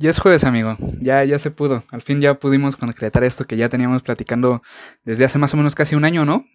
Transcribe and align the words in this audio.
Ya 0.00 0.08
es 0.08 0.18
jueves, 0.18 0.44
amigo. 0.44 0.78
Ya, 1.02 1.22
ya 1.24 1.38
se 1.38 1.50
pudo. 1.50 1.84
Al 1.90 2.00
fin 2.00 2.20
ya 2.20 2.32
pudimos 2.34 2.74
concretar 2.76 3.22
esto 3.22 3.44
que 3.44 3.58
ya 3.58 3.68
teníamos 3.68 4.02
platicando 4.02 4.62
desde 5.04 5.26
hace 5.26 5.38
más 5.38 5.52
o 5.52 5.58
menos 5.58 5.74
casi 5.74 5.94
un 5.94 6.06
año, 6.06 6.24
¿no? 6.24 6.46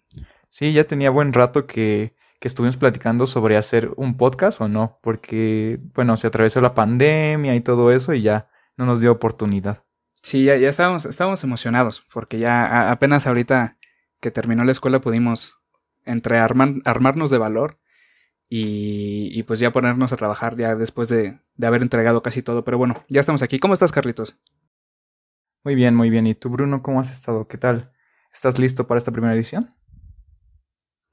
Sí, 0.50 0.72
ya 0.72 0.82
tenía 0.82 1.10
buen 1.10 1.32
rato 1.32 1.64
que, 1.64 2.16
que 2.40 2.48
estuvimos 2.48 2.76
platicando 2.76 3.28
sobre 3.28 3.56
hacer 3.56 3.92
un 3.94 4.16
podcast 4.16 4.60
o 4.60 4.66
no, 4.66 4.98
porque, 5.00 5.78
bueno, 5.94 6.16
se 6.16 6.26
atravesó 6.26 6.60
la 6.60 6.74
pandemia 6.74 7.54
y 7.54 7.60
todo 7.60 7.92
eso 7.92 8.14
y 8.14 8.22
ya 8.22 8.48
no 8.76 8.84
nos 8.84 8.98
dio 9.00 9.12
oportunidad. 9.12 9.84
Sí, 10.22 10.42
ya, 10.42 10.56
ya 10.56 10.68
estábamos, 10.68 11.04
estábamos 11.04 11.44
emocionados, 11.44 12.04
porque 12.12 12.40
ya 12.40 12.66
a- 12.66 12.90
apenas 12.90 13.28
ahorita 13.28 13.78
que 14.20 14.32
terminó 14.32 14.64
la 14.64 14.72
escuela 14.72 15.00
pudimos 15.00 15.54
entre 16.04 16.38
armar- 16.40 16.82
armarnos 16.84 17.30
de 17.30 17.38
valor 17.38 17.78
y, 18.48 19.28
y 19.38 19.42
pues 19.42 19.58
ya 19.58 19.72
ponernos 19.72 20.12
a 20.12 20.16
trabajar 20.16 20.56
ya 20.56 20.76
después 20.76 21.08
de, 21.08 21.38
de 21.56 21.66
haber 21.66 21.82
entregado 21.82 22.22
casi 22.22 22.42
todo. 22.42 22.64
Pero 22.64 22.78
bueno, 22.78 23.02
ya 23.08 23.20
estamos 23.20 23.42
aquí. 23.42 23.58
¿Cómo 23.58 23.74
estás, 23.74 23.92
Carlitos? 23.92 24.38
Muy 25.64 25.74
bien, 25.74 25.94
muy 25.94 26.10
bien. 26.10 26.26
¿Y 26.26 26.34
tú, 26.34 26.48
Bruno, 26.50 26.82
cómo 26.82 27.00
has 27.00 27.10
estado? 27.10 27.48
¿Qué 27.48 27.58
tal? 27.58 27.92
¿Estás 28.32 28.58
listo 28.58 28.86
para 28.86 28.98
esta 28.98 29.12
primera 29.12 29.34
edición? 29.34 29.68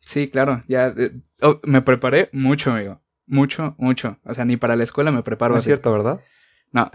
Sí, 0.02 0.30
claro, 0.30 0.64
ya 0.68 0.88
eh, 0.98 1.22
oh, 1.42 1.62
me 1.64 1.82
preparé 1.82 2.30
mucho, 2.34 2.72
amigo. 2.72 3.02
Mucho, 3.26 3.76
mucho. 3.78 4.20
O 4.26 4.34
sea, 4.34 4.46
ni 4.46 4.58
para 4.58 4.76
la 4.76 4.84
escuela 4.84 5.12
me 5.12 5.24
preparo 5.24 5.54
No 5.54 5.60
es 5.60 5.64
cierto, 5.64 5.92
¿verdad? 5.92 6.22
No. 6.72 6.92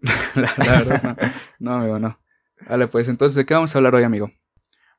la, 0.34 0.54
la 0.56 0.72
verdad, 0.78 1.02
no. 1.02 1.16
No, 1.58 1.74
amigo, 1.80 1.98
no. 1.98 2.20
Vale, 2.68 2.86
pues 2.86 3.08
entonces, 3.08 3.34
¿de 3.34 3.44
qué 3.44 3.54
vamos 3.54 3.74
a 3.74 3.78
hablar 3.78 3.94
hoy, 3.94 4.04
amigo? 4.04 4.30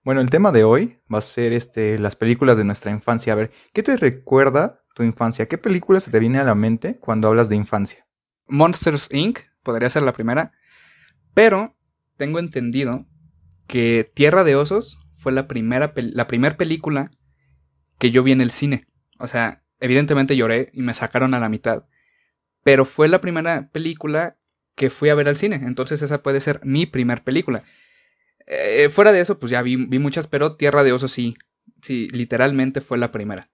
Bueno, 0.09 0.22
el 0.22 0.31
tema 0.31 0.52
de 0.52 0.64
hoy 0.64 0.97
va 1.14 1.20
a 1.20 1.22
ser 1.22 1.53
este, 1.53 2.00
las 2.00 2.16
películas 2.16 2.58
de 2.58 2.64
nuestra 2.64 2.89
infancia. 2.89 3.31
A 3.31 3.36
ver, 3.36 3.52
¿qué 3.73 3.83
te 3.83 3.95
recuerda 3.95 4.81
tu 4.95 5.03
infancia? 5.03 5.45
¿Qué 5.45 5.59
película 5.59 6.00
se 6.00 6.09
te 6.09 6.20
viene 6.20 6.39
a 6.39 6.44
la 6.44 6.56
mente 6.56 6.97
cuando 6.97 7.28
hablas 7.28 7.47
de 7.47 7.56
infancia? 7.56 8.08
Monsters 8.48 9.14
Inc. 9.14 9.42
podría 9.61 9.88
ser 9.88 10.02
la 10.02 10.14
primera. 10.14 10.52
Pero 11.36 11.75
tengo 12.17 12.39
entendido 12.39 13.06
que 13.67 14.11
Tierra 14.16 14.44
de 14.44 14.56
Osos 14.56 14.98
fue 15.16 15.31
la 15.31 15.48
primera, 15.48 15.94
la 15.95 16.58
película 16.58 17.11
que 18.00 18.09
yo 18.09 18.23
vi 18.23 18.31
en 18.31 18.42
el 18.42 18.50
cine. 18.50 18.86
O 19.20 19.28
sea, 19.28 19.64
evidentemente 19.80 20.36
lloré 20.36 20.72
y 20.73 20.81
me 20.81 20.95
sacaron 20.95 21.36
a 21.36 21.39
la 21.39 21.50
mitad. 21.50 21.86
Pero 22.64 22.86
fue 22.86 23.09
la 23.09 23.22
primera 23.22 23.70
película 23.72 24.39
que 24.73 24.89
fui 24.89 25.09
a 25.09 25.16
ver 25.16 25.28
al 25.28 25.38
cine. 25.38 25.58
Entonces 25.58 26.02
esa 26.02 26.23
puede 26.23 26.42
ser 26.42 26.61
mi 26.64 26.88
primer 26.88 27.23
película. 27.23 27.64
Eh, 28.50 28.89
fuera 28.89 29.11
de 29.11 29.22
eso, 29.22 29.39
pues 29.39 29.52
ya 29.52 29.61
vi, 29.61 29.75
vi 29.75 30.00
muchas, 30.00 30.28
pero 30.28 30.58
Tierra 30.58 30.83
de 30.83 30.92
Osos 30.92 31.11
sí. 31.11 31.36
Sí, 31.81 32.09
literalmente 32.09 32.81
fue 32.81 32.97
la 32.97 33.11
primera. 33.11 33.50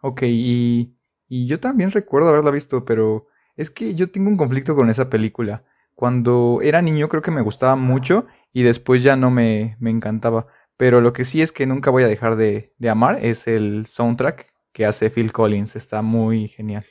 Ok, 0.00 0.22
y, 0.24 0.96
y 1.28 1.46
yo 1.46 1.60
también 1.60 1.90
recuerdo 1.92 2.28
haberla 2.30 2.50
visto, 2.50 2.84
pero 2.84 3.28
es 3.56 3.70
que 3.70 3.94
yo 3.94 4.10
tengo 4.10 4.28
un 4.28 4.36
conflicto 4.36 4.74
con 4.74 4.90
esa 4.90 5.08
película. 5.08 5.64
Cuando 5.94 6.58
era 6.62 6.82
niño 6.82 7.08
creo 7.08 7.22
que 7.22 7.30
me 7.30 7.42
gustaba 7.42 7.76
mucho 7.76 8.26
y 8.52 8.62
después 8.62 9.02
ya 9.02 9.16
no 9.16 9.30
me, 9.30 9.76
me 9.78 9.90
encantaba. 9.90 10.48
Pero 10.76 11.00
lo 11.00 11.12
que 11.12 11.24
sí 11.24 11.40
es 11.40 11.52
que 11.52 11.66
nunca 11.66 11.90
voy 11.90 12.02
a 12.02 12.08
dejar 12.08 12.36
de, 12.36 12.72
de 12.78 12.90
amar 12.90 13.18
es 13.22 13.46
el 13.46 13.86
soundtrack 13.86 14.52
que 14.72 14.86
hace 14.86 15.10
Phil 15.10 15.32
Collins. 15.32 15.76
Está 15.76 16.02
muy 16.02 16.48
genial. 16.48 16.84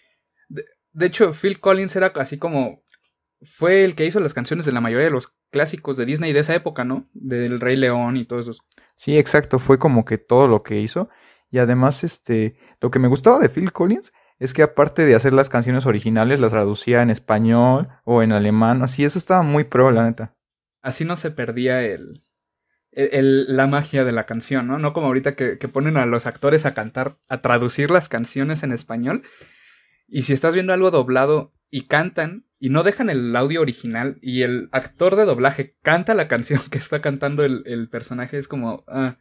De 0.94 1.08
hecho, 1.08 1.34
Phil 1.34 1.60
Collins 1.60 1.96
era 1.96 2.08
así 2.16 2.38
como. 2.38 2.83
Fue 3.44 3.84
el 3.84 3.96
que 3.96 4.06
hizo 4.06 4.20
las 4.20 4.34
canciones 4.34 4.66
de 4.66 4.72
la 4.72 4.82
mayoría 4.82 5.06
de 5.06 5.12
los 5.12 5.34
clásicos 5.52 5.98
de 5.98 6.06
Disney 6.06 6.34
de 6.34 6.40
esa 6.40 6.56
época, 6.56 6.84
¿no? 6.84 7.08
Del 7.14 7.60
Rey 7.60 7.76
León 7.76 8.18
y 8.18 8.26
todo 8.26 8.40
eso. 8.40 8.54
Sí, 8.96 9.18
exacto, 9.18 9.60
fue 9.60 9.78
como 9.80 10.06
que 10.06 10.18
todo 10.18 10.48
lo 10.48 10.64
que 10.64 10.80
hizo. 10.80 11.10
Y 11.52 11.60
además, 11.60 12.04
este, 12.04 12.56
lo 12.82 12.90
que 12.90 13.00
me 13.00 13.08
gustaba 13.08 13.40
de 13.40 13.50
Phil 13.50 13.72
Collins 13.72 14.14
es 14.40 14.54
que 14.54 14.64
aparte 14.64 15.06
de 15.06 15.16
hacer 15.16 15.34
las 15.34 15.50
canciones 15.50 15.86
originales, 15.86 16.40
las 16.40 16.52
traducía 16.52 17.02
en 17.02 17.10
español 17.10 17.90
o 18.04 18.24
en 18.24 18.32
alemán. 18.32 18.82
Así, 18.82 19.04
eso 19.06 19.20
estaba 19.20 19.44
muy 19.44 19.64
pro, 19.64 19.92
la 19.92 20.04
neta. 20.06 20.36
Así 20.82 21.06
no 21.06 21.16
se 21.16 21.32
perdía 21.32 21.84
el, 21.84 22.24
el- 22.92 23.10
el- 23.14 23.56
la 23.56 23.68
magia 23.68 24.04
de 24.04 24.12
la 24.12 24.26
canción, 24.26 24.68
¿no? 24.68 24.80
No 24.80 24.94
como 24.94 25.08
ahorita 25.08 25.36
que, 25.36 25.58
que 25.58 25.68
ponen 25.68 25.98
a 25.98 26.06
los 26.06 26.26
actores 26.26 26.66
a 26.66 26.74
cantar, 26.74 27.18
a 27.30 27.42
traducir 27.42 27.92
las 27.92 28.10
canciones 28.10 28.64
en 28.64 28.72
español. 28.72 29.22
Y 30.08 30.24
si 30.24 30.34
estás 30.34 30.54
viendo 30.54 30.74
algo 30.74 30.92
doblado 30.92 31.54
y 31.70 31.88
cantan 31.88 32.46
y 32.64 32.70
no 32.70 32.84
dejan 32.84 33.10
el 33.10 33.36
audio 33.36 33.60
original 33.60 34.20
y 34.22 34.44
el 34.44 34.70
actor 34.72 35.18
de 35.18 35.26
doblaje 35.26 35.72
canta 35.82 36.14
la 36.14 36.30
canción 36.30 36.62
que 36.72 36.78
está 36.78 37.02
cantando 37.02 37.44
el, 37.44 37.64
el 37.66 37.90
personaje, 37.90 38.38
es 38.38 38.48
como... 38.48 38.86
ah, 38.88 39.18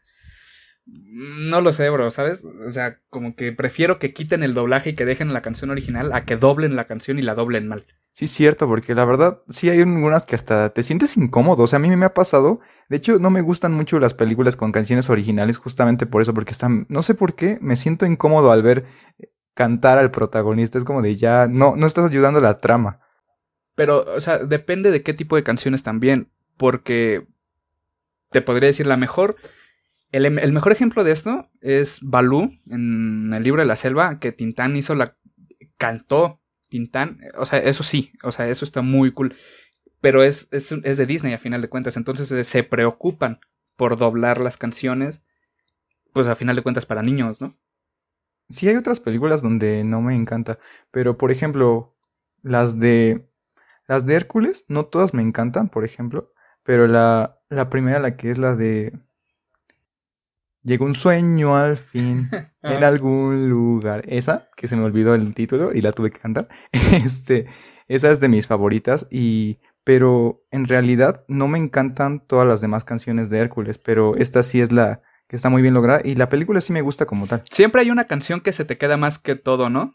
no 0.86 1.60
lo 1.60 1.72
sé, 1.72 1.90
bro, 1.90 2.12
¿sabes? 2.12 2.44
O 2.44 2.70
sea, 2.70 3.00
como 3.10 3.34
que 3.34 3.50
prefiero 3.50 3.98
que 3.98 4.12
quiten 4.12 4.44
el 4.44 4.54
doblaje 4.54 4.90
y 4.90 4.94
que 4.94 5.04
dejen 5.04 5.32
la 5.32 5.42
canción 5.42 5.70
original 5.70 6.12
a 6.12 6.24
que 6.24 6.36
doblen 6.36 6.76
la 6.76 6.86
canción 6.86 7.18
y 7.18 7.22
la 7.22 7.34
doblen 7.34 7.66
mal. 7.66 7.84
Sí, 8.12 8.28
cierto, 8.28 8.68
porque 8.68 8.94
la 8.94 9.04
verdad, 9.04 9.42
sí 9.48 9.70
hay 9.70 9.80
algunas 9.80 10.24
que 10.24 10.36
hasta 10.36 10.70
te 10.70 10.84
sientes 10.84 11.16
incómodo. 11.16 11.64
O 11.64 11.66
sea, 11.66 11.78
a 11.78 11.80
mí 11.80 11.88
me 11.96 12.06
ha 12.06 12.14
pasado. 12.14 12.60
De 12.88 12.98
hecho, 12.98 13.18
no 13.18 13.30
me 13.30 13.42
gustan 13.42 13.72
mucho 13.72 13.98
las 13.98 14.14
películas 14.14 14.54
con 14.54 14.70
canciones 14.70 15.10
originales, 15.10 15.58
justamente 15.58 16.06
por 16.06 16.22
eso, 16.22 16.32
porque 16.32 16.52
están. 16.52 16.86
No 16.88 17.02
sé 17.02 17.14
por 17.14 17.34
qué, 17.34 17.58
me 17.60 17.74
siento 17.74 18.06
incómodo 18.06 18.52
al 18.52 18.62
ver 18.62 18.84
cantar 19.54 19.98
al 19.98 20.12
protagonista. 20.12 20.78
Es 20.78 20.84
como 20.84 21.02
de 21.02 21.16
ya, 21.16 21.48
no, 21.48 21.74
no 21.76 21.86
estás 21.86 22.08
ayudando 22.08 22.38
a 22.38 22.42
la 22.42 22.58
trama. 22.58 23.01
Pero, 23.74 24.04
o 24.14 24.20
sea, 24.20 24.38
depende 24.38 24.90
de 24.90 25.02
qué 25.02 25.14
tipo 25.14 25.36
de 25.36 25.42
canciones 25.42 25.82
también. 25.82 26.28
Porque 26.56 27.26
te 28.30 28.42
podría 28.42 28.68
decir 28.68 28.86
la 28.86 28.96
mejor. 28.96 29.36
El, 30.12 30.26
em- 30.26 30.38
el 30.38 30.52
mejor 30.52 30.72
ejemplo 30.72 31.04
de 31.04 31.12
esto 31.12 31.50
es 31.60 32.00
Balú 32.02 32.58
en 32.70 33.32
el 33.34 33.42
libro 33.42 33.62
de 33.62 33.68
la 33.68 33.76
selva, 33.76 34.18
que 34.18 34.32
Tintán 34.32 34.76
hizo 34.76 34.94
la. 34.94 35.16
cantó 35.78 36.40
Tintán. 36.68 37.20
O 37.36 37.46
sea, 37.46 37.58
eso 37.60 37.82
sí, 37.82 38.12
o 38.22 38.32
sea, 38.32 38.48
eso 38.48 38.64
está 38.64 38.82
muy 38.82 39.12
cool. 39.12 39.34
Pero 40.00 40.22
es, 40.22 40.48
es, 40.52 40.72
es 40.72 40.96
de 40.96 41.06
Disney 41.06 41.32
a 41.34 41.38
final 41.38 41.62
de 41.62 41.68
cuentas. 41.68 41.96
Entonces 41.96 42.30
eh, 42.32 42.44
se 42.44 42.64
preocupan 42.64 43.40
por 43.76 43.96
doblar 43.96 44.40
las 44.40 44.56
canciones. 44.56 45.22
Pues 46.12 46.26
a 46.26 46.34
final 46.34 46.56
de 46.56 46.62
cuentas 46.62 46.86
para 46.86 47.02
niños, 47.02 47.40
¿no? 47.40 47.56
Sí 48.48 48.68
hay 48.68 48.76
otras 48.76 49.00
películas 49.00 49.42
donde 49.42 49.82
no 49.82 50.02
me 50.02 50.14
encanta, 50.14 50.58
pero 50.90 51.16
por 51.16 51.30
ejemplo, 51.30 51.96
las 52.42 52.78
de 52.78 53.26
las 53.88 54.06
de 54.06 54.14
Hércules, 54.14 54.64
no 54.68 54.86
todas 54.86 55.14
me 55.14 55.22
encantan, 55.22 55.68
por 55.68 55.84
ejemplo, 55.84 56.32
pero 56.62 56.86
la 56.86 57.38
la 57.48 57.68
primera 57.68 57.98
la 57.98 58.16
que 58.16 58.30
es 58.30 58.38
la 58.38 58.56
de 58.56 58.92
Llegó 60.64 60.84
un 60.84 60.94
sueño 60.94 61.56
al 61.56 61.76
fin 61.76 62.30
en 62.62 62.84
algún 62.84 63.48
lugar. 63.48 64.02
Esa, 64.06 64.48
que 64.56 64.68
se 64.68 64.76
me 64.76 64.84
olvidó 64.84 65.14
el 65.14 65.34
título 65.34 65.74
y 65.74 65.80
la 65.80 65.92
tuve 65.92 66.10
que 66.10 66.20
cantar. 66.20 66.48
Este, 66.92 67.46
esa 67.88 68.10
es 68.10 68.20
de 68.20 68.28
mis 68.28 68.46
favoritas 68.46 69.06
y 69.10 69.58
pero 69.84 70.44
en 70.52 70.68
realidad 70.68 71.24
no 71.26 71.48
me 71.48 71.58
encantan 71.58 72.20
todas 72.20 72.46
las 72.46 72.60
demás 72.60 72.84
canciones 72.84 73.30
de 73.30 73.38
Hércules, 73.38 73.78
pero 73.78 74.14
esta 74.16 74.44
sí 74.44 74.60
es 74.60 74.70
la 74.70 75.02
que 75.26 75.34
está 75.34 75.48
muy 75.48 75.60
bien 75.60 75.74
lograda 75.74 76.00
y 76.04 76.14
la 76.14 76.28
película 76.28 76.60
sí 76.60 76.72
me 76.72 76.82
gusta 76.82 77.04
como 77.04 77.26
tal. 77.26 77.42
Siempre 77.50 77.80
hay 77.80 77.90
una 77.90 78.04
canción 78.04 78.40
que 78.40 78.52
se 78.52 78.64
te 78.64 78.78
queda 78.78 78.96
más 78.96 79.18
que 79.18 79.34
todo, 79.34 79.70
¿no? 79.70 79.94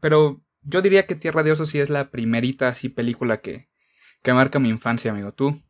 Pero 0.00 0.40
yo 0.62 0.82
diría 0.82 1.06
que 1.06 1.14
Tierra 1.14 1.42
de 1.42 1.52
Osos 1.52 1.70
sí 1.70 1.78
es 1.78 1.90
la 1.90 2.10
primerita 2.10 2.68
así 2.68 2.88
película 2.88 3.40
que, 3.40 3.68
que 4.22 4.32
marca 4.32 4.58
mi 4.58 4.68
infancia, 4.68 5.10
amigo. 5.10 5.32
¿Tú? 5.32 5.60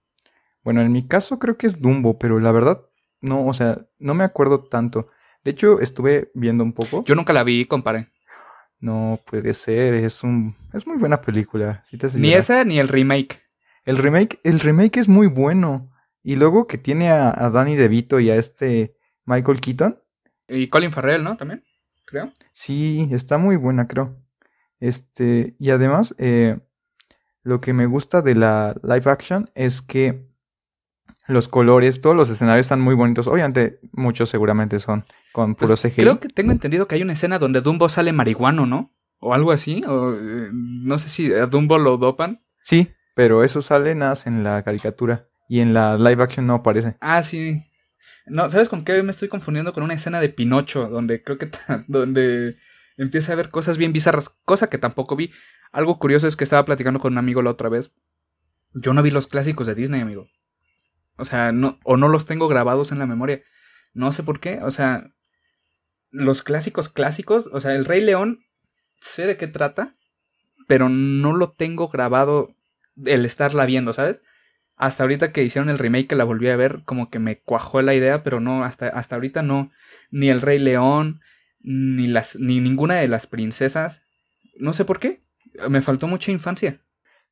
Bueno, 0.62 0.82
en 0.82 0.93
mi 0.93 1.06
caso 1.06 1.38
creo 1.38 1.56
que 1.56 1.66
es 1.66 1.81
Dumbo, 1.81 2.19
pero 2.19 2.41
la 2.41 2.53
verdad 2.53 2.82
no, 3.21 3.47
o 3.47 3.54
sea, 3.54 3.78
no 3.99 4.15
me 4.15 4.25
acuerdo 4.25 4.65
tanto. 4.65 5.09
De 5.44 5.53
hecho, 5.53 5.81
estuve 5.81 6.31
viendo 6.34 6.65
un 6.65 6.72
poco. 6.72 7.04
Yo 7.04 7.15
nunca 7.15 7.32
la 7.32 7.44
vi, 7.44 7.65
compadre. 7.65 8.09
No 8.81 9.21
puede 9.25 9.54
ser, 9.54 9.94
es 9.94 10.22
un 10.22 10.54
es 10.72 10.87
muy 10.87 10.99
buena 10.99 11.20
película. 11.20 11.82
sí 11.84 11.97
te 11.97 12.09
Ni 12.15 12.32
esa 12.32 12.65
ni 12.65 12.78
el 12.78 12.88
remake. 12.88 13.43
El 13.84 13.97
remake, 13.97 14.41
el 14.44 14.60
remake 14.60 14.99
es 14.99 15.09
muy 15.09 15.26
bueno. 15.26 15.90
Y 16.23 16.37
luego 16.37 16.67
que 16.67 16.79
tiene 16.79 17.11
a, 17.11 17.31
a 17.31 17.50
Danny 17.50 17.75
DeVito 17.75 18.20
y 18.20 18.31
a 18.31 18.37
este 18.37 18.96
Michael 19.25 19.61
Keaton, 19.61 19.99
Y 20.49 20.69
Colin 20.69 20.93
Farrell, 20.93 21.25
¿no? 21.25 21.37
También, 21.37 21.64
creo. 22.05 22.32
sí, 22.52 23.08
está 23.12 23.38
muy 23.38 23.56
buena, 23.56 23.87
creo. 23.88 24.17
Este, 24.80 25.54
y 25.58 25.70
además, 25.70 26.14
eh, 26.19 26.58
lo 27.42 27.60
que 27.60 27.72
me 27.72 27.86
gusta 27.86 28.22
de 28.22 28.34
la 28.34 28.75
live 28.82 29.10
action 29.10 29.50
es 29.54 29.80
que 29.82 30.28
los 31.26 31.48
colores, 31.48 32.00
todos 32.00 32.16
los 32.16 32.30
escenarios 32.30 32.64
están 32.66 32.80
muy 32.80 32.94
bonitos. 32.94 33.26
Obviamente, 33.26 33.80
muchos 33.92 34.30
seguramente 34.30 34.80
son 34.80 35.04
con 35.32 35.54
puro 35.54 35.69
Pues, 35.76 35.82
CGI. 35.82 36.02
creo 36.02 36.20
que 36.20 36.28
tengo 36.28 36.52
entendido 36.52 36.88
que 36.88 36.94
hay 36.94 37.02
una 37.02 37.12
escena 37.12 37.38
donde 37.38 37.60
Dumbo 37.60 37.88
sale 37.88 38.12
marihuano, 38.12 38.66
¿no? 38.66 38.94
O 39.20 39.34
algo 39.34 39.52
así. 39.52 39.82
O 39.86 40.14
eh, 40.14 40.48
no 40.52 40.98
sé 40.98 41.08
si 41.10 41.32
a 41.32 41.46
Dumbo 41.46 41.78
lo 41.78 41.98
dopan. 41.98 42.42
Sí, 42.62 42.92
pero 43.14 43.44
eso 43.44 43.60
sale 43.62 43.94
nada 43.94 44.14
en 44.26 44.42
la 44.42 44.62
caricatura. 44.62 45.28
Y 45.50 45.60
en 45.60 45.75
la 45.75 45.96
live 45.98 46.22
action 46.22 46.46
no 46.46 46.54
aparece. 46.54 46.96
Ah, 47.00 47.22
sí. 47.22 47.62
No, 48.26 48.48
¿sabes 48.50 48.69
con 48.69 48.84
qué 48.84 49.02
me 49.02 49.10
estoy 49.10 49.28
confundiendo? 49.28 49.72
Con 49.72 49.82
una 49.82 49.94
escena 49.94 50.20
de 50.20 50.28
Pinocho, 50.28 50.88
donde 50.88 51.22
creo 51.22 51.38
que 51.38 51.50
donde 51.88 52.56
empieza 52.99 53.33
a 53.33 53.37
ver 53.37 53.50
cosas 53.50 53.79
bien 53.79 53.93
bizarras, 53.93 54.29
cosa 54.45 54.69
que 54.69 54.79
tampoco 54.79 55.17
vi. 55.17 55.33
Algo 55.73 55.99
curioso 55.99 56.27
es 56.27 56.37
que 56.37 56.45
estaba 56.45 56.65
platicando 56.65 57.00
con 57.00 57.12
un 57.15 57.19
amigo 57.19 57.41
la 57.43 57.50
otra 57.50 57.69
vez. 57.69 57.93
Yo 58.75 58.93
no 58.93 59.03
vi 59.03 59.11
los 59.11 59.27
clásicos 59.27 59.67
de 59.67 59.75
Disney, 59.75 60.00
amigo. 60.00 60.29
O 61.17 61.25
sea, 61.25 61.53
no, 61.53 61.79
o 61.85 61.97
no 61.97 62.09
los 62.09 62.27
tengo 62.27 62.49
grabados 62.49 62.93
en 62.93 62.99
la 62.99 63.06
memoria. 63.06 63.43
No 63.95 64.12
sé 64.12 64.23
por 64.23 64.41
qué. 64.41 64.61
O 64.62 64.71
sea, 64.71 65.12
los 66.11 66.43
clásicos 66.43 66.89
clásicos, 66.89 67.49
o 67.53 67.61
sea, 67.61 67.75
el 67.75 67.85
Rey 67.85 68.00
León, 68.00 68.45
sé 69.00 69.27
de 69.27 69.37
qué 69.37 69.47
trata, 69.47 69.97
pero 70.67 70.89
no 70.89 71.35
lo 71.35 71.53
tengo 71.53 71.89
grabado 71.89 72.55
el 73.05 73.25
estarla 73.25 73.65
viendo, 73.65 73.93
¿sabes? 73.93 74.21
Hasta 74.77 75.03
ahorita 75.03 75.33
que 75.33 75.43
hicieron 75.43 75.71
el 75.71 75.79
remake 75.79 76.09
que 76.09 76.15
la 76.15 76.25
volví 76.25 76.49
a 76.49 76.56
ver, 76.56 76.83
como 76.85 77.11
que 77.11 77.19
me 77.19 77.41
cuajó 77.41 77.83
la 77.83 77.95
idea, 77.95 78.23
pero 78.23 78.41
no, 78.41 78.65
hasta, 78.65 78.89
hasta 78.89 79.17
ahorita 79.17 79.43
no. 79.43 79.73
Ni 80.11 80.31
el 80.31 80.41
Rey 80.41 80.59
León, 80.59 81.21
ni, 81.60 82.06
las, 82.06 82.37
ni 82.37 82.60
ninguna 82.60 82.96
de 82.96 83.08
las 83.08 83.26
princesas. 83.26 84.02
No 84.56 84.72
sé 84.72 84.84
por 84.84 84.99
qué. 84.99 85.22
Me 85.69 85.81
faltó 85.81 86.06
mucha 86.06 86.31
infancia. 86.31 86.81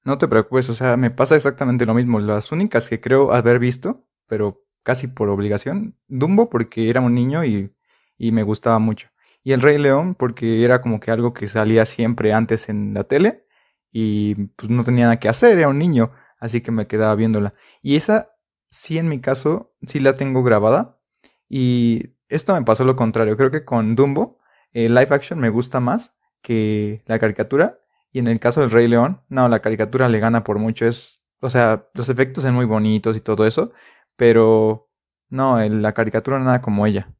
No 0.04 0.18
te 0.18 0.28
preocupes, 0.28 0.68
o 0.68 0.74
sea, 0.74 0.96
me 0.96 1.10
pasa 1.10 1.36
exactamente 1.36 1.86
lo 1.86 1.94
mismo. 1.94 2.20
Las 2.20 2.52
únicas 2.52 2.88
que 2.88 3.00
creo 3.00 3.32
haber 3.32 3.58
visto, 3.58 4.06
pero 4.26 4.64
casi 4.82 5.08
por 5.08 5.28
obligación, 5.28 5.96
Dumbo 6.06 6.48
porque 6.48 6.90
era 6.90 7.00
un 7.00 7.14
niño 7.14 7.44
y, 7.44 7.74
y 8.16 8.32
me 8.32 8.44
gustaba 8.44 8.78
mucho. 8.78 9.08
Y 9.42 9.52
el 9.52 9.62
Rey 9.62 9.78
León 9.78 10.14
porque 10.14 10.64
era 10.64 10.80
como 10.80 11.00
que 11.00 11.10
algo 11.10 11.32
que 11.32 11.48
salía 11.48 11.84
siempre 11.84 12.32
antes 12.32 12.68
en 12.68 12.94
la 12.94 13.04
tele 13.04 13.46
y 13.92 14.34
pues 14.56 14.70
no 14.70 14.84
tenía 14.84 15.04
nada 15.04 15.18
que 15.18 15.28
hacer, 15.28 15.58
era 15.58 15.68
un 15.68 15.78
niño, 15.78 16.12
así 16.38 16.60
que 16.60 16.70
me 16.70 16.86
quedaba 16.86 17.14
viéndola. 17.14 17.54
Y 17.82 17.96
esa 17.96 18.36
sí 18.70 18.98
en 18.98 19.08
mi 19.08 19.20
caso 19.20 19.74
sí 19.86 20.00
la 20.00 20.16
tengo 20.16 20.42
grabada 20.42 21.00
y 21.48 22.15
esto 22.28 22.54
me 22.54 22.62
pasó 22.64 22.84
lo 22.84 22.96
contrario, 22.96 23.36
creo 23.36 23.50
que 23.50 23.64
con 23.64 23.96
Dumbo 23.96 24.38
el 24.72 24.94
live 24.94 25.08
action 25.14 25.38
me 25.38 25.48
gusta 25.48 25.80
más 25.80 26.14
que 26.42 27.02
la 27.06 27.18
caricatura 27.18 27.80
y 28.12 28.18
en 28.18 28.28
el 28.28 28.40
caso 28.40 28.60
del 28.60 28.70
Rey 28.70 28.88
León, 28.88 29.22
no, 29.28 29.48
la 29.48 29.60
caricatura 29.60 30.08
le 30.08 30.18
gana 30.20 30.44
por 30.44 30.58
mucho, 30.58 30.86
es, 30.86 31.22
o 31.40 31.50
sea, 31.50 31.88
los 31.94 32.08
efectos 32.08 32.44
son 32.44 32.54
muy 32.54 32.64
bonitos 32.64 33.16
y 33.16 33.20
todo 33.20 33.46
eso, 33.46 33.72
pero 34.16 34.90
no, 35.28 35.58
la 35.60 35.92
caricatura 35.92 36.38
nada 36.38 36.62
como 36.62 36.86
ella. 36.86 37.14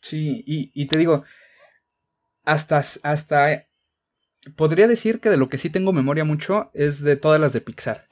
Sí, 0.00 0.42
y, 0.46 0.70
y 0.74 0.86
te 0.86 0.96
digo, 0.96 1.24
hasta, 2.44 2.82
hasta 3.04 3.68
podría 4.56 4.88
decir 4.88 5.20
que 5.20 5.30
de 5.30 5.36
lo 5.38 5.48
que 5.48 5.58
sí 5.58 5.70
tengo 5.70 5.92
memoria 5.92 6.24
mucho 6.24 6.70
es 6.74 7.02
de 7.02 7.16
todas 7.16 7.40
las 7.40 7.52
de 7.52 7.60
Pixar. 7.60 8.07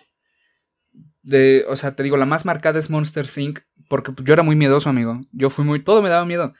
O 1.69 1.77
sea, 1.77 1.97
te 1.97 2.03
digo, 2.03 2.17
la 2.17 2.27
más 2.27 2.45
marcada 2.45 2.79
es 2.79 2.91
Monster 2.91 3.27
Inc. 3.37 3.61
Porque 3.89 4.13
yo 4.23 4.33
era 4.35 4.43
muy 4.43 4.57
miedoso, 4.57 4.89
amigo. 4.89 5.21
Yo 5.33 5.51
fui 5.51 5.65
muy. 5.65 5.83
Todo 5.83 6.03
me 6.03 6.09
daba 6.09 6.25
miedo. 6.25 6.55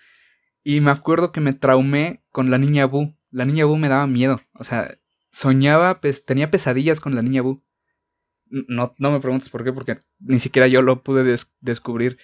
Y 0.63 0.81
me 0.81 0.91
acuerdo 0.91 1.33
que 1.33 1.41
me 1.41 1.53
traumé 1.53 2.23
con 2.31 2.51
la 2.51 2.59
niña 2.59 2.87
Boo. 2.87 3.17
La 3.31 3.45
niña 3.45 3.65
Boo 3.65 3.77
me 3.77 3.89
daba 3.89 4.07
miedo. 4.07 4.41
O 4.55 4.65
sea, 4.65 4.99
soñaba, 5.31 6.01
pues, 6.01 6.25
tenía 6.25 6.51
pesadillas 6.51 7.01
con 7.01 7.15
la 7.15 7.23
niña 7.23 7.43
Boo. 7.43 7.63
No, 8.47 8.95
no 8.99 9.11
me 9.11 9.21
preguntes 9.21 9.49
por 9.51 9.65
qué, 9.65 9.73
porque 9.73 9.95
ni 10.21 10.39
siquiera 10.39 10.69
yo 10.69 10.83
lo 10.83 11.03
pude 11.03 11.37
descubrir. 11.61 12.19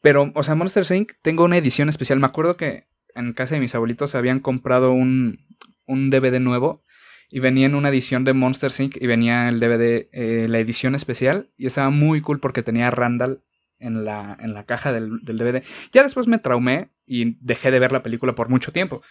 Pero, 0.00 0.32
o 0.34 0.42
sea, 0.42 0.54
Monster 0.54 0.86
Inc. 0.90 1.12
tengo 1.22 1.44
una 1.44 1.56
edición 1.56 1.88
especial. 1.88 2.20
Me 2.20 2.26
acuerdo 2.26 2.56
que 2.56 2.88
en 3.14 3.32
casa 3.32 3.54
de 3.54 3.60
mis 3.60 3.74
abuelitos 3.74 4.14
habían 4.14 4.40
comprado 4.40 4.92
un, 4.92 5.46
un 5.86 6.10
DVD 6.10 6.40
nuevo 6.40 6.84
y 7.30 7.40
venía 7.40 7.66
en 7.66 7.74
una 7.74 7.88
edición 7.88 8.24
de 8.24 8.32
Monster 8.32 8.72
Inc. 8.78 8.96
y 9.00 9.06
venía 9.06 9.48
el 9.48 9.60
DVD, 9.60 10.08
eh, 10.12 10.46
la 10.48 10.58
edición 10.58 10.94
especial 10.94 11.50
y 11.56 11.66
estaba 11.66 11.90
muy 11.90 12.20
cool 12.20 12.40
porque 12.40 12.62
tenía 12.62 12.90
Randall 12.90 13.42
en 13.78 14.04
la, 14.04 14.36
en 14.40 14.52
la 14.52 14.66
caja 14.66 14.92
del, 14.92 15.20
DVD. 15.22 15.62
Ya 15.92 16.02
después 16.02 16.26
me 16.26 16.38
traumé 16.38 16.90
y 17.06 17.36
dejé 17.40 17.70
de 17.70 17.78
ver 17.78 17.92
la 17.92 18.02
película 18.02 18.34
por 18.34 18.48
mucho 18.48 18.72
tiempo. 18.72 19.02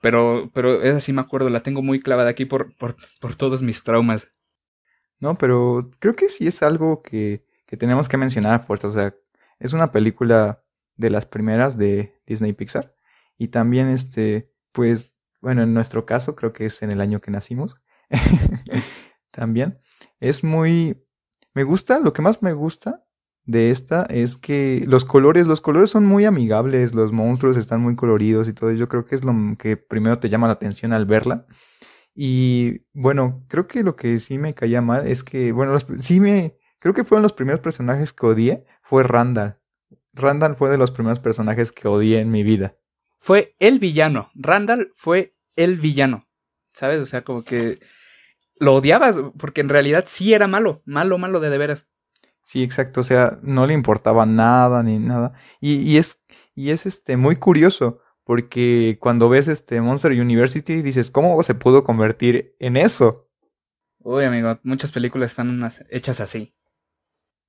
Pero, 0.00 0.50
pero 0.54 0.82
esa 0.82 1.00
sí 1.00 1.12
me 1.12 1.20
acuerdo, 1.20 1.50
la 1.50 1.62
tengo 1.62 1.82
muy 1.82 2.00
clavada 2.00 2.30
aquí 2.30 2.44
por, 2.44 2.74
por, 2.76 2.96
por 3.20 3.34
todos 3.34 3.62
mis 3.62 3.82
traumas. 3.82 4.32
No, 5.18 5.36
pero 5.36 5.90
creo 5.98 6.14
que 6.14 6.28
sí 6.28 6.46
es 6.46 6.62
algo 6.62 7.02
que, 7.02 7.44
que 7.66 7.76
tenemos 7.76 8.08
que 8.08 8.16
mencionar 8.16 8.54
a 8.54 8.58
fuerza. 8.60 8.88
O 8.88 8.92
sea, 8.92 9.14
es 9.58 9.72
una 9.72 9.92
película 9.92 10.62
de 10.96 11.10
las 11.10 11.26
primeras 11.26 11.76
de 11.78 12.14
Disney 12.26 12.52
Pixar. 12.52 12.94
Y 13.38 13.48
también, 13.48 13.88
este, 13.88 14.50
pues, 14.72 15.13
bueno, 15.44 15.62
en 15.62 15.74
nuestro 15.74 16.06
caso 16.06 16.34
creo 16.34 16.52
que 16.52 16.64
es 16.66 16.82
en 16.82 16.90
el 16.90 17.00
año 17.00 17.20
que 17.20 17.30
nacimos. 17.30 17.76
también. 19.30 19.78
Es 20.20 20.42
muy... 20.42 21.04
Me 21.52 21.64
gusta, 21.64 22.00
lo 22.00 22.12
que 22.12 22.22
más 22.22 22.42
me 22.42 22.52
gusta 22.52 23.04
de 23.44 23.70
esta 23.70 24.04
es 24.04 24.38
que 24.38 24.82
los 24.86 25.04
colores, 25.04 25.46
los 25.46 25.60
colores 25.60 25.90
son 25.90 26.06
muy 26.06 26.24
amigables, 26.24 26.94
los 26.94 27.12
monstruos 27.12 27.58
están 27.58 27.82
muy 27.82 27.94
coloridos 27.94 28.48
y 28.48 28.54
todo. 28.54 28.72
Yo 28.72 28.88
creo 28.88 29.04
que 29.04 29.14
es 29.14 29.22
lo 29.22 29.34
que 29.58 29.76
primero 29.76 30.18
te 30.18 30.30
llama 30.30 30.46
la 30.46 30.54
atención 30.54 30.92
al 30.92 31.04
verla. 31.04 31.46
Y 32.14 32.86
bueno, 32.94 33.44
creo 33.48 33.66
que 33.66 33.82
lo 33.82 33.96
que 33.96 34.18
sí 34.18 34.38
me 34.38 34.54
caía 34.54 34.80
mal 34.80 35.06
es 35.06 35.22
que, 35.22 35.52
bueno, 35.52 35.76
sí 35.98 36.20
me, 36.20 36.56
creo 36.78 36.94
que 36.94 37.04
fueron 37.04 37.22
los 37.22 37.34
primeros 37.34 37.60
personajes 37.60 38.12
que 38.12 38.26
odié, 38.26 38.64
fue 38.82 39.02
Randall. 39.02 39.58
Randall 40.14 40.56
fue 40.56 40.70
de 40.70 40.78
los 40.78 40.90
primeros 40.90 41.20
personajes 41.20 41.70
que 41.70 41.86
odié 41.86 42.20
en 42.20 42.30
mi 42.30 42.44
vida. 42.44 42.76
Fue 43.18 43.56
el 43.58 43.78
villano. 43.78 44.30
Randall 44.34 44.90
fue 44.94 45.33
el 45.56 45.78
villano. 45.78 46.26
¿Sabes? 46.72 47.00
O 47.00 47.06
sea, 47.06 47.22
como 47.22 47.44
que 47.44 47.78
lo 48.58 48.74
odiabas, 48.74 49.18
porque 49.38 49.60
en 49.60 49.68
realidad 49.68 50.04
sí 50.06 50.34
era 50.34 50.46
malo, 50.46 50.82
malo, 50.84 51.18
malo 51.18 51.40
de 51.40 51.50
de 51.50 51.58
veras. 51.58 51.86
Sí, 52.42 52.62
exacto, 52.62 53.00
o 53.00 53.04
sea, 53.04 53.38
no 53.42 53.66
le 53.66 53.74
importaba 53.74 54.26
nada 54.26 54.82
ni 54.82 54.98
nada. 54.98 55.32
Y, 55.60 55.76
y, 55.76 55.96
es, 55.96 56.22
y 56.54 56.70
es 56.70 56.84
este 56.84 57.16
muy 57.16 57.36
curioso, 57.36 58.00
porque 58.22 58.98
cuando 59.00 59.28
ves 59.28 59.48
este 59.48 59.80
Monster 59.80 60.12
University 60.12 60.82
dices, 60.82 61.10
¿cómo 61.10 61.42
se 61.42 61.54
pudo 61.54 61.84
convertir 61.84 62.54
en 62.58 62.76
eso? 62.76 63.30
Uy, 64.00 64.24
amigo, 64.24 64.58
muchas 64.62 64.92
películas 64.92 65.30
están 65.30 65.66
hechas 65.88 66.20
así. 66.20 66.54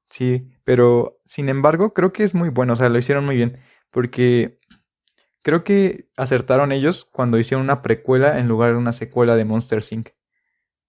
Sí, 0.10 0.54
pero 0.64 1.20
sin 1.26 1.50
embargo, 1.50 1.94
creo 1.94 2.14
que 2.14 2.24
es 2.24 2.34
muy 2.34 2.50
bueno, 2.50 2.74
o 2.74 2.76
sea, 2.78 2.88
lo 2.88 2.98
hicieron 2.98 3.26
muy 3.26 3.36
bien, 3.36 3.60
porque 3.92 4.60
creo 5.46 5.64
que 5.64 6.10
acertaron 6.18 6.72
ellos 6.72 7.06
cuando 7.06 7.38
hicieron 7.38 7.64
una 7.66 7.84
precuela 7.84 8.40
en 8.40 8.48
lugar 8.48 8.72
de 8.72 8.78
una 8.78 8.94
secuela 8.94 9.36
de 9.36 9.46
Monster 9.46 9.84
Inc. 9.92 10.10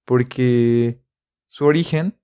Porque 0.06 1.02
su 1.46 1.66
origen 1.66 2.18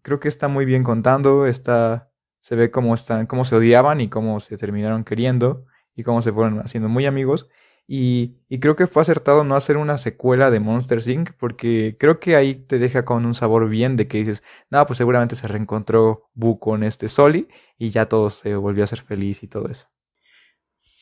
creo 0.00 0.18
que 0.18 0.28
está 0.28 0.48
muy 0.48 0.64
bien 0.64 0.82
contando, 0.82 1.46
está, 1.46 2.10
se 2.40 2.56
ve 2.56 2.70
cómo, 2.70 2.94
están, 2.94 3.26
cómo 3.26 3.44
se 3.44 3.54
odiaban 3.54 4.00
y 4.00 4.08
cómo 4.08 4.40
se 4.40 4.56
terminaron 4.56 5.04
queriendo 5.04 5.66
y 5.94 6.04
cómo 6.04 6.22
se 6.22 6.32
fueron 6.32 6.60
haciendo 6.60 6.88
muy 6.88 7.04
amigos. 7.04 7.50
Y, 7.86 8.38
creo 8.60 8.74
que 8.74 8.86
fue 8.86 9.02
acertado 9.02 9.44
no 9.44 9.54
hacer 9.54 9.76
una 9.76 9.98
secuela 9.98 10.50
de 10.50 10.60
Monster 10.60 11.06
Inc. 11.06 11.32
porque 11.38 11.98
creo 12.00 12.18
que 12.18 12.34
ahí 12.34 12.54
te 12.54 12.78
deja 12.78 13.04
con 13.04 13.26
un 13.26 13.34
sabor 13.34 13.68
bien 13.68 13.96
de 13.96 14.08
que 14.08 14.16
dices, 14.18 14.42
no, 14.70 14.86
pues 14.86 14.96
seguramente 14.96 15.36
se 15.36 15.48
reencontró 15.48 16.30
Boo 16.32 16.58
con 16.58 16.82
este 16.82 17.08
Soli 17.08 17.48
y 17.76 17.90
ya 17.90 18.08
todo 18.08 18.30
se 18.30 18.54
volvió 18.56 18.84
a 18.84 18.86
ser 18.86 19.02
feliz 19.02 19.42
y 19.42 19.48
todo 19.48 19.68
eso. 19.68 19.92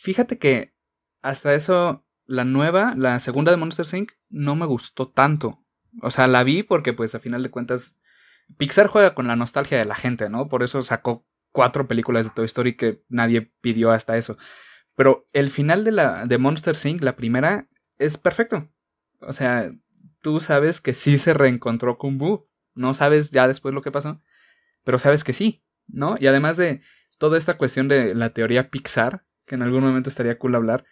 Fíjate 0.01 0.39
que 0.39 0.73
hasta 1.21 1.53
eso, 1.53 2.07
la 2.25 2.45
nueva, 2.45 2.95
la 2.97 3.19
segunda 3.19 3.51
de 3.51 3.59
Monster 3.59 3.87
Inc. 3.93 4.13
no 4.31 4.57
me 4.57 4.65
gustó 4.65 5.11
tanto. 5.11 5.63
O 6.01 6.11
sea, 6.11 6.27
la 6.27 6.43
vi 6.43 6.63
porque 6.63 6.95
pues 6.95 7.15
a 7.15 7.21
final 7.21 7.43
de 7.43 7.51
cuentas 7.51 7.99
Pixar 8.57 8.87
juega 8.87 9.15
con 9.15 9.27
la 9.27 9.37
nostalgia 9.37 9.77
de 9.77 9.85
la 9.85 9.95
gente, 9.95 10.31
¿no? 10.31 10.49
Por 10.49 10.63
eso 10.63 10.81
sacó 10.81 11.27
cuatro 11.53 11.87
películas 11.87 12.25
de 12.25 12.31
Toy 12.31 12.47
Story 12.47 12.77
que 12.79 13.03
nadie 13.11 13.53
pidió 13.61 13.91
hasta 13.91 14.17
eso. 14.17 14.39
Pero 14.95 15.27
el 15.35 15.51
final 15.51 15.85
de 15.85 15.93
la 15.93 16.25
de 16.25 16.39
Monster 16.39 16.77
Inc., 16.83 17.03
la 17.03 17.17
primera, 17.17 17.69
es 17.99 18.17
perfecto. 18.17 18.71
O 19.21 19.35
sea, 19.35 19.71
tú 20.23 20.41
sabes 20.41 20.81
que 20.81 20.95
sí 20.95 21.19
se 21.19 21.35
reencontró 21.35 21.99
con 21.99 22.17
Boo. 22.17 22.49
No 22.75 22.95
sabes 22.95 23.33
ya 23.33 23.47
después 23.47 23.75
lo 23.75 23.83
que 23.83 23.93
pasó, 23.93 24.23
pero 24.83 24.99
sabes 24.99 25.25
que 25.25 25.35
sí, 25.35 25.63
¿no? 25.89 26.17
Y 26.19 26.27
además 26.27 26.57
de 26.57 26.81
toda 27.19 27.37
esta 27.37 27.59
cuestión 27.59 27.87
de 27.89 28.15
la 28.15 28.31
teoría 28.31 28.71
Pixar, 28.71 29.27
que 29.51 29.57
en 29.57 29.63
algún 29.63 29.83
momento 29.83 30.09
estaría 30.09 30.39
cool 30.39 30.55
hablar, 30.55 30.85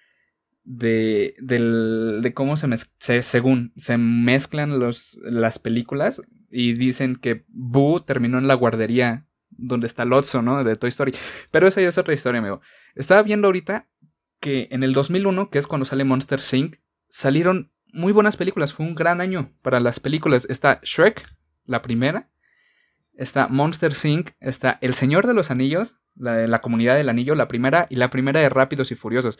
de, 0.65 1.37
de 1.39 2.35
cómo 2.35 2.57
se, 2.57 2.67
se, 2.99 3.23
según 3.23 3.73
se 3.77 3.99
mezclan 3.99 4.81
los, 4.81 5.17
las 5.23 5.61
películas 5.61 6.21
y 6.51 6.73
dicen 6.73 7.15
que 7.15 7.45
Boo 7.47 8.01
terminó 8.01 8.37
en 8.37 8.49
la 8.49 8.55
guardería 8.55 9.27
donde 9.51 9.87
está 9.87 10.05
Lotso, 10.05 10.43
¿no? 10.43 10.65
De 10.65 10.75
Toy 10.75 10.89
Story. 10.89 11.15
Pero 11.53 11.69
esa 11.69 11.81
ya 11.81 11.89
es 11.89 11.99
otra 11.99 12.15
historia, 12.15 12.41
amigo. 12.41 12.61
Estaba 12.97 13.23
viendo 13.23 13.47
ahorita 13.47 13.87
que 14.41 14.67
en 14.73 14.83
el 14.83 14.93
2001, 14.93 15.51
que 15.51 15.61
es 15.61 15.69
cuando 15.69 15.87
sale 15.87 16.03
Monster 16.03 16.41
Inc., 16.53 16.79
salieron 17.09 17.71
muy 17.93 18.13
buenas 18.13 18.37
películas. 18.37 18.73
Fue 18.73 18.85
un 18.85 18.97
gran 18.97 19.21
año 19.21 19.53
para 19.63 19.79
las 19.79 20.01
películas. 20.01 20.49
Está 20.51 20.81
Shrek, 20.83 21.33
la 21.65 21.81
primera. 21.81 22.29
Está 23.15 23.47
Monster 23.47 23.93
Inc., 24.03 24.31
está 24.41 24.79
El 24.81 24.95
Señor 24.95 25.29
de 25.29 25.35
los 25.35 25.53
Anillos, 25.53 25.97
la, 26.19 26.47
la 26.47 26.61
Comunidad 26.61 26.97
del 26.97 27.09
Anillo, 27.09 27.35
la 27.35 27.49
primera, 27.49 27.87
y 27.91 27.97
la 27.97 28.11
primera 28.11 28.41
de 28.41 28.49
Rápidos 28.49 28.91
y 28.91 28.95
Furiosos. 28.95 29.39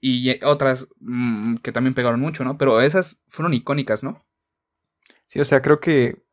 Y 0.00 0.42
otras 0.44 0.88
mm, 1.00 1.56
que 1.56 1.72
también 1.72 1.94
pegaron 1.94 2.20
mucho, 2.20 2.44
¿no? 2.44 2.56
Pero 2.56 2.80
esas 2.80 3.22
fueron 3.28 3.54
icónicas, 3.54 4.02
¿no? 4.02 4.24
Sí, 5.26 5.40
o 5.40 5.44
sea, 5.44 5.62
creo 5.62 5.78
que 5.78 6.24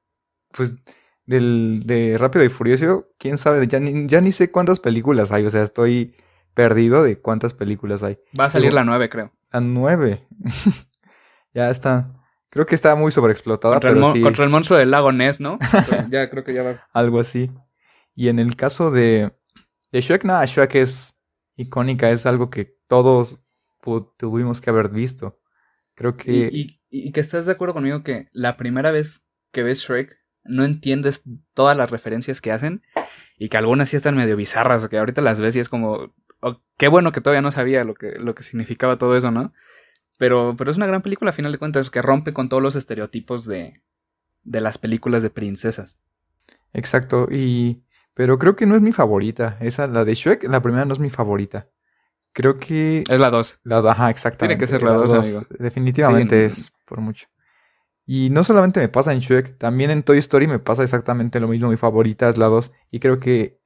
pues 0.52 0.76
del, 1.26 1.82
de 1.86 2.18
Rápido 2.18 2.46
y 2.46 2.50
Furioso, 2.50 3.10
quién 3.20 3.38
sabe, 3.38 3.68
ya 3.68 3.80
ni, 3.80 4.08
ya 4.08 4.22
ni 4.22 4.32
sé 4.32 4.50
cuántas 4.50 4.80
películas 4.80 5.32
hay, 5.32 5.46
o 5.46 5.50
sea, 5.50 5.64
estoy 5.64 6.16
perdido 6.54 7.04
de 7.04 7.20
cuántas 7.20 7.54
películas 7.54 8.02
hay. 8.02 8.18
Va 8.38 8.46
a 8.46 8.50
salir 8.50 8.74
la 8.74 8.84
nueve, 8.84 9.10
creo. 9.10 9.32
La 9.52 9.60
nueve. 9.60 10.28
ya 11.54 11.70
está. 11.70 12.14
Creo 12.50 12.66
que 12.66 12.76
está 12.76 12.96
muy 12.96 13.12
sobreexplotada. 13.12 13.76
Contra, 13.76 13.92
pero 13.92 14.08
el, 14.08 14.14
sí. 14.14 14.22
contra 14.22 14.46
el 14.46 14.50
monstruo 14.50 14.80
del 14.80 14.90
lago 14.90 15.12
Ness, 15.12 15.40
¿no? 15.40 15.60
ya 16.10 16.30
creo 16.30 16.44
que 16.44 16.54
ya 16.54 16.64
va. 16.64 16.88
Algo 16.94 17.20
así. 17.20 17.52
Y 18.16 18.30
en 18.30 18.40
el 18.40 18.56
caso 18.56 18.90
de, 18.90 19.32
de 19.92 20.02
Shrek, 20.02 20.24
nada, 20.24 20.46
Shrek 20.46 20.76
es 20.76 21.16
icónica, 21.56 22.12
es 22.12 22.26
algo 22.26 22.50
que 22.50 22.78
todos 22.88 23.40
tuvimos 24.18 24.62
que 24.62 24.70
haber 24.70 24.90
visto. 24.90 25.40
Creo 25.96 26.18
que... 26.18 26.50
Y, 26.52 26.60
y, 26.60 26.82
y, 26.90 27.12
que 27.12 27.20
estás 27.20 27.46
de 27.46 27.54
acuerdo 27.54 27.74
conmigo 27.74 28.04
que 28.04 28.28
la 28.32 28.58
primera 28.58 28.92
vez 28.92 29.28
que 29.52 29.64
ves 29.64 29.80
Shrek 29.80 30.18
no 30.44 30.64
entiendes 30.66 31.24
todas 31.54 31.76
las 31.76 31.90
referencias 31.90 32.42
que 32.42 32.52
hacen 32.52 32.84
y 33.38 33.50
que 33.50 33.58
algunas 33.58 33.90
sí 33.90 33.96
están 33.96 34.16
medio 34.16 34.36
bizarras, 34.36 34.88
que 34.88 34.98
ahorita 34.98 35.22
las 35.22 35.40
ves 35.40 35.56
y 35.56 35.60
es 35.60 35.70
como, 35.70 36.14
oh, 36.42 36.62
qué 36.78 36.88
bueno 36.88 37.12
que 37.12 37.22
todavía 37.22 37.42
no 37.42 37.52
sabía 37.52 37.84
lo 37.84 37.96
que, 37.96 38.14
lo 38.20 38.36
que 38.36 38.44
significaba 38.44 38.98
todo 38.98 39.16
eso, 39.16 39.32
¿no? 39.32 39.54
Pero, 40.18 40.56
pero 40.58 40.72
es 40.72 40.78
una 40.78 40.88
gran 40.88 41.02
película 41.02 41.30
a 41.30 41.34
final 41.34 41.52
de 41.52 41.60
cuentas 41.60 41.90
que 41.90 42.02
rompe 42.02 42.34
con 42.34 42.50
todos 42.50 42.64
los 42.64 42.76
estereotipos 42.76 43.46
de, 43.46 43.82
de 44.44 44.62
las 44.62 44.78
películas 44.78 45.22
de 45.22 45.30
princesas. 45.30 46.00
Exacto, 46.74 47.28
y 47.32 47.84
pero 48.18 48.40
creo 48.40 48.56
que 48.56 48.66
no 48.66 48.76
es 48.76 48.82
mi 48.82 48.92
favorita. 48.92 49.58
Esa, 49.62 49.86
la 49.86 50.04
de 50.04 50.16
Shrek, 50.16 50.46
la 50.46 50.60
primera 50.60 50.86
no 50.86 50.94
es 50.94 51.00
mi 51.00 51.12
favorita. 51.12 51.70
Creo 52.34 52.58
que. 52.58 53.04
Es 53.08 53.20
la 53.20 53.30
2. 53.30 53.60
La, 53.64 53.78
ajá, 53.78 54.10
exactamente. 54.10 54.58
Tiene 54.58 54.60
que 54.60 54.68
ser 54.68 54.82
la 54.82 54.98
2, 54.98 55.14
amigo. 55.14 55.44
Definitivamente 55.60 56.46
es 56.46 56.74
por 56.86 57.00
mucho. 57.00 57.28
Y 58.08 58.32
no 58.32 58.44
solamente 58.44 58.80
me 58.80 58.90
pasa 58.90 59.14
en 59.14 59.20
Shrek, 59.20 59.60
también 59.60 59.92
en 59.92 60.02
Toy 60.02 60.18
Story 60.18 60.48
me 60.48 60.58
pasa 60.58 60.82
exactamente 60.82 61.40
lo 61.40 61.48
mismo. 61.48 61.70
Mi 61.70 61.78
favorita 61.78 62.28
es 62.28 62.38
la 62.38 62.48
2. 62.48 62.72
Y 62.90 63.00
creo 63.00 63.20
que. 63.20 63.62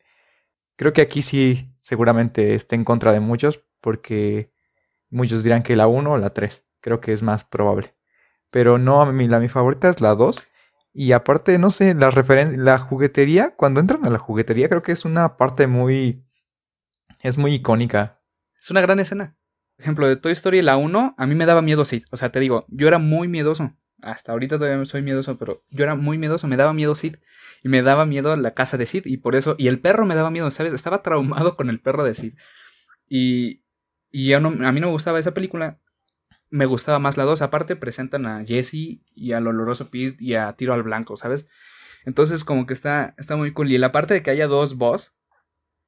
Creo 0.75 0.91
que 0.91 1.01
aquí 1.01 1.22
sí, 1.22 1.74
seguramente 1.79 2.53
esté 2.53 2.75
en 2.75 2.84
contra 2.84 3.13
de 3.13 3.22
muchos, 3.22 3.63
porque 3.79 4.51
muchos 5.10 5.43
dirán 5.43 5.63
que 5.63 5.77
la 5.77 5.88
1 5.88 6.12
o 6.12 6.17
la 6.17 6.34
3. 6.34 6.65
Creo 6.81 7.00
que 7.00 7.13
es 7.13 7.24
más 7.24 7.46
probable. 7.46 7.96
Pero 8.50 8.77
no, 8.77 9.05
mi, 9.13 9.29
la, 9.29 9.39
mi 9.39 9.48
favorita 9.48 9.88
es 9.88 10.01
la 10.01 10.13
2. 10.13 10.46
Y 10.93 11.13
aparte, 11.13 11.57
no 11.57 11.71
sé, 11.71 11.93
la 11.93 12.12
la 12.57 12.77
juguetería, 12.77 13.55
cuando 13.55 13.79
entran 13.79 14.05
a 14.05 14.10
la 14.10 14.19
juguetería, 14.19 14.67
creo 14.67 14.83
que 14.83 14.91
es 14.91 15.05
una 15.05 15.38
parte 15.38 15.67
muy. 15.67 16.24
Es 17.21 17.38
muy 17.38 17.53
icónica. 17.53 18.19
Es 18.60 18.69
una 18.71 18.81
gran 18.81 19.00
escena. 19.00 19.38
Por 19.77 19.83
ejemplo, 19.83 20.07
de 20.07 20.17
Toy 20.17 20.33
Story 20.33 20.62
la 20.62 20.77
1, 20.77 21.15
a 21.17 21.25
mí 21.25 21.36
me 21.36 21.45
daba 21.45 21.62
miedo 21.62 21.86
Sid. 21.86 22.03
O 22.12 22.17
sea, 22.17 22.31
te 22.31 22.39
digo, 22.39 22.65
yo 22.67 22.88
era 22.88 22.98
muy 22.98 23.27
miedoso. 23.27 23.74
Hasta 24.01 24.31
ahorita 24.31 24.57
todavía 24.57 24.83
soy 24.86 25.01
miedoso, 25.01 25.38
pero 25.38 25.63
yo 25.69 25.83
era 25.83 25.95
muy 25.95 26.17
miedoso, 26.17 26.48
me 26.48 26.57
daba 26.57 26.74
miedo 26.74 26.95
Sid. 26.95 27.17
Y 27.63 27.69
me 27.69 27.81
daba 27.83 28.05
miedo 28.05 28.36
la 28.36 28.53
casa 28.53 28.77
de 28.77 28.86
Sid. 28.86 29.03
Y 29.05 29.17
por 29.17 29.36
eso. 29.36 29.55
Y 29.57 29.67
el 29.67 29.79
perro 29.79 30.05
me 30.05 30.15
daba 30.15 30.29
miedo, 30.29 30.51
¿sabes? 30.51 30.74
Estaba 30.74 31.01
traumado 31.03 31.55
con 31.55 31.69
el 31.69 31.79
perro 31.79 32.03
de 32.03 32.15
Sid. 32.15 32.33
Y. 33.07 33.63
Y 34.13 34.31
no, 34.41 34.50
a 34.50 34.71
mí 34.74 34.81
no 34.81 34.88
me 34.88 34.93
gustaba 34.93 35.19
esa 35.19 35.33
película 35.33 35.79
me 36.51 36.65
gustaba 36.65 37.00
más 37.00 37.17
la 37.17 37.24
2. 37.24 37.41
Aparte 37.41 37.75
presentan 37.75 38.27
a 38.27 38.46
Jesse 38.46 39.01
y 39.15 39.31
al 39.31 39.48
oloroso 39.48 39.89
Pete 39.89 40.17
y 40.20 40.36
a 40.36 40.53
Tiro 40.53 40.74
al 40.74 40.84
Blanco, 40.84 41.17
¿sabes? 41.17 41.48
Entonces 42.05 42.43
como 42.43 42.67
que 42.67 42.74
está, 42.74 43.15
está 43.17 43.36
muy 43.36 43.53
cool. 43.53 43.72
Y 43.72 43.77
la 43.77 43.91
parte 43.91 44.13
de 44.13 44.22
que 44.22 44.31
haya 44.31 44.48
dos 44.48 44.75
boss 44.75 45.15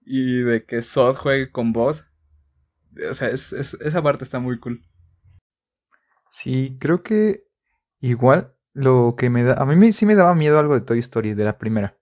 y 0.06 0.42
de 0.42 0.66
que 0.66 0.82
Sod 0.82 1.18
juegue 1.18 1.52
con 1.52 1.74
boss, 1.74 2.10
o 3.10 3.14
sea, 3.14 3.30
esa 3.30 4.02
parte 4.02 4.24
está 4.24 4.40
muy 4.40 4.60
cool. 4.60 4.84
Sí, 6.30 6.78
creo 6.80 7.04
que 7.04 7.44
igual 8.00 8.56
lo 8.74 9.16
que 9.18 9.30
me 9.30 9.44
da... 9.44 9.54
A 9.56 9.66
mí 9.66 9.92
sí 9.92 10.06
me 10.06 10.16
daba 10.16 10.34
miedo 10.34 10.58
algo 10.58 10.74
de 10.74 10.82
Toy 10.82 11.00
Story, 11.00 11.34
de 11.34 11.44
la 11.44 11.58
primera. 11.58 11.98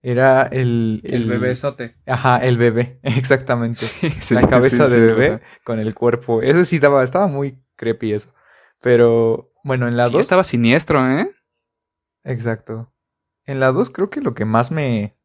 Era 0.00 0.44
el... 0.44 1.00
El, 1.04 1.22
el 1.22 1.28
bebé 1.28 1.56
sote. 1.56 1.96
Ajá, 2.06 2.38
el 2.38 2.56
bebé, 2.56 3.00
exactamente. 3.02 3.86
la 4.30 4.46
cabeza 4.48 4.88
de 4.88 5.00
bebé 5.00 5.40
con 5.64 5.78
el 5.78 5.94
cuerpo. 5.94 6.42
Eso 6.42 6.64
sí 6.64 6.76
estaba, 6.76 7.02
estaba 7.04 7.26
muy 7.26 7.60
creepy 7.78 8.12
eso. 8.12 8.34
Pero 8.80 9.50
bueno, 9.64 9.88
en 9.88 9.96
la 9.96 10.10
2... 10.10 10.20
estaba 10.20 10.44
siniestro, 10.44 11.10
¿eh? 11.10 11.30
Exacto. 12.24 12.92
En 13.46 13.60
la 13.60 13.72
2 13.72 13.90
creo 13.90 14.10
que 14.10 14.20
lo 14.20 14.34
que 14.34 14.44
más 14.44 14.70
me, 14.70 15.16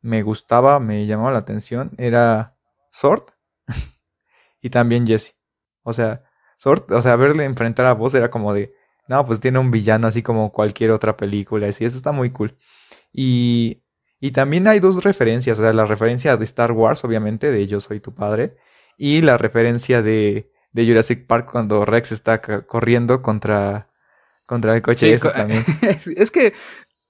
me 0.00 0.22
gustaba, 0.22 0.78
me 0.78 1.06
llamaba 1.06 1.32
la 1.32 1.40
atención, 1.40 1.90
era 1.98 2.56
Sword 2.92 3.24
y 4.60 4.70
también 4.70 5.06
Jesse. 5.06 5.34
O 5.82 5.92
sea, 5.92 6.22
Sword, 6.56 6.92
o 6.92 7.02
sea, 7.02 7.16
verle 7.16 7.44
enfrentar 7.44 7.86
a 7.86 7.94
vos 7.94 8.14
era 8.14 8.30
como 8.30 8.52
de, 8.52 8.74
no, 9.08 9.24
pues 9.24 9.40
tiene 9.40 9.58
un 9.58 9.70
villano 9.70 10.06
así 10.06 10.22
como 10.22 10.52
cualquier 10.52 10.90
otra 10.90 11.16
película, 11.16 11.66
y 11.66 11.70
eso 11.70 11.84
está 11.84 12.12
muy 12.12 12.30
cool. 12.30 12.56
Y, 13.12 13.82
y 14.20 14.30
también 14.32 14.68
hay 14.68 14.78
dos 14.78 15.02
referencias, 15.02 15.58
o 15.58 15.62
sea, 15.62 15.72
la 15.72 15.86
referencia 15.86 16.36
de 16.36 16.44
Star 16.44 16.72
Wars, 16.72 17.04
obviamente, 17.04 17.50
de 17.50 17.66
Yo 17.66 17.80
soy 17.80 18.00
tu 18.00 18.14
padre, 18.14 18.56
y 18.96 19.22
la 19.22 19.38
referencia 19.38 20.02
de 20.02 20.50
de 20.72 20.86
Jurassic 20.86 21.26
Park 21.26 21.50
cuando 21.50 21.84
Rex 21.84 22.12
está 22.12 22.40
corriendo 22.40 23.22
contra, 23.22 23.88
contra 24.46 24.74
el 24.74 24.82
coche 24.82 25.18
también. 25.34 25.64
es 26.16 26.30
que 26.30 26.54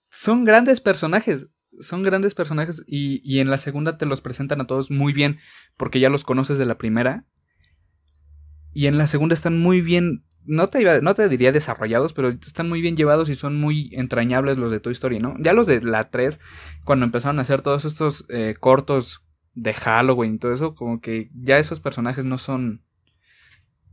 son 0.09 0.45
grandes 0.45 0.81
personajes. 0.81 1.47
Son 1.79 2.03
grandes 2.03 2.35
personajes 2.35 2.83
y, 2.87 3.23
y, 3.25 3.39
en 3.39 3.49
la 3.49 3.57
segunda 3.57 3.97
te 3.97 4.05
los 4.05 4.21
presentan 4.21 4.61
a 4.61 4.67
todos 4.67 4.91
muy 4.91 5.13
bien 5.13 5.39
porque 5.77 6.01
ya 6.01 6.11
los 6.11 6.25
conoces 6.25 6.59
de 6.59 6.67
la 6.67 6.77
primera. 6.77 7.25
Y 8.73 8.87
en 8.87 8.99
la 8.99 9.07
segunda 9.07 9.35
están 9.35 9.61
muy 9.61 9.81
bien, 9.81 10.25
no 10.45 10.69
te, 10.69 11.01
no 11.01 11.15
te 11.15 11.29
diría 11.29 11.53
desarrollados, 11.53 12.13
pero 12.13 12.29
están 12.29 12.69
muy 12.69 12.83
bien 12.83 12.97
llevados 12.97 13.31
y 13.31 13.37
son 13.37 13.59
muy 13.59 13.89
entrañables 13.93 14.59
los 14.59 14.73
de 14.73 14.81
Toy 14.81 14.93
Story, 14.93 15.21
¿no? 15.21 15.35
Ya 15.39 15.53
los 15.53 15.67
de 15.69 15.81
la 15.81 16.11
3, 16.11 16.41
cuando 16.85 17.07
empezaron 17.07 17.39
a 17.39 17.43
hacer 17.43 17.63
todos 17.63 17.85
estos 17.85 18.27
eh, 18.29 18.57
cortos 18.59 19.23
de 19.55 19.73
Halloween 19.73 20.35
y 20.35 20.39
todo 20.39 20.53
eso, 20.53 20.75
como 20.75 21.01
que 21.01 21.31
ya 21.35 21.59
esos 21.59 21.81
personajes 21.81 22.25
no 22.25 22.37
son 22.37 22.83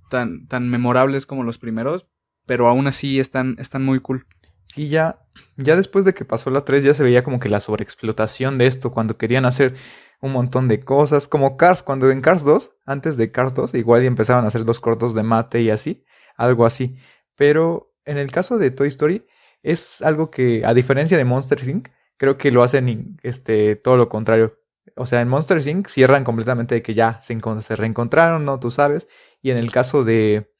tan, 0.09 0.47
tan 0.47 0.69
memorables 0.69 1.25
como 1.25 1.43
los 1.43 1.57
primeros, 1.57 2.07
pero 2.45 2.67
aún 2.67 2.87
así 2.87 3.19
están, 3.19 3.55
están 3.59 3.83
muy 3.83 3.99
cool. 3.99 4.25
Sí, 4.67 4.89
ya, 4.89 5.19
ya 5.55 5.75
después 5.75 6.05
de 6.05 6.13
que 6.13 6.25
pasó 6.25 6.49
la 6.49 6.65
3 6.65 6.83
ya 6.83 6.93
se 6.93 7.03
veía 7.03 7.23
como 7.23 7.39
que 7.39 7.49
la 7.49 7.59
sobreexplotación 7.59 8.57
de 8.57 8.67
esto, 8.67 8.91
cuando 8.91 9.17
querían 9.17 9.45
hacer 9.45 9.75
un 10.21 10.31
montón 10.31 10.67
de 10.67 10.79
cosas, 10.79 11.27
como 11.27 11.57
Cars, 11.57 11.83
cuando 11.83 12.09
en 12.11 12.21
Cars 12.21 12.43
2, 12.43 12.71
antes 12.85 13.17
de 13.17 13.31
Cars 13.31 13.53
2, 13.53 13.73
igual 13.75 14.03
y 14.03 14.07
empezaron 14.07 14.45
a 14.45 14.47
hacer 14.47 14.61
los 14.61 14.79
cortos 14.79 15.13
de 15.13 15.23
mate 15.23 15.61
y 15.61 15.69
así, 15.69 16.03
algo 16.35 16.65
así. 16.65 16.97
Pero 17.35 17.93
en 18.05 18.17
el 18.17 18.31
caso 18.31 18.57
de 18.57 18.71
Toy 18.71 18.87
Story, 18.87 19.25
es 19.63 20.01
algo 20.01 20.31
que, 20.31 20.63
a 20.65 20.73
diferencia 20.73 21.17
de 21.17 21.25
Monster 21.25 21.59
Inc., 21.67 21.89
creo 22.17 22.37
que 22.37 22.51
lo 22.51 22.63
hacen 22.63 23.17
este, 23.21 23.75
todo 23.75 23.97
lo 23.97 24.09
contrario. 24.09 24.59
O 24.95 25.05
sea, 25.05 25.21
en 25.21 25.27
Monster 25.27 25.65
Inc. 25.67 25.87
cierran 25.87 26.23
completamente 26.23 26.75
de 26.75 26.81
que 26.81 26.93
ya 26.93 27.19
se, 27.21 27.37
se 27.61 27.75
reencontraron, 27.75 28.45
¿no? 28.45 28.59
Tú 28.59 28.71
sabes. 28.71 29.07
Y 29.41 29.51
en 29.51 29.57
el 29.57 29.71
caso 29.71 30.03
de, 30.03 30.51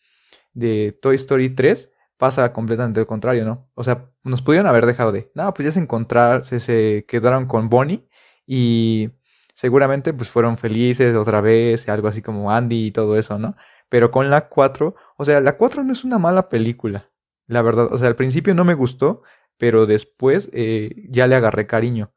de 0.53 0.97
Toy 1.01 1.15
Story 1.15 1.49
3 1.49 1.91
pasa 2.17 2.51
completamente 2.53 2.99
lo 2.99 3.07
contrario, 3.07 3.45
¿no? 3.45 3.69
O 3.75 3.83
sea, 3.83 4.09
nos 4.23 4.41
pudieron 4.41 4.67
haber 4.67 4.85
dejado 4.85 5.11
de, 5.11 5.31
no, 5.35 5.53
pues 5.53 5.67
ya 5.67 5.71
se 5.71 5.79
encontraron, 5.79 6.43
se, 6.43 6.59
se 6.59 7.05
quedaron 7.07 7.45
con 7.45 7.69
Bonnie 7.69 8.07
y 8.45 9.11
seguramente 9.53 10.13
pues 10.13 10.29
fueron 10.29 10.57
felices 10.57 11.15
otra 11.15 11.41
vez, 11.41 11.87
algo 11.89 12.07
así 12.07 12.21
como 12.21 12.51
Andy 12.51 12.87
y 12.87 12.91
todo 12.91 13.17
eso, 13.17 13.37
¿no? 13.39 13.55
Pero 13.89 14.11
con 14.11 14.29
la 14.29 14.49
4, 14.49 14.95
o 15.17 15.25
sea, 15.25 15.41
la 15.41 15.57
4 15.57 15.83
no 15.83 15.93
es 15.93 16.03
una 16.03 16.17
mala 16.17 16.49
película, 16.49 17.11
la 17.47 17.61
verdad, 17.61 17.87
o 17.91 17.97
sea, 17.97 18.07
al 18.07 18.15
principio 18.15 18.53
no 18.55 18.65
me 18.65 18.73
gustó, 18.73 19.23
pero 19.57 19.85
después 19.85 20.49
eh, 20.53 21.07
ya 21.09 21.27
le 21.27 21.35
agarré 21.35 21.67
cariño. 21.67 22.13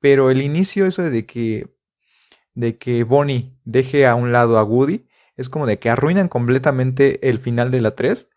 Pero 0.00 0.30
el 0.30 0.42
inicio 0.42 0.86
eso 0.86 1.02
de 1.02 1.26
que 1.26 1.74
de 2.54 2.78
que 2.78 3.04
Bonnie 3.04 3.58
deje 3.64 4.06
a 4.06 4.14
un 4.14 4.32
lado 4.32 4.58
a 4.58 4.64
Woody 4.64 5.06
es 5.36 5.48
como 5.48 5.66
de 5.66 5.78
que 5.78 5.90
arruinan 5.90 6.28
completamente 6.28 7.28
el 7.28 7.38
final 7.38 7.70
de 7.70 7.80
la 7.80 7.92
3 7.92 8.28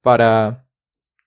para 0.00 0.66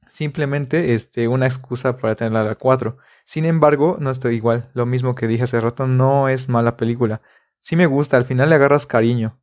simplemente 0.10 0.94
este, 0.94 1.28
una 1.28 1.46
excusa 1.46 1.98
para 1.98 2.16
tener 2.16 2.34
la 2.34 2.56
4. 2.56 2.98
Sin 3.26 3.46
embargo, 3.46 3.98
no 4.00 4.10
estoy 4.10 4.36
igual. 4.36 4.70
Lo 4.74 4.86
mismo 4.86 5.16
que 5.16 5.28
dije 5.28 5.44
hace 5.44 5.62
rato, 5.62 5.88
no 5.88 6.30
es 6.30 6.50
mala 6.50 6.78
película. 6.78 7.22
Sí 7.60 7.76
me 7.76 7.86
gusta, 7.86 8.18
al 8.18 8.26
final 8.26 8.50
le 8.50 8.56
agarras 8.56 8.88
cariño. 8.88 9.40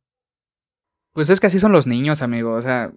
Pues 1.13 1.29
es 1.29 1.39
que 1.39 1.47
así 1.47 1.59
son 1.59 1.71
los 1.71 1.87
niños, 1.87 2.21
amigo. 2.21 2.53
O 2.53 2.61
sea, 2.61 2.91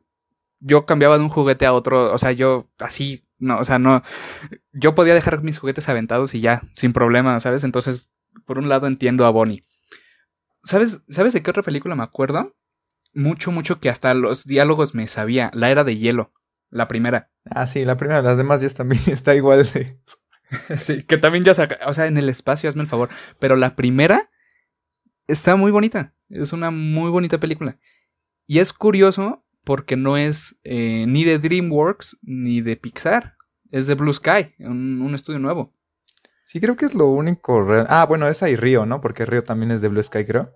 yo 0.58 0.86
cambiaba 0.86 1.16
de 1.16 1.24
un 1.24 1.30
juguete 1.30 1.64
a 1.66 1.72
otro. 1.72 2.12
O 2.12 2.18
sea, 2.18 2.32
yo 2.32 2.68
así, 2.78 3.24
no, 3.38 3.58
o 3.60 3.64
sea, 3.64 3.78
no. 3.78 4.02
Yo 4.72 4.94
podía 4.94 5.14
dejar 5.14 5.42
mis 5.42 5.58
juguetes 5.58 5.88
aventados 5.88 6.34
y 6.34 6.40
ya, 6.40 6.62
sin 6.74 6.92
problema, 6.92 7.38
¿sabes? 7.40 7.64
Entonces, 7.64 8.10
por 8.44 8.58
un 8.58 8.68
lado 8.68 8.86
entiendo 8.86 9.26
a 9.26 9.30
Bonnie. 9.30 9.62
¿Sabes, 10.64 11.02
¿Sabes 11.08 11.32
de 11.32 11.42
qué 11.42 11.50
otra 11.50 11.62
película 11.62 11.94
me 11.94 12.02
acuerdo? 12.02 12.54
Mucho, 13.14 13.50
mucho 13.50 13.80
que 13.80 13.88
hasta 13.88 14.14
los 14.14 14.44
diálogos 14.44 14.94
me 14.94 15.08
sabía. 15.08 15.50
La 15.54 15.70
era 15.70 15.84
de 15.84 15.96
hielo, 15.96 16.32
la 16.70 16.88
primera. 16.88 17.30
Ah, 17.44 17.66
sí, 17.66 17.84
la 17.84 17.96
primera, 17.96 18.22
las 18.22 18.36
demás 18.36 18.60
ya 18.60 18.68
también 18.70 19.02
está 19.06 19.34
igual 19.34 19.68
de... 19.72 19.98
sí, 20.76 21.02
que 21.02 21.16
también 21.16 21.44
ya 21.44 21.54
saca, 21.54 21.78
o 21.86 21.94
sea, 21.94 22.06
en 22.06 22.16
el 22.18 22.28
espacio, 22.28 22.68
hazme 22.68 22.82
el 22.82 22.88
favor. 22.88 23.08
Pero 23.38 23.56
la 23.56 23.76
primera 23.76 24.30
está 25.26 25.56
muy 25.56 25.70
bonita, 25.70 26.14
es 26.28 26.52
una 26.52 26.70
muy 26.70 27.10
bonita 27.10 27.38
película. 27.38 27.78
Y 28.46 28.58
es 28.58 28.72
curioso 28.72 29.44
porque 29.64 29.96
no 29.96 30.16
es 30.16 30.58
eh, 30.64 31.04
ni 31.06 31.24
de 31.24 31.38
DreamWorks 31.38 32.18
ni 32.22 32.60
de 32.62 32.76
Pixar, 32.76 33.36
es 33.70 33.86
de 33.86 33.94
Blue 33.94 34.12
Sky, 34.12 34.54
un, 34.58 35.00
un 35.02 35.14
estudio 35.14 35.38
nuevo. 35.38 35.72
Sí, 36.46 36.60
creo 36.60 36.74
que 36.76 36.86
es 36.86 36.94
lo 36.94 37.06
único 37.06 37.62
real. 37.62 37.86
Ah, 37.88 38.04
bueno, 38.06 38.26
esa 38.26 38.50
y 38.50 38.56
Río, 38.56 38.84
¿no? 38.84 39.00
Porque 39.00 39.24
Río 39.24 39.44
también 39.44 39.70
es 39.70 39.80
de 39.80 39.88
Blue 39.88 40.02
Sky, 40.02 40.24
creo 40.24 40.52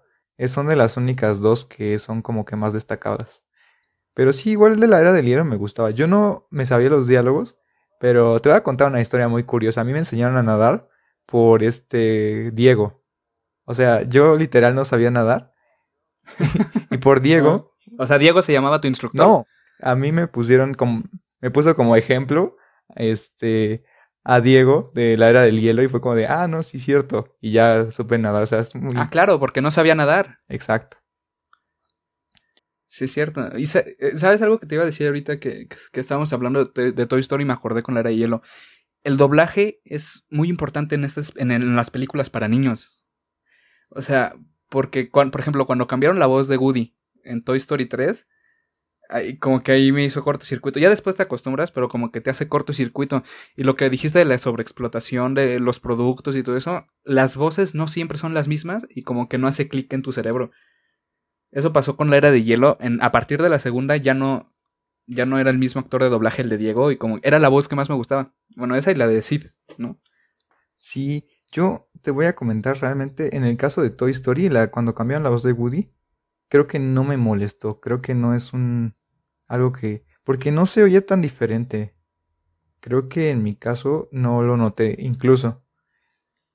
son 0.47 0.67
de 0.67 0.77
las 0.77 0.97
únicas 0.97 1.41
dos 1.41 1.65
que 1.65 1.99
son 1.99 2.23
como 2.23 2.45
que 2.45 2.57
más 2.57 2.73
destacadas. 2.73 3.43
Pero 4.15 4.33
sí, 4.33 4.51
igual 4.51 4.79
de 4.79 4.87
la 4.87 5.01
era 5.01 5.13
del 5.13 5.27
hielo 5.27 5.45
me 5.45 5.57
gustaba. 5.57 5.91
Yo 5.91 6.07
no 6.07 6.47
me 6.51 6.67
sabía 6.67 6.89
los 6.89 7.09
diálogos, 7.09 7.57
pero 7.99 8.39
te 8.41 8.49
voy 8.49 8.57
a 8.57 8.63
contar 8.63 8.89
una 8.89 9.01
historia 9.01 9.29
muy 9.29 9.45
curiosa. 9.45 9.81
A 9.81 9.85
mí 9.85 9.93
me 9.93 9.99
enseñaron 9.99 10.37
a 10.37 10.43
nadar 10.43 10.89
por 11.27 11.63
este 11.63 12.51
Diego. 12.53 13.03
O 13.65 13.75
sea, 13.75 14.03
yo 14.03 14.37
literal 14.37 14.75
no 14.75 14.85
sabía 14.85 15.11
nadar. 15.11 15.53
y 16.91 16.99
por 16.99 17.21
Diego. 17.21 17.75
O 17.99 18.07
sea, 18.07 18.19
Diego 18.19 18.43
se 18.43 18.53
llamaba 18.53 18.81
tu 18.81 18.87
instructor. 18.87 19.27
No, 19.27 19.47
a 19.81 19.95
mí 19.95 20.13
me 20.13 20.29
pusieron 20.29 20.75
como. 20.75 21.03
Me 21.41 21.51
puso 21.51 21.75
como 21.75 21.97
ejemplo. 21.97 22.57
Este. 22.97 23.85
A 24.25 24.41
Diego 24.41 24.91
de 24.95 25.17
la 25.17 25.31
era 25.31 25.43
del 25.43 25.61
hielo 25.61 25.83
y 25.83 25.89
fue 25.89 26.01
como 26.01 26.15
de, 26.15 26.27
ah, 26.27 26.49
no, 26.49 26.63
sí, 26.63 26.79
cierto. 26.79 27.37
Y 27.41 27.53
ya 27.53 27.91
supe 27.93 28.19
nadar, 28.19 28.43
o 28.43 28.47
sea, 28.47 28.61
es 28.61 28.75
muy... 28.75 28.95
Ah, 28.97 29.11
claro, 29.11 29.39
porque 29.39 29.61
no 29.61 29.71
sabía 29.71 29.95
nadar. 29.95 30.41
Exacto. 30.49 30.97
Sí, 32.87 33.05
es 33.07 33.13
cierto. 33.13 33.41
Y 33.59 33.65
eh, 33.65 34.19
sabes 34.19 34.41
algo 34.43 34.59
que 34.59 34.67
te 34.67 34.77
iba 34.77 34.83
a 34.85 34.87
decir 34.87 35.07
ahorita 35.07 35.41
que, 35.41 35.67
que- 35.93 36.01
estábamos 36.01 36.33
hablando 36.33 36.67
de, 36.67 36.93
de 36.93 37.07
Toy 37.07 37.21
Story 37.21 37.43
y 37.43 37.47
me 37.47 37.53
acordé 37.53 37.83
con 37.83 37.95
la 37.95 38.01
era 38.01 38.11
de 38.11 38.17
hielo. 38.17 38.43
El 39.05 39.17
doblaje 39.17 39.81
es 39.85 40.27
muy 40.31 40.49
importante 40.49 40.95
en, 40.95 41.05
estas, 41.05 41.33
en, 41.37 41.51
el- 41.51 41.63
en 41.63 41.77
las 41.77 41.91
películas 41.91 42.31
para 42.31 42.49
niños. 42.49 43.03
O 43.91 44.03
sea, 44.03 44.35
porque, 44.69 45.11
cuan- 45.11 45.31
por 45.31 45.41
ejemplo, 45.41 45.67
cuando 45.67 45.87
cambiaron 45.87 46.19
la 46.19 46.27
voz 46.27 46.49
de 46.49 46.57
Woody 46.57 46.97
en 47.25 47.43
Toy 47.45 47.59
Story 47.59 47.87
3, 47.87 48.29
como 49.39 49.63
que 49.63 49.73
ahí 49.73 49.93
me 49.93 50.05
hizo 50.05 50.25
cortocircuito. 50.25 50.81
Ya 50.81 50.89
después 50.89 51.17
te 51.17 51.23
acostumbras, 51.23 51.71
pero 51.71 51.89
como 51.89 52.11
que 52.11 52.21
te 52.21 52.31
hace 52.31 52.49
cortocircuito. 52.49 53.23
Y 53.57 53.65
lo 53.65 53.77
que 53.77 53.91
dijiste 53.91 54.19
de 54.19 54.25
la 54.25 54.39
sobreexplotación 54.39 55.35
de 55.35 55.61
los 55.61 55.81
productos 55.81 56.37
y 56.37 56.43
todo 56.43 56.57
eso, 56.57 56.87
las 57.05 57.37
voces 57.37 57.75
no 57.75 57.89
siempre 57.89 58.19
son 58.19 58.35
las 58.35 58.49
mismas 58.49 58.87
y 58.91 59.03
como 59.03 59.29
que 59.29 59.39
no 59.39 59.47
hace 59.47 59.69
clic 59.69 59.93
en 59.93 60.03
tu 60.03 60.13
cerebro. 60.13 60.51
Eso 61.51 61.73
pasó 61.73 61.97
con 61.97 62.11
la 62.11 62.17
era 62.17 62.31
de 62.31 62.43
hielo. 62.43 62.77
En, 62.81 63.03
a 63.03 63.13
partir 63.13 63.41
de 63.41 63.49
la 63.49 63.59
segunda 63.59 63.97
ya 63.97 64.15
no, 64.15 64.53
ya 65.07 65.27
no 65.27 65.39
era 65.39 65.51
el 65.51 65.59
mismo 65.59 65.81
actor 65.81 66.03
de 66.03 66.09
doblaje 66.09 66.43
el 66.43 66.49
de 66.49 66.59
Diego 66.59 66.91
y 66.91 66.97
como 66.97 67.21
era 67.23 67.39
la 67.39 67.49
voz 67.49 67.69
que 67.69 67.77
más 67.77 67.89
me 67.89 67.95
gustaba. 67.95 68.35
Bueno, 68.57 68.75
esa 68.75 68.91
y 68.91 68.95
la 68.95 69.07
de 69.07 69.23
Sid, 69.23 69.47
¿no? 69.79 70.01
Sí, 70.77 71.29
yo 71.53 71.89
te 72.03 72.11
voy 72.11 72.27
a 72.27 72.35
comentar 72.35 72.79
realmente, 72.81 73.37
en 73.37 73.45
el 73.45 73.57
caso 73.57 73.81
de 73.81 73.91
Toy 73.91 74.11
Story, 74.11 74.49
la, 74.49 74.71
cuando 74.71 74.95
cambiaron 74.95 75.23
la 75.23 75.31
voz 75.31 75.43
de 75.43 75.53
Woody, 75.53 75.91
creo 76.55 76.69
que 76.69 76.79
no 76.79 77.03
me 77.03 77.17
molestó, 77.17 77.81
creo 77.81 78.01
que 78.01 78.15
no 78.15 78.33
es 78.33 78.53
un 78.53 78.95
algo 79.49 79.73
que, 79.73 80.05
porque 80.23 80.53
no 80.53 80.67
se 80.67 80.85
oye 80.85 81.01
tan 81.01 81.21
diferente. 81.21 81.97
Creo 82.79 83.09
que 83.09 83.31
en 83.31 83.43
mi 83.43 83.57
caso 83.57 84.09
no 84.13 84.41
lo 84.41 84.57
noté, 84.57 84.95
incluso. 85.01 85.65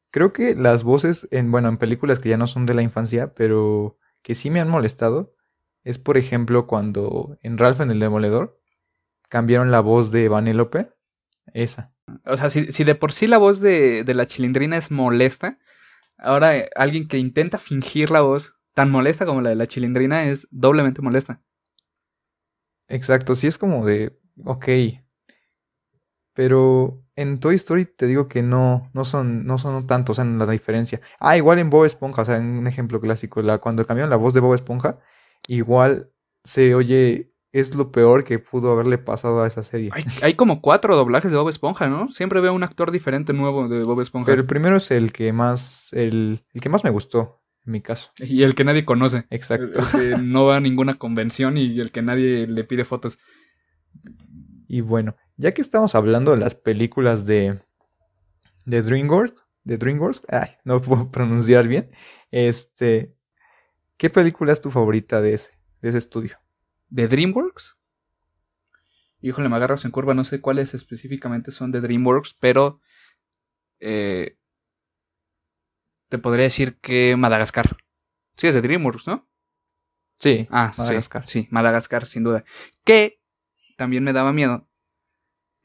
Creo 0.09 0.31
que 0.31 0.55
las 0.55 0.83
voces 0.83 1.27
en, 1.31 1.51
bueno, 1.51 1.67
en 1.67 1.75
películas 1.75 2.19
que 2.19 2.29
ya 2.29 2.37
no 2.37 2.47
son 2.47 2.65
de 2.65 2.75
la 2.75 2.81
infancia, 2.81 3.33
pero 3.33 3.97
que 4.21 4.35
sí 4.35 4.49
me 4.49 4.61
han 4.61 4.69
molestado, 4.69 5.35
es 5.83 5.97
por 5.97 6.15
ejemplo 6.15 6.65
cuando 6.65 7.37
en 7.41 7.57
Ralph 7.57 7.81
en 7.81 7.91
el 7.91 7.99
Demoledor 7.99 8.57
cambiaron 9.27 9.69
la 9.69 9.81
voz 9.81 10.13
de 10.13 10.29
Vanellope, 10.29 10.93
esa. 11.53 11.93
O 12.23 12.37
sea, 12.37 12.49
si, 12.49 12.71
si 12.71 12.85
de 12.85 12.95
por 12.95 13.11
sí 13.11 13.27
la 13.27 13.37
voz 13.37 13.59
de, 13.59 14.05
de 14.05 14.13
la 14.13 14.27
chilindrina 14.27 14.77
es 14.77 14.91
molesta, 14.91 15.59
ahora 16.17 16.55
eh, 16.55 16.69
alguien 16.77 17.09
que 17.09 17.17
intenta 17.17 17.57
fingir 17.57 18.11
la 18.11 18.21
voz 18.21 18.58
tan 18.79 18.91
molesta 18.91 19.25
como 19.25 19.41
la 19.41 19.49
de 19.49 19.57
la 19.57 19.67
chilindrina 19.67 20.23
es 20.23 20.47
doblemente 20.51 21.01
molesta. 21.01 21.41
Exacto, 22.87 23.35
sí 23.35 23.45
es 23.45 23.57
como 23.57 23.85
de, 23.85 24.17
ok. 24.45 24.69
Pero 26.33 27.03
en 27.17 27.41
Toy 27.41 27.55
Story 27.55 27.83
te 27.83 28.07
digo 28.07 28.29
que 28.29 28.41
no, 28.41 28.89
no 28.93 29.03
son, 29.03 29.45
no 29.45 29.57
son 29.57 29.85
tantos, 29.85 30.17
o 30.17 30.23
sea, 30.23 30.31
la 30.31 30.49
diferencia. 30.49 31.01
Ah, 31.19 31.35
igual 31.35 31.59
en 31.59 31.69
Bob 31.69 31.83
Esponja, 31.83 32.21
o 32.21 32.25
sea, 32.25 32.37
en 32.37 32.45
un 32.45 32.67
ejemplo 32.67 33.01
clásico, 33.01 33.41
la, 33.41 33.57
cuando 33.57 33.85
cambiaron 33.85 34.09
la 34.09 34.15
voz 34.15 34.33
de 34.33 34.39
Bob 34.39 34.55
Esponja, 34.55 34.99
igual 35.45 36.13
se 36.45 36.73
oye, 36.73 37.33
es 37.51 37.75
lo 37.75 37.91
peor 37.91 38.23
que 38.23 38.39
pudo 38.39 38.71
haberle 38.71 38.97
pasado 38.97 39.43
a 39.43 39.47
esa 39.47 39.61
serie. 39.61 39.89
Hay, 39.91 40.05
hay 40.21 40.35
como 40.35 40.61
cuatro 40.61 40.95
doblajes 40.95 41.31
de 41.31 41.37
Bob 41.37 41.49
Esponja, 41.49 41.89
¿no? 41.89 42.13
Siempre 42.13 42.39
veo 42.39 42.53
un 42.53 42.63
actor 42.63 42.91
diferente 42.91 43.33
nuevo 43.33 43.67
de 43.67 43.83
Bob 43.83 43.99
Esponja. 43.99 44.27
Pero 44.27 44.39
el 44.39 44.47
primero 44.47 44.77
es 44.77 44.89
el 44.89 45.11
que 45.11 45.33
más, 45.33 45.91
el, 45.91 46.45
el 46.53 46.61
que 46.61 46.69
más 46.69 46.85
me 46.85 46.91
gustó, 46.91 47.38
en 47.69 47.73
mi 47.73 47.81
caso. 47.81 48.11
Y 48.19 48.43
el 48.43 48.55
que 48.55 48.65
nadie 48.65 48.83
conoce. 48.83 49.17
El, 49.17 49.25
Exacto. 49.29 49.79
el 49.79 50.15
que 50.15 50.21
no 50.21 50.45
va 50.45 50.57
a 50.57 50.59
ninguna 50.59 50.95
convención 50.97 51.57
y 51.57 51.79
el 51.79 51.91
que 51.91 52.01
nadie 52.01 52.47
le 52.47 52.63
pide 52.63 52.83
fotos. 52.83 53.19
Y 54.67 54.81
bueno, 54.81 55.15
ya 55.37 55.53
que 55.53 55.61
estamos 55.61 55.95
hablando 55.95 56.31
de 56.31 56.37
las 56.37 56.55
películas 56.55 57.25
de, 57.25 57.61
de 58.65 58.81
DreamWorks, 58.81 59.41
de 59.63 59.77
DreamWorks, 59.77 60.23
ay, 60.29 60.49
no 60.63 60.81
puedo 60.81 61.11
pronunciar 61.11 61.67
bien, 61.67 61.91
este, 62.31 63.15
¿qué 63.97 64.09
película 64.09 64.51
es 64.51 64.61
tu 64.61 64.71
favorita 64.71 65.21
de 65.21 65.35
ese, 65.35 65.51
de 65.81 65.89
ese 65.89 65.97
estudio? 65.97 66.39
¿De 66.89 67.07
DreamWorks? 67.07 67.77
Híjole, 69.21 69.49
me 69.49 69.57
agarras 69.57 69.85
en 69.85 69.91
curva, 69.91 70.13
no 70.13 70.23
sé 70.23 70.39
cuáles 70.39 70.73
específicamente 70.73 71.51
son 71.51 71.71
de 71.71 71.81
DreamWorks, 71.81 72.35
pero 72.39 72.79
eh, 73.79 74.38
te 76.09 76.17
podría 76.17 76.43
decir 76.43 76.77
que 76.81 77.15
Madagascar. 77.17 77.77
Sí, 78.37 78.47
es 78.47 78.53
de 78.55 78.61
DreamWorks, 78.61 79.07
¿no? 79.07 79.27
Sí, 80.17 80.47
Ah, 80.51 80.73
Madagascar. 80.77 81.25
sí, 81.25 81.43
sí, 81.43 81.47
Madagascar, 81.51 82.05
sin 82.05 82.23
duda. 82.23 82.43
Que 82.83 83.21
también 83.77 84.03
me 84.03 84.11
daba 84.13 84.33
miedo 84.33 84.67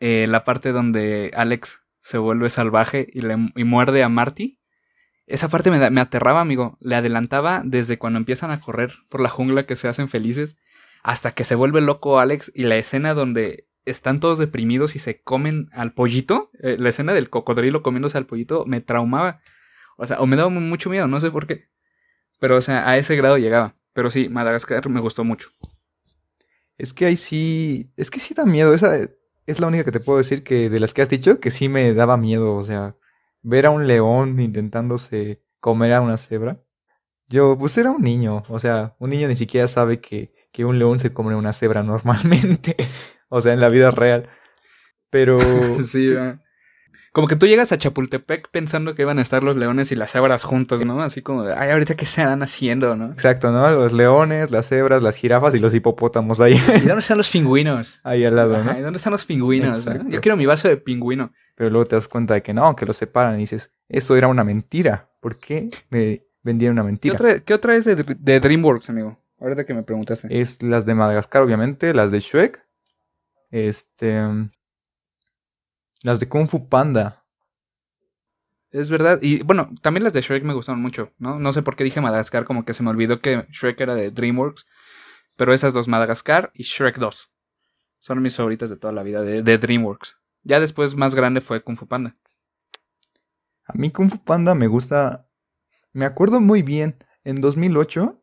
eh, 0.01 0.27
la 0.29 0.45
parte 0.45 0.73
donde 0.73 1.31
Alex 1.35 1.81
se 1.99 2.19
vuelve 2.19 2.51
salvaje 2.51 3.09
y, 3.13 3.21
le, 3.21 3.37
y 3.57 3.65
muerde 3.65 4.03
a 4.03 4.09
Marty. 4.09 4.61
Esa 5.27 5.49
parte 5.49 5.71
me, 5.71 5.79
da- 5.79 5.91
me 5.91 6.01
aterraba, 6.01 6.41
amigo. 6.41 6.77
Le 6.81 6.95
adelantaba 6.97 7.63
desde 7.65 7.99
cuando 7.99 8.19
empiezan 8.19 8.51
a 8.51 8.61
correr 8.61 8.93
por 9.09 9.21
la 9.21 9.31
jungla 9.31 9.67
que 9.67 9.77
se 9.77 9.89
hacen 9.89 10.09
felices 10.09 10.57
hasta 11.03 11.33
que 11.33 11.45
se 11.45 11.55
vuelve 11.55 11.81
loco 11.81 12.19
Alex 12.21 12.53
y 12.55 12.65
la 12.65 12.77
escena 12.77 13.15
donde 13.15 13.67
están 13.87 14.21
todos 14.21 14.39
deprimidos 14.39 14.97
y 14.97 14.99
se 14.99 15.21
comen 15.21 15.69
al 15.73 15.93
pollito, 15.93 16.51
eh, 16.63 16.77
la 16.79 16.89
escena 16.91 17.13
del 17.13 17.29
cocodrilo 17.31 17.83
comiéndose 17.83 18.17
al 18.19 18.27
pollito 18.27 18.65
me 18.67 18.81
traumaba. 18.81 19.41
O 19.97 20.07
sea, 20.07 20.21
o 20.21 20.27
me 20.27 20.37
daba 20.37 20.49
mu- 20.49 20.61
mucho 20.61 20.91
miedo, 20.91 21.07
no 21.09 21.21
sé 21.21 21.31
por 21.31 21.47
qué. 21.47 21.67
Pero, 22.41 22.57
o 22.57 22.61
sea, 22.61 22.89
a 22.89 22.99
ese 22.99 23.17
grado 23.17 23.39
llegaba. 23.39 23.77
Pero 23.93 24.11
sí, 24.11 24.29
Madagascar 24.29 24.89
me 24.89 25.01
gustó 25.01 25.25
mucho. 25.25 25.51
Es 26.77 26.93
que 26.93 27.07
ahí 27.07 27.17
sí, 27.17 27.93
es 27.97 28.11
que 28.11 28.19
sí 28.21 28.35
da 28.35 28.45
miedo, 28.45 28.75
esa 28.75 28.97
es 29.47 29.61
la 29.61 29.69
única 29.69 29.85
que 29.85 29.93
te 29.93 30.01
puedo 30.01 30.19
decir 30.19 30.43
que 30.43 30.69
de 30.71 30.81
las 30.81 30.93
que 30.93 31.03
has 31.03 31.09
dicho 31.09 31.39
que 31.39 31.51
sí 31.51 31.69
me 31.69 31.95
daba 31.95 32.17
miedo, 32.17 32.57
o 32.57 32.65
sea, 32.65 32.97
ver 33.43 33.67
a 33.67 33.71
un 33.71 33.87
león 33.87 34.41
intentándose 34.41 35.43
comer 35.61 35.93
a 35.93 36.01
una 36.01 36.17
cebra. 36.17 36.61
Yo, 37.29 37.57
pues 37.59 37.77
era 37.79 37.91
un 37.93 38.03
niño, 38.03 38.43
o 38.49 38.59
sea, 38.61 38.97
un 38.99 39.11
niño 39.11 39.29
ni 39.29 39.37
siquiera 39.37 39.69
sabe 39.69 40.01
que, 40.01 40.35
que 40.53 40.65
un 40.65 40.79
león 40.79 40.99
se 40.99 41.13
come 41.13 41.35
a 41.35 41.37
una 41.37 41.53
cebra 41.53 41.83
normalmente, 41.83 42.77
o 43.29 43.41
sea, 43.41 43.53
en 43.53 43.61
la 43.61 43.69
vida 43.69 43.91
real. 43.93 44.29
Pero 45.11 45.39
Sí. 45.85 46.15
Como 47.15 47.29
que 47.29 47.37
tú 47.37 47.47
llegas 47.47 47.71
a 47.71 47.79
Chapultepec 47.79 48.49
pensando 48.51 48.97
que 48.97 49.03
iban 49.03 49.21
a 49.21 49.23
estar 49.23 49.45
los 49.45 49.55
leones 49.55 49.93
y 49.93 49.95
las 49.95 50.11
cebras 50.11 50.43
juntos, 50.43 50.85
¿no? 50.85 51.01
Así 51.01 51.23
como, 51.23 51.45
de, 51.45 51.55
ay, 51.55 51.71
ahorita 51.71 51.95
qué 51.95 52.07
se 52.07 52.23
están 52.23 52.43
haciendo, 52.43 52.97
¿no? 52.97 53.13
Exacto, 53.13 53.53
¿no? 53.53 53.71
Los 53.71 53.93
leones, 53.93 54.51
las 54.51 54.69
cebras, 54.69 55.01
las 55.01 55.15
jirafas 55.15 55.55
y 55.55 55.61
los 55.61 55.73
hipopótamos 55.73 56.41
ahí, 56.41 56.55
¿Y 56.77 56.81
dónde 56.81 56.99
están 56.99 57.17
los 57.17 57.31
pingüinos? 57.31 58.01
ahí 58.03 58.25
al 58.25 58.35
lado, 58.35 58.57
Ajá, 58.57 58.73
¿no? 58.73 58.79
¿y 58.81 58.83
dónde 58.83 58.97
están 58.97 59.13
los 59.13 59.25
pingüinos? 59.27 59.87
no? 59.87 60.09
Yo 60.09 60.21
quiero 60.21 60.37
mi 60.37 60.45
vaso 60.45 60.67
de 60.67 60.77
pingüino. 60.77 61.33
Pero 61.55 61.71
luego 61.71 61.87
te 61.87 61.95
das 61.95 62.09
cuenta 62.09 62.35
de 62.35 62.43
que 62.43 62.53
no, 62.53 62.75
que 62.75 62.85
los 62.85 62.97
separan 62.97 63.37
y 63.37 63.43
dices, 63.43 63.71
eso 63.89 64.17
era 64.17 64.27
una 64.27 64.43
mentira. 64.43 65.09
¿Por 65.21 65.39
qué 65.39 65.69
me 65.91 66.25
vendieron 66.43 66.75
una 66.75 66.83
¿Qué 66.83 66.87
mentira? 66.87 67.15
otra, 67.15 67.39
qué 67.39 67.55
otra 67.55 67.77
es 67.77 67.85
de, 67.85 67.95
de 67.95 68.41
DreamWorks, 68.41 68.91
amigo? 68.91 69.21
Ahorita 69.39 69.65
que 69.65 69.73
me 69.73 69.85
preguntaste. 69.85 70.27
Es 70.41 70.65
las 70.65 70.85
de 70.85 70.95
Madagascar, 70.97 71.43
obviamente, 71.43 71.95
las 71.95 72.11
de 72.11 72.19
Shrek, 72.19 72.61
este, 73.53 74.21
las 76.05 76.21
de 76.21 76.29
Kung 76.29 76.49
Fu 76.49 76.69
Panda. 76.69 77.25
Es 78.71 78.91
verdad. 78.91 79.19
Y 79.23 79.43
bueno, 79.43 79.71
también 79.81 80.05
las 80.05 80.13
de 80.13 80.21
Shrek 80.21 80.45
me 80.45 80.53
gustaron 80.53 80.83
mucho, 80.83 81.11
¿no? 81.19 81.39
No 81.39 81.51
sé 81.53 81.63
por 81.63 81.77
qué 81.77 81.85
dije 81.85 82.03
Madagascar, 82.03 82.45
como 82.45 82.67
que 82.67 82.75
se 82.75 82.83
me 82.83 82.91
olvidó 82.91 83.21
que 83.21 83.47
Shrek 83.51 83.81
era 83.81 83.95
de 83.95 84.11
DreamWorks. 84.11 84.67
Pero 85.37 85.55
esas 85.55 85.73
dos, 85.73 85.89
Madagascar 85.89 86.53
y 86.55 86.63
Shrek 86.63 86.99
2. 86.99 87.31
Son 88.01 88.21
mis 88.21 88.37
favoritas 88.37 88.69
de 88.69 88.77
toda 88.77 88.93
la 88.93 89.03
vida, 89.03 89.23
de, 89.23 89.43
de 89.43 89.59
DreamWorks. 89.59 90.19
Ya 90.43 90.61
después, 90.61 90.95
más 90.95 91.15
grande 91.15 91.41
fue 91.41 91.63
Kung 91.63 91.79
Fu 91.79 91.89
Panda. 91.89 92.17
A 93.67 93.73
mí 93.73 93.91
Kung 93.91 94.11
Fu 94.11 94.23
Panda 94.23 94.55
me 94.55 94.67
gusta, 94.67 95.27
me 95.95 96.05
acuerdo 96.05 96.41
muy 96.43 96.61
bien, 96.61 96.97
en 97.25 97.41
2008, 97.41 98.23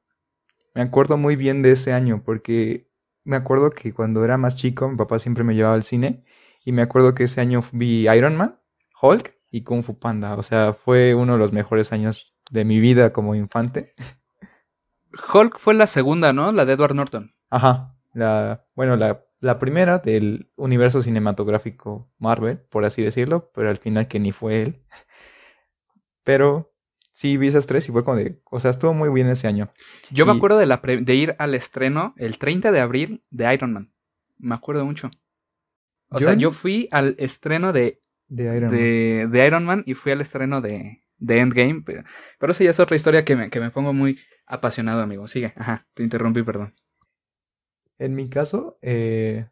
me 0.76 0.82
acuerdo 0.82 1.17
muy 1.17 1.36
bien 1.36 1.63
de 1.63 1.72
ese 1.72 1.94
año, 1.94 2.22
porque 2.24 2.88
me 3.24 3.38
acuerdo 3.38 3.72
que 3.72 3.91
cuando 3.91 4.24
era 4.24 4.38
más 4.38 4.56
chico, 4.56 4.88
mi 4.88 4.98
papá 4.98 5.17
siempre 5.17 5.44
me 5.44 5.56
llevaba 5.56 5.74
al 5.74 5.84
cine, 5.84 6.24
y 6.63 6.71
me 6.71 6.82
acuerdo 6.82 7.13
que 7.15 7.24
ese 7.26 7.41
año 7.41 7.63
vi 7.71 8.08
Iron 8.10 8.36
Man, 8.38 8.60
Hulk 9.02 9.36
y 9.52 9.63
Kung 9.63 9.84
Fu 9.84 9.97
Panda, 10.00 10.36
o 10.36 10.43
sea, 10.43 10.74
fue 10.74 11.13
uno 11.15 11.34
de 11.34 11.39
los 11.39 11.54
mejores 11.54 11.91
años 11.91 12.36
de 12.50 12.65
mi 12.65 12.80
vida 12.80 13.12
como 13.13 13.36
infante. 13.36 13.93
Hulk 15.34 15.58
fue 15.60 15.74
la 15.74 15.88
segunda, 15.88 16.34
¿no? 16.34 16.52
La 16.52 16.65
de 16.65 16.74
Edward 16.74 16.95
Norton. 16.95 17.34
Ajá, 17.50 17.95
la, 18.13 18.65
bueno, 18.76 18.95
la, 18.95 19.26
la 19.39 19.60
primera 19.60 20.00
del 20.00 20.50
universo 20.56 21.02
cinematográfico 21.02 22.10
Marvel, 22.17 22.60
por 22.60 22.86
así 22.86 23.02
decirlo, 23.02 23.52
pero 23.54 23.69
al 23.69 23.78
final 23.78 24.08
que 24.08 24.19
ni 24.19 24.32
fue 24.32 24.62
él. 24.62 24.84
Pero 26.24 26.74
sí 27.12 27.38
vi 27.38 27.47
esas 27.47 27.65
tres 27.65 27.88
y 27.89 27.91
fue 27.91 28.04
como 28.04 28.17
de, 28.17 28.41
o 28.50 28.60
sea, 28.60 28.71
estuvo 28.71 28.93
muy 28.93 29.10
bien 29.10 29.28
ese 29.28 29.47
año. 29.47 29.69
Yo 30.12 30.26
me 30.26 30.32
acuerdo 30.34 30.58
de, 30.58 30.65
la 30.65 30.82
pre- 30.82 31.02
de 31.02 31.15
ir 31.15 31.36
al 31.39 31.56
estreno 31.56 32.13
el 32.17 32.38
30 32.38 32.71
de 32.71 32.80
abril 32.80 33.24
de 33.32 33.54
Iron 33.54 33.74
Man. 33.74 33.91
Me 34.38 34.56
acuerdo 34.56 34.86
mucho. 34.86 35.10
O 36.12 36.19
Yo 36.19 36.26
sea, 36.26 36.36
yo 36.36 36.52
fui 36.52 36.88
al 36.91 37.15
estreno 37.19 37.74
de, 37.74 38.02
De 38.28 38.43
Iron 38.58 38.76
Man. 38.76 38.78
de, 38.78 39.28
de 39.30 39.47
Iron 39.47 39.65
Man 39.65 39.84
y 39.86 39.93
fui 39.95 40.12
al 40.12 40.21
estreno 40.21 40.62
de, 40.62 41.04
de 41.17 41.39
Endgame. 41.39 41.84
Pero, 41.86 42.04
pero 42.39 42.52
eso 42.52 42.63
ya 42.63 42.71
es 42.71 42.80
otra 42.80 42.95
historia 42.95 43.26
que 43.26 43.36
me, 43.36 43.50
que 43.50 43.60
me 43.60 43.71
pongo 43.71 43.93
muy 43.93 44.19
apasionado, 44.45 45.02
amigo. 45.02 45.28
Sigue. 45.28 45.54
Ajá, 45.56 45.88
te 45.93 46.04
interrumpí, 46.04 46.43
perdón. 46.43 46.76
En 48.00 48.15
mi 48.15 48.30
caso, 48.30 48.78
eh, 48.82 49.47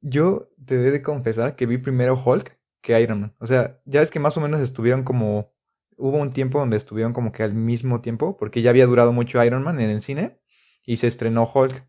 yo 0.00 0.50
te 0.64 0.74
he 0.74 0.90
de 0.90 1.02
confesar 1.02 1.56
que 1.56 1.66
vi 1.66 1.78
primero 1.78 2.14
Hulk 2.22 2.58
que 2.80 3.00
Iron 3.00 3.20
Man. 3.20 3.34
O 3.38 3.46
sea, 3.46 3.80
ya 3.84 4.02
es 4.02 4.10
que 4.10 4.18
más 4.20 4.36
o 4.36 4.40
menos 4.40 4.60
estuvieron 4.60 5.04
como... 5.04 5.52
Hubo 5.96 6.18
un 6.18 6.32
tiempo 6.32 6.58
donde 6.58 6.76
estuvieron 6.78 7.12
como 7.12 7.30
que 7.32 7.42
al 7.44 7.54
mismo 7.54 8.00
tiempo, 8.00 8.36
porque 8.36 8.62
ya 8.62 8.70
había 8.70 8.86
durado 8.86 9.12
mucho 9.12 9.44
Iron 9.44 9.62
Man 9.62 9.80
en 9.80 9.90
el 9.90 10.02
cine 10.02 10.40
y 10.84 10.96
se 10.96 11.06
estrenó 11.06 11.48
Hulk. 11.52 11.86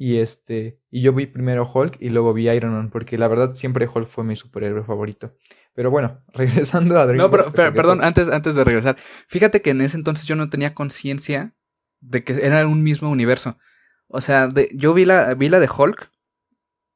Y 0.00 0.18
este, 0.18 0.78
y 0.92 1.00
yo 1.00 1.12
vi 1.12 1.26
primero 1.26 1.68
Hulk 1.68 1.96
y 1.98 2.10
luego 2.10 2.32
vi 2.32 2.48
Iron 2.48 2.72
Man, 2.72 2.88
porque 2.88 3.18
la 3.18 3.26
verdad 3.26 3.56
siempre 3.56 3.88
Hulk 3.92 4.08
fue 4.08 4.22
mi 4.22 4.36
superhéroe 4.36 4.84
favorito. 4.84 5.34
Pero 5.74 5.90
bueno, 5.90 6.22
regresando 6.34 7.00
a 7.00 7.06
No, 7.06 7.28
pero, 7.32 7.52
perdón, 7.52 8.04
antes, 8.04 8.28
antes 8.28 8.54
de 8.54 8.62
regresar. 8.62 8.96
Fíjate 9.26 9.60
que 9.60 9.70
en 9.70 9.80
ese 9.80 9.96
entonces 9.96 10.26
yo 10.26 10.36
no 10.36 10.50
tenía 10.50 10.72
conciencia 10.72 11.52
de 11.98 12.22
que 12.22 12.34
era 12.34 12.64
un 12.68 12.84
mismo 12.84 13.10
universo. 13.10 13.58
O 14.06 14.20
sea, 14.20 14.46
de, 14.46 14.70
yo 14.72 14.94
vi 14.94 15.04
la, 15.04 15.34
vi 15.34 15.48
la 15.48 15.58
de 15.58 15.68
Hulk. 15.68 16.12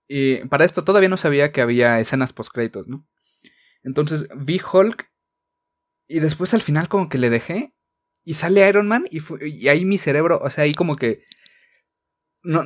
Y 0.06 0.36
para 0.44 0.64
esto 0.64 0.84
todavía 0.84 1.08
no 1.08 1.16
sabía 1.16 1.50
que 1.50 1.60
había 1.60 1.98
escenas 1.98 2.32
post 2.32 2.52
créditos, 2.52 2.86
¿no? 2.86 3.04
Entonces 3.82 4.28
vi 4.36 4.60
Hulk. 4.60 5.10
Y 6.06 6.20
después 6.20 6.54
al 6.54 6.62
final 6.62 6.88
como 6.88 7.08
que 7.08 7.18
le 7.18 7.30
dejé. 7.30 7.74
Y 8.22 8.34
sale 8.34 8.68
Iron 8.68 8.86
Man. 8.86 9.06
Y, 9.10 9.22
y 9.44 9.66
ahí 9.66 9.84
mi 9.84 9.98
cerebro, 9.98 10.38
o 10.40 10.50
sea, 10.50 10.62
ahí 10.62 10.72
como 10.72 10.94
que 10.94 11.24
no, 12.44 12.64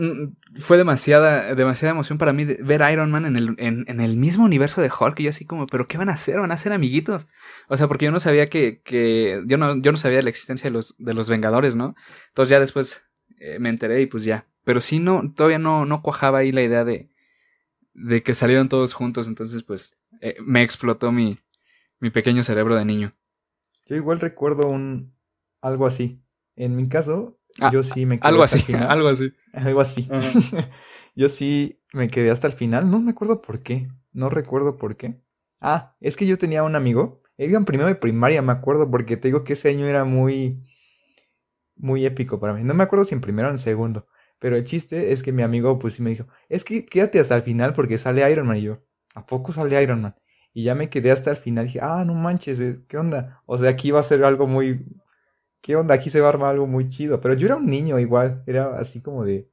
fue 0.59 0.79
demasiada, 0.79 1.55
demasiada 1.55 1.93
emoción 1.93 2.19
para 2.19 2.33
mí 2.33 2.45
ver 2.45 2.83
Iron 2.93 3.11
Man 3.11 3.27
en 3.27 3.37
el, 3.37 3.55
en, 3.59 4.01
el, 4.01 4.17
mismo 4.17 4.45
universo 4.45 4.81
de 4.81 4.91
Hulk. 4.91 5.21
Y 5.21 5.25
yo 5.25 5.31
así 5.31 5.45
como, 5.45 5.67
¿pero 5.67 5.87
qué 5.87 5.99
van 5.99 6.09
a 6.09 6.15
hacer? 6.15 6.41
¿Van 6.41 6.53
a 6.53 6.57
ser 6.57 6.73
amiguitos? 6.73 7.29
O 7.69 7.77
sea, 7.77 7.87
porque 7.89 8.07
yo 8.07 8.11
no 8.11 8.21
sabía 8.21 8.49
que, 8.49 8.81
que 8.83 9.43
yo 9.47 9.59
no, 9.59 9.81
yo 9.81 9.93
no 9.93 9.99
sabía 9.99 10.23
la 10.23 10.31
existencia 10.31 10.65
de 10.65 10.73
los, 10.73 10.97
de 10.99 11.15
los 11.15 11.29
Vengadores, 11.29 11.77
¿no? 11.77 11.95
Entonces 12.29 12.51
ya 12.51 12.61
después 12.61 13.03
eh, 13.39 13.59
me 13.59 13.69
enteré 13.69 14.01
y 14.01 14.07
pues 14.07 14.25
ya. 14.25 14.47
Pero 14.65 14.81
sí 14.81 14.99
no, 14.99 15.33
todavía 15.35 15.59
no, 15.59 15.85
no 15.85 16.03
cuajaba 16.03 16.39
ahí 16.39 16.53
la 16.53 16.63
idea 16.63 16.85
de, 16.85 17.11
de 17.95 18.23
que 18.23 18.35
salieron 18.35 18.69
todos 18.69 18.95
juntos. 18.95 19.29
Entonces, 19.29 19.63
pues, 19.63 19.97
eh, 20.21 20.37
me 20.41 20.63
explotó 20.63 21.13
mi, 21.13 21.39
mi 22.01 22.11
pequeño 22.11 22.43
cerebro 22.43 22.77
de 22.77 22.85
niño. 22.85 23.13
Yo 23.87 23.97
igual 23.97 24.21
recuerdo 24.21 24.69
un 24.69 25.15
algo 25.61 25.87
así. 25.87 26.21
En 26.57 26.75
mi 26.77 26.89
caso, 26.89 27.36
Ah, 27.61 27.71
yo 27.73 27.83
sí 27.83 28.07
me 28.07 28.19
quedé 28.19 28.29
algo 28.29 28.43
así, 28.43 28.65
algo 28.75 29.09
así. 29.09 29.33
Algo 29.53 29.81
así. 29.81 30.09
yo 31.17 31.29
sí 31.29 31.81
me 31.93 32.09
quedé 32.09 32.31
hasta 32.31 32.47
el 32.47 32.53
final. 32.53 32.91
No 32.91 33.01
me 33.01 33.13
acuerdo 33.13 33.41
por 33.41 33.63
qué. 33.63 33.89
No 34.13 34.29
recuerdo 34.29 34.77
por 34.77 34.97
qué. 34.97 35.21
Ah, 35.61 35.97
es 36.01 36.17
que 36.17 36.27
yo 36.27 36.39
tenía 36.39 36.63
un 36.63 36.77
amigo. 36.77 37.23
Iba 37.39 37.59
en 37.59 37.65
primero 37.65 37.89
de 37.89 37.97
primaria, 37.97 38.41
me 38.43 38.53
acuerdo, 38.53 38.91
porque 38.91 39.17
te 39.17 39.29
digo 39.29 39.45
que 39.45 39.55
ese 39.55 39.69
año 39.69 39.87
era 39.87 40.05
muy. 40.05 40.63
Muy 41.77 42.07
épico 42.07 42.41
para 42.41 42.55
mí. 42.55 42.63
No 42.63 42.73
me 42.73 42.85
acuerdo 42.85 43.05
si 43.05 43.15
en 43.15 43.21
primero 43.21 43.49
o 43.49 43.51
en 43.51 43.59
segundo. 43.59 44.07
Pero 44.39 44.57
el 44.57 44.65
chiste 44.65 45.13
es 45.13 45.23
que 45.23 45.33
mi 45.33 45.43
amigo, 45.43 45.79
pues 45.79 45.95
sí 45.95 46.03
me 46.03 46.11
dijo: 46.11 46.27
Es 46.49 46.65
que 46.65 46.85
quédate 46.87 47.21
hasta 47.21 47.37
el 47.37 47.43
final 47.43 47.75
porque 47.75 47.99
sale 47.99 48.31
Iron 48.31 48.47
Man. 48.47 48.59
Y 48.59 48.63
yo, 48.63 48.79
¿a 49.15 49.27
poco 49.27 49.53
sale 49.53 49.83
Iron 49.83 50.01
Man? 50.03 50.17
Y 50.57 50.65
ya 50.65 50.75
me 50.75 50.89
quedé 50.89 51.11
hasta 51.11 51.31
el 51.31 51.37
final. 51.37 51.67
Y 51.67 51.69
dije, 51.69 51.81
ah, 51.83 52.03
no 52.07 52.15
manches, 52.15 52.59
eh, 52.61 52.81
¿qué 52.89 52.97
onda? 52.97 53.43
O 53.45 53.59
sea, 53.59 53.69
aquí 53.69 53.89
iba 53.89 54.01
a 54.01 54.05
ser 54.05 54.25
algo 54.25 54.47
muy, 54.47 54.87
¿qué 55.67 55.75
onda? 55.75 55.97
Aquí 55.97 56.11
se 56.11 56.21
va 56.21 56.29
a 56.29 56.31
armar 56.31 56.51
algo 56.51 56.69
muy 56.69 56.89
chido. 56.89 57.21
Pero 57.21 57.35
yo 57.35 57.47
era 57.47 57.57
un 57.57 57.67
niño 57.67 57.99
igual, 57.99 58.45
era 58.47 58.79
así 58.79 59.03
como 59.03 59.25
de, 59.25 59.51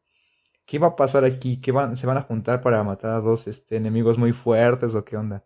¿qué 0.68 0.78
va 0.78 0.90
a 0.90 0.96
pasar 0.96 1.26
aquí? 1.26 1.60
¿Qué 1.60 1.72
van, 1.72 1.98
se 1.98 2.06
van 2.06 2.18
a 2.18 2.22
juntar 2.22 2.62
para 2.62 2.84
matar 2.84 3.10
a 3.12 3.20
dos 3.20 3.48
este, 3.48 3.78
enemigos 3.78 4.20
muy 4.20 4.32
fuertes 4.32 4.94
o 4.94 5.04
qué 5.04 5.18
onda? 5.18 5.44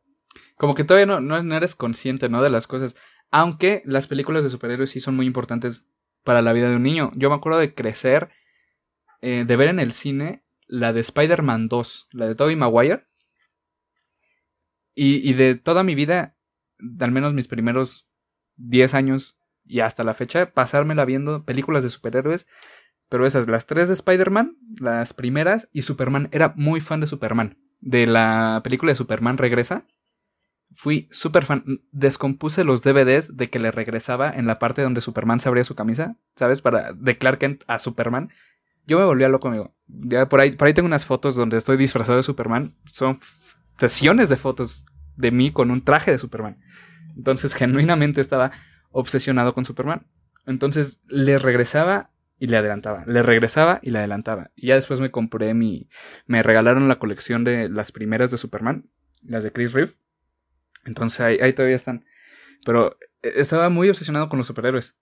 Como 0.58 0.75
que 0.75 0.84
todavía 0.84 1.06
no, 1.06 1.21
no, 1.21 1.56
eres 1.56 1.73
consciente, 1.73 2.27
¿no? 2.27 2.41
De 2.41 2.49
las 2.49 2.67
cosas. 2.67 2.97
Aunque 3.32 3.82
las 3.86 4.08
películas 4.08 4.43
de 4.43 4.49
superhéroes 4.49 4.91
sí 4.91 4.99
son 4.99 5.15
muy 5.15 5.25
importantes 5.25 5.88
para 6.25 6.41
la 6.41 6.51
vida 6.51 6.69
de 6.69 6.75
un 6.75 6.84
niño. 6.84 7.12
Yo 7.15 7.30
me 7.30 7.38
acuerdo 7.38 7.60
de 7.60 7.73
crecer, 7.73 8.30
eh, 9.21 9.45
de 9.47 9.56
ver 9.56 9.69
en 9.69 9.80
el 9.80 9.93
cine 9.93 10.43
la 10.67 10.91
de 10.91 10.99
Spider-Man 10.99 11.69
2, 11.69 12.10
la 12.12 12.27
de 12.27 12.36
Tobey 12.36 12.58
Maguire. 12.58 13.08
Y, 14.93 15.30
y 15.30 15.34
de 15.34 15.56
toda 15.56 15.84
mi 15.84 15.95
vida, 15.95 16.36
al 16.99 17.12
menos 17.12 17.34
mis 17.34 17.47
primeros 17.47 18.10
10 18.58 18.93
años 18.95 19.37
y 19.67 19.82
hasta 19.82 20.03
la 20.03 20.13
fecha 20.13 20.51
pasármela 20.53 21.06
viendo 21.06 21.43
películas 21.43 21.84
de 21.84 21.89
superhéroes. 21.89 22.47
Pero 23.10 23.25
esas, 23.25 23.47
las 23.47 23.67
tres 23.67 23.88
de 23.88 23.93
Spider-Man, 23.93 24.58
las 24.80 25.13
primeras, 25.13 25.69
y 25.71 25.84
Superman. 25.84 26.30
Era 26.32 26.53
muy 26.58 26.82
fan 26.82 26.99
de 26.99 27.08
Superman. 27.08 27.58
De 27.80 28.06
la 28.06 28.62
película 28.63 28.91
de 28.91 28.97
Superman 28.97 29.38
Regresa. 29.38 29.86
Fui 30.75 31.08
súper 31.12 31.45
fan. 31.45 31.63
Descompuse 31.91 32.65
los 32.65 32.84
DVDs 32.84 33.38
de 33.38 33.49
que 33.49 33.60
le 33.60 33.71
regresaba 33.71 34.30
en 34.30 34.45
la 34.45 34.60
parte 34.60 34.82
donde 34.82 35.01
Superman 35.01 35.39
se 35.39 35.47
abría 35.47 35.63
su 35.63 35.75
camisa. 35.75 36.17
¿Sabes? 36.36 36.62
Para 36.62 36.91
de 36.93 37.17
Clark 37.17 37.39
Kent 37.39 37.63
a 37.67 37.80
Superman. 37.80 38.30
Yo 38.86 38.99
me 38.99 39.06
volvía 39.06 39.30
loco, 39.30 39.47
amigo. 39.47 39.73
Ya 39.88 40.27
por 40.27 40.41
ahí, 40.41 40.51
por 40.51 40.67
ahí 40.67 40.73
tengo 40.73 40.88
unas 40.88 41.06
fotos 41.06 41.36
donde 41.36 41.58
estoy 41.58 41.77
disfrazado 41.77 42.17
de 42.17 42.23
Superman. 42.23 42.75
Son 42.91 43.19
sesiones 43.77 44.27
de 44.30 44.36
fotos 44.36 44.86
de 45.15 45.32
mí 45.32 45.51
con 45.51 45.71
un 45.71 45.84
traje 45.84 46.12
de 46.12 46.19
Superman. 46.19 46.60
Entonces, 47.15 47.53
genuinamente 47.56 48.21
estaba 48.21 48.51
obsesionado 48.91 49.54
con 49.54 49.65
Superman. 49.65 50.08
Entonces 50.45 51.02
le 51.08 51.39
regresaba 51.39 52.12
y 52.39 52.47
le 52.47 52.58
adelantaba, 52.58 53.04
le 53.06 53.23
regresaba 53.23 53.80
y 53.82 53.89
le 53.89 54.00
adelantaba. 54.00 54.52
Y 54.56 54.67
ya 54.67 54.76
después 54.76 55.00
me 55.00 55.10
compré 55.10 55.54
mi, 55.54 55.89
me 56.26 56.43
regalaron 56.43 56.88
la 56.88 57.00
colección 57.00 57.43
de 57.43 57.69
las 57.69 57.91
primeras 57.91 58.32
de 58.32 58.38
Superman, 58.38 58.89
las 59.23 59.43
de 59.43 59.52
Chris 59.52 59.73
Reeve. 59.73 59.93
Entonces 60.86 61.19
ahí, 61.19 61.54
todavía 61.54 61.76
están. 61.76 62.06
Pero 62.65 62.97
eh, 63.21 63.34
estaba 63.36 63.69
muy 63.69 63.89
obsesionado 63.89 64.30
con 64.30 64.38
los 64.38 64.47
superhéroes. 64.47 64.97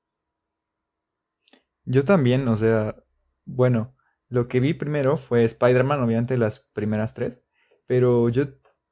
Yo 1.84 2.04
también, 2.04 2.48
o 2.48 2.56
sea, 2.58 2.96
bueno, 3.46 3.96
lo 4.30 4.48
que 4.48 4.60
vi 4.60 4.74
primero 4.74 5.18
fue 5.18 5.44
Spider-Man, 5.44 6.02
obviamente 6.02 6.38
las 6.38 6.60
primeras 6.74 7.14
tres, 7.14 7.42
pero 7.86 8.30
yo, 8.30 8.46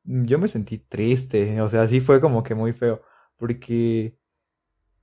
yo 0.03 0.37
me 0.37 0.47
sentí 0.47 0.77
triste, 0.77 1.59
o 1.61 1.69
sea, 1.69 1.87
sí 1.87 2.01
fue 2.01 2.21
como 2.21 2.43
que 2.43 2.53
muy 2.53 2.73
feo, 2.73 3.01
porque 3.37 4.15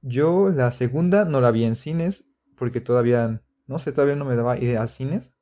yo 0.02 0.50
la 0.50 0.72
segunda 0.72 1.24
no 1.24 1.40
la 1.40 1.50
vi 1.50 1.64
en 1.64 1.76
cines 1.76 2.24
porque 2.56 2.80
todavía, 2.80 3.42
no 3.66 3.78
sé, 3.78 3.92
todavía 3.92 4.16
no 4.16 4.24
me 4.24 4.36
daba 4.36 4.58
ir 4.58 4.76
a 4.76 4.86
cines. 4.88 5.32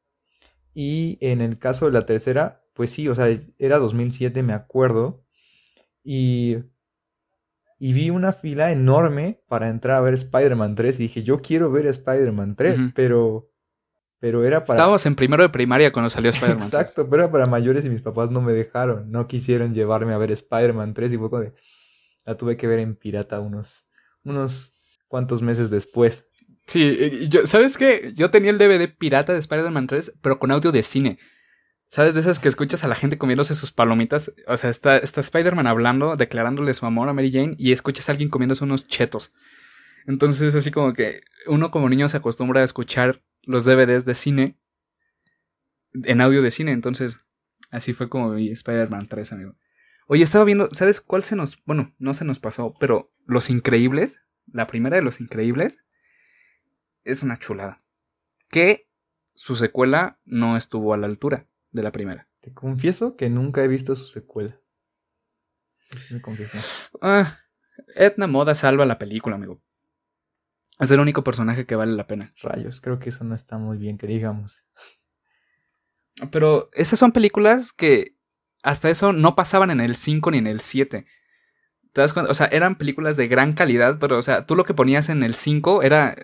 Y 0.73 1.19
en 1.21 1.41
el 1.41 1.59
caso 1.59 1.87
de 1.87 1.93
la 1.93 2.07
tercera, 2.07 2.63
pues 2.75 2.91
sí, 2.91 3.09
o 3.09 3.15
sea, 3.15 3.27
era 3.59 3.79
2007, 3.79 4.43
me 4.45 4.53
acuerdo. 4.53 5.25
Y, 6.05 6.59
y 7.81 7.93
vi 7.93 8.11
una 8.11 8.33
fila 8.33 8.71
enorme 8.71 9.43
para 9.49 9.69
entrar 9.69 9.97
a 9.97 10.01
ver 10.01 10.15
Spider-Man 10.15 10.77
3. 10.77 11.01
Y 11.01 11.03
dije, 11.05 11.23
yo 11.25 11.41
quiero 11.41 11.73
ver 11.73 11.87
Spider-Man 11.87 12.55
3, 12.55 12.93
pero, 12.95 13.51
pero 14.21 14.45
era 14.45 14.65
para... 14.65 14.77
Estábamos 14.77 15.05
en 15.07 15.17
primero 15.17 15.43
de 15.43 15.49
primaria 15.49 15.93
cuando 15.93 16.11
salió 16.11 16.31
Spider-Man 16.31 16.67
Exacto, 16.67 17.11
pero 17.11 17.25
era 17.25 17.33
para 17.33 17.47
mayores 17.47 17.85
y 17.85 17.91
mis 17.91 18.03
papás 18.03 18.31
no 18.31 18.41
me 18.41 18.53
dejaron. 18.53 19.11
No 19.11 19.27
quisieron 19.27 19.75
llevarme 19.75 20.13
a 20.13 20.19
ver 20.19 20.31
Spider-Man 20.31 20.95
3 20.95 21.13
y 21.13 21.19
fue 21.19 21.31
como 21.31 21.43
de... 21.43 21.53
La 22.25 22.37
tuve 22.37 22.57
que 22.57 22.69
ver 22.69 22.79
en 22.79 22.95
pirata 22.95 23.41
unos 23.41 23.88
unos 24.29 24.73
cuantos 25.09 25.43
meses 25.43 25.71
después. 25.71 26.27
Sí, 26.67 27.29
yo, 27.29 27.47
¿sabes 27.47 27.79
qué? 27.79 28.13
Yo 28.15 28.31
tenía 28.31 28.51
el 28.51 28.59
DVD 28.59 28.95
pirata 28.95 29.33
de 29.33 29.39
Spider-Man 29.39 29.87
3, 29.87 30.15
pero 30.21 30.39
con 30.39 30.51
audio 30.51 30.71
de 30.71 30.83
cine. 30.83 31.19
¿Sabes? 31.89 32.13
De 32.13 32.21
esas 32.21 32.39
que 32.39 32.49
escuchas 32.49 32.85
a 32.85 32.89
la 32.89 32.95
gente 32.95 33.17
comiéndose 33.17 33.55
sus 33.55 33.73
palomitas. 33.73 34.33
O 34.47 34.57
sea, 34.59 34.69
está, 34.69 34.99
está 34.99 35.23
Spider-Man 35.23 35.67
hablando, 35.67 36.17
declarándole 36.17 36.75
su 36.75 36.85
amor 36.85 37.09
a 37.09 37.15
Mary 37.15 37.33
Jane, 37.33 37.55
y 37.59 37.73
escuchas 37.73 38.09
a 38.09 38.13
alguien 38.13 38.29
comiéndose 38.29 38.65
unos 38.65 38.87
chetos. 38.87 39.33
Entonces, 40.07 40.55
así 40.55 40.71
como 40.71 40.93
que 40.93 41.23
uno 41.47 41.71
como 41.71 41.89
niño 41.89 42.09
se 42.09 42.19
acostumbra 42.19 42.61
a 42.61 42.65
escuchar 42.65 43.23
los 43.43 43.65
DVDs 43.65 44.05
de 44.05 44.15
cine 44.15 44.59
en 46.05 46.21
audio 46.21 46.43
de 46.43 46.51
cine. 46.51 46.73
Entonces, 46.73 47.21
así 47.71 47.95
fue 47.95 48.11
como 48.11 48.33
vi 48.33 48.51
Spider-Man 48.51 49.09
3, 49.09 49.33
amigo. 49.33 49.57
Oye, 50.11 50.23
estaba 50.25 50.47
viendo, 50.47 50.71
¿sabes 50.73 51.03
cuál 51.03 51.23
se 51.23 51.37
nos, 51.37 51.63
bueno, 51.67 51.95
no 51.99 52.15
se 52.15 52.25
nos 52.25 52.41
pasó, 52.41 52.73
pero 52.81 53.13
Los 53.27 53.51
Increíbles, 53.51 54.27
la 54.47 54.67
primera 54.67 54.97
de 54.97 55.03
Los 55.03 55.21
Increíbles, 55.21 55.79
es 57.05 57.23
una 57.23 57.39
chulada. 57.39 57.85
Que 58.49 58.89
su 59.35 59.55
secuela 59.55 60.19
no 60.25 60.57
estuvo 60.57 60.95
a 60.95 60.97
la 60.97 61.07
altura 61.07 61.47
de 61.73 61.83
la 61.83 61.93
primera. 61.93 62.27
Te 62.41 62.55
confieso 62.55 63.17
que 63.17 63.29
nunca 63.29 63.63
he 63.63 63.69
visto 63.69 63.95
su 63.97 64.07
secuela. 64.07 64.59
Me 66.11 66.23
confieso. 66.23 66.59
Ah, 67.03 67.41
Edna 67.95 68.27
Moda 68.27 68.55
salva 68.55 68.87
la 68.87 68.99
película, 68.99 69.37
amigo. 69.37 69.61
Es 70.81 70.91
el 70.91 71.01
único 71.01 71.23
personaje 71.23 71.67
que 71.67 71.77
vale 71.77 71.93
la 71.93 72.07
pena. 72.07 72.33
Rayos, 72.41 72.81
creo 72.81 72.99
que 72.99 73.11
eso 73.11 73.25
no 73.25 73.35
está 73.35 73.59
muy 73.59 73.77
bien, 73.77 73.99
que 73.99 74.07
digamos. 74.07 74.65
Pero 76.33 76.71
esas 76.73 76.99
son 76.99 77.13
películas 77.13 77.75
que 77.75 78.18
hasta 78.63 78.91
eso 78.91 79.13
no 79.13 79.35
pasaban 79.35 79.71
en 79.71 79.81
el 79.81 79.97
5 79.97 80.31
ni 80.31 80.39
en 80.39 80.47
el 80.47 80.61
7. 80.61 81.07
¿Te 81.93 82.01
das 82.01 82.13
cuenta? 82.13 82.31
O 82.31 82.35
sea, 82.35 82.47
eran 82.47 82.77
películas 82.77 83.17
de 83.17 83.29
gran 83.29 83.53
calidad, 83.53 83.99
pero, 83.99 84.19
o 84.19 84.23
sea, 84.23 84.47
tú 84.47 84.55
lo 84.55 84.65
que 84.65 84.75
ponías 84.75 85.09
en 85.09 85.23
el 85.23 85.35
5 85.35 85.83
era. 85.83 86.15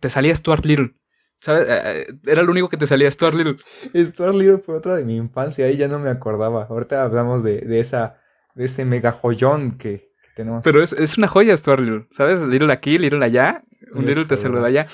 Te 0.00 0.10
salía 0.10 0.34
Stuart 0.34 0.64
Little. 0.64 0.94
¿Sabes? 1.40 1.68
Eh, 1.68 2.06
eh, 2.08 2.14
era 2.26 2.42
lo 2.42 2.52
único 2.52 2.68
que 2.68 2.76
te 2.76 2.86
salía 2.86 3.10
Stuart 3.10 3.34
Little. 3.34 3.56
Stuart 4.04 4.34
Little 4.34 4.58
fue 4.58 4.76
otra 4.76 4.96
de 4.96 5.04
mi 5.04 5.16
infancia, 5.16 5.66
ahí 5.66 5.76
ya 5.76 5.88
no 5.88 5.98
me 5.98 6.10
acordaba. 6.10 6.64
Ahorita 6.64 7.02
hablamos 7.02 7.42
de, 7.42 7.60
de 7.60 7.80
esa. 7.80 8.20
de 8.54 8.66
ese 8.66 8.84
mega 8.84 9.12
joyón 9.12 9.76
que, 9.76 10.12
tenemos. 10.34 10.62
Pero 10.62 10.82
es, 10.82 10.92
es, 10.92 11.18
una 11.18 11.28
joya 11.28 11.56
Stuart 11.56 11.80
Little, 11.80 12.06
¿sabes? 12.10 12.40
Little 12.40 12.72
aquí, 12.72 12.98
Little 12.98 13.24
allá. 13.24 13.60
Un 13.94 14.06
Little 14.06 14.24
te 14.24 14.36
saluda 14.36 14.68
allá. 14.68 14.86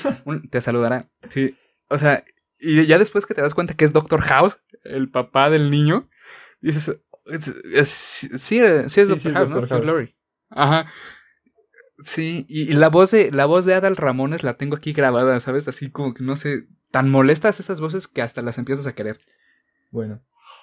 te 0.50 0.60
saludará. 0.60 1.08
Sí. 1.28 1.56
O 1.88 1.98
sea, 1.98 2.24
y 2.58 2.86
ya 2.86 2.98
después 2.98 3.24
que 3.26 3.34
te 3.34 3.42
das 3.42 3.54
cuenta 3.54 3.74
que 3.74 3.84
es 3.84 3.92
Doctor 3.92 4.20
House, 4.22 4.60
el 4.84 5.10
papá 5.10 5.50
del 5.50 5.70
niño 5.70 6.08
dices, 6.60 7.00
Es- 7.26 7.48
es- 7.74 7.88
sí, 7.88 8.28
sí 8.38 8.58
es 8.58 8.92
Sí, 8.92 9.04
sí, 9.04 9.08
Doctor 9.08 9.30
es 9.30 9.34
House, 9.34 9.50
¿no? 9.50 9.68
House. 9.68 9.84
Laurie. 9.84 10.16
Ajá. 10.50 10.86
Sí, 12.02 12.46
y, 12.48 12.62
y 12.72 12.74
la 12.76 12.88
voz 12.88 13.10
de 13.10 13.32
la 13.32 13.46
voz 13.46 13.64
de 13.64 13.74
Adal 13.74 13.96
Ramones 13.96 14.44
la 14.44 14.54
tengo 14.56 14.76
aquí 14.76 14.92
grabada, 14.92 15.40
¿sabes? 15.40 15.66
Así 15.68 15.90
como 15.90 16.14
que 16.14 16.22
no 16.22 16.36
sé, 16.36 16.68
tan 16.90 17.10
molestas 17.10 17.58
esas 17.58 17.80
voces 17.80 18.06
que 18.06 18.22
hasta 18.22 18.40
las 18.40 18.56
empiezas 18.58 18.86
a 18.86 18.94
querer. 18.94 19.18
Bueno, 19.90 20.20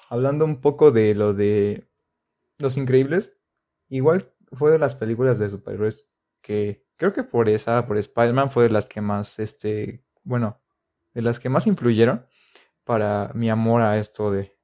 hablando 0.10 0.45
un 0.45 0.62
poco 0.62 0.91
de 0.91 1.13
lo 1.13 1.34
de 1.34 1.88
Los 2.60 2.77
Increíbles, 2.77 3.34
igual 3.89 4.31
fue 4.53 4.71
de 4.71 4.79
las 4.79 4.95
películas 4.95 5.39
de 5.39 5.49
superhéroes 5.49 6.08
que 6.41 6.86
creo 6.97 7.13
que 7.13 7.23
por 7.23 7.49
esa, 7.49 7.86
por 7.88 7.97
Spider-Man 7.97 8.51
fue 8.51 8.63
de 8.65 8.69
las 8.69 8.88
que 8.88 9.01
más, 9.01 9.39
este, 9.39 10.05
bueno, 10.23 10.62
de 11.13 11.21
las 11.21 11.39
que 11.39 11.49
más 11.49 11.67
influyeron 11.67 12.25
para 12.86 13.31
mi 13.36 13.49
amor 13.49 13.81
a 13.81 13.97
esto 13.97 14.31
de 14.31 14.54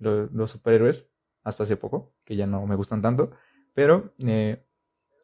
lo- 0.00 0.26
los 0.26 0.50
superhéroes, 0.50 1.06
hasta 1.44 1.62
hace 1.62 1.76
poco, 1.76 2.12
que 2.24 2.36
ya 2.36 2.46
no 2.46 2.66
me 2.66 2.74
gustan 2.76 3.00
tanto, 3.02 3.30
pero 3.74 4.12
eh, 4.26 4.64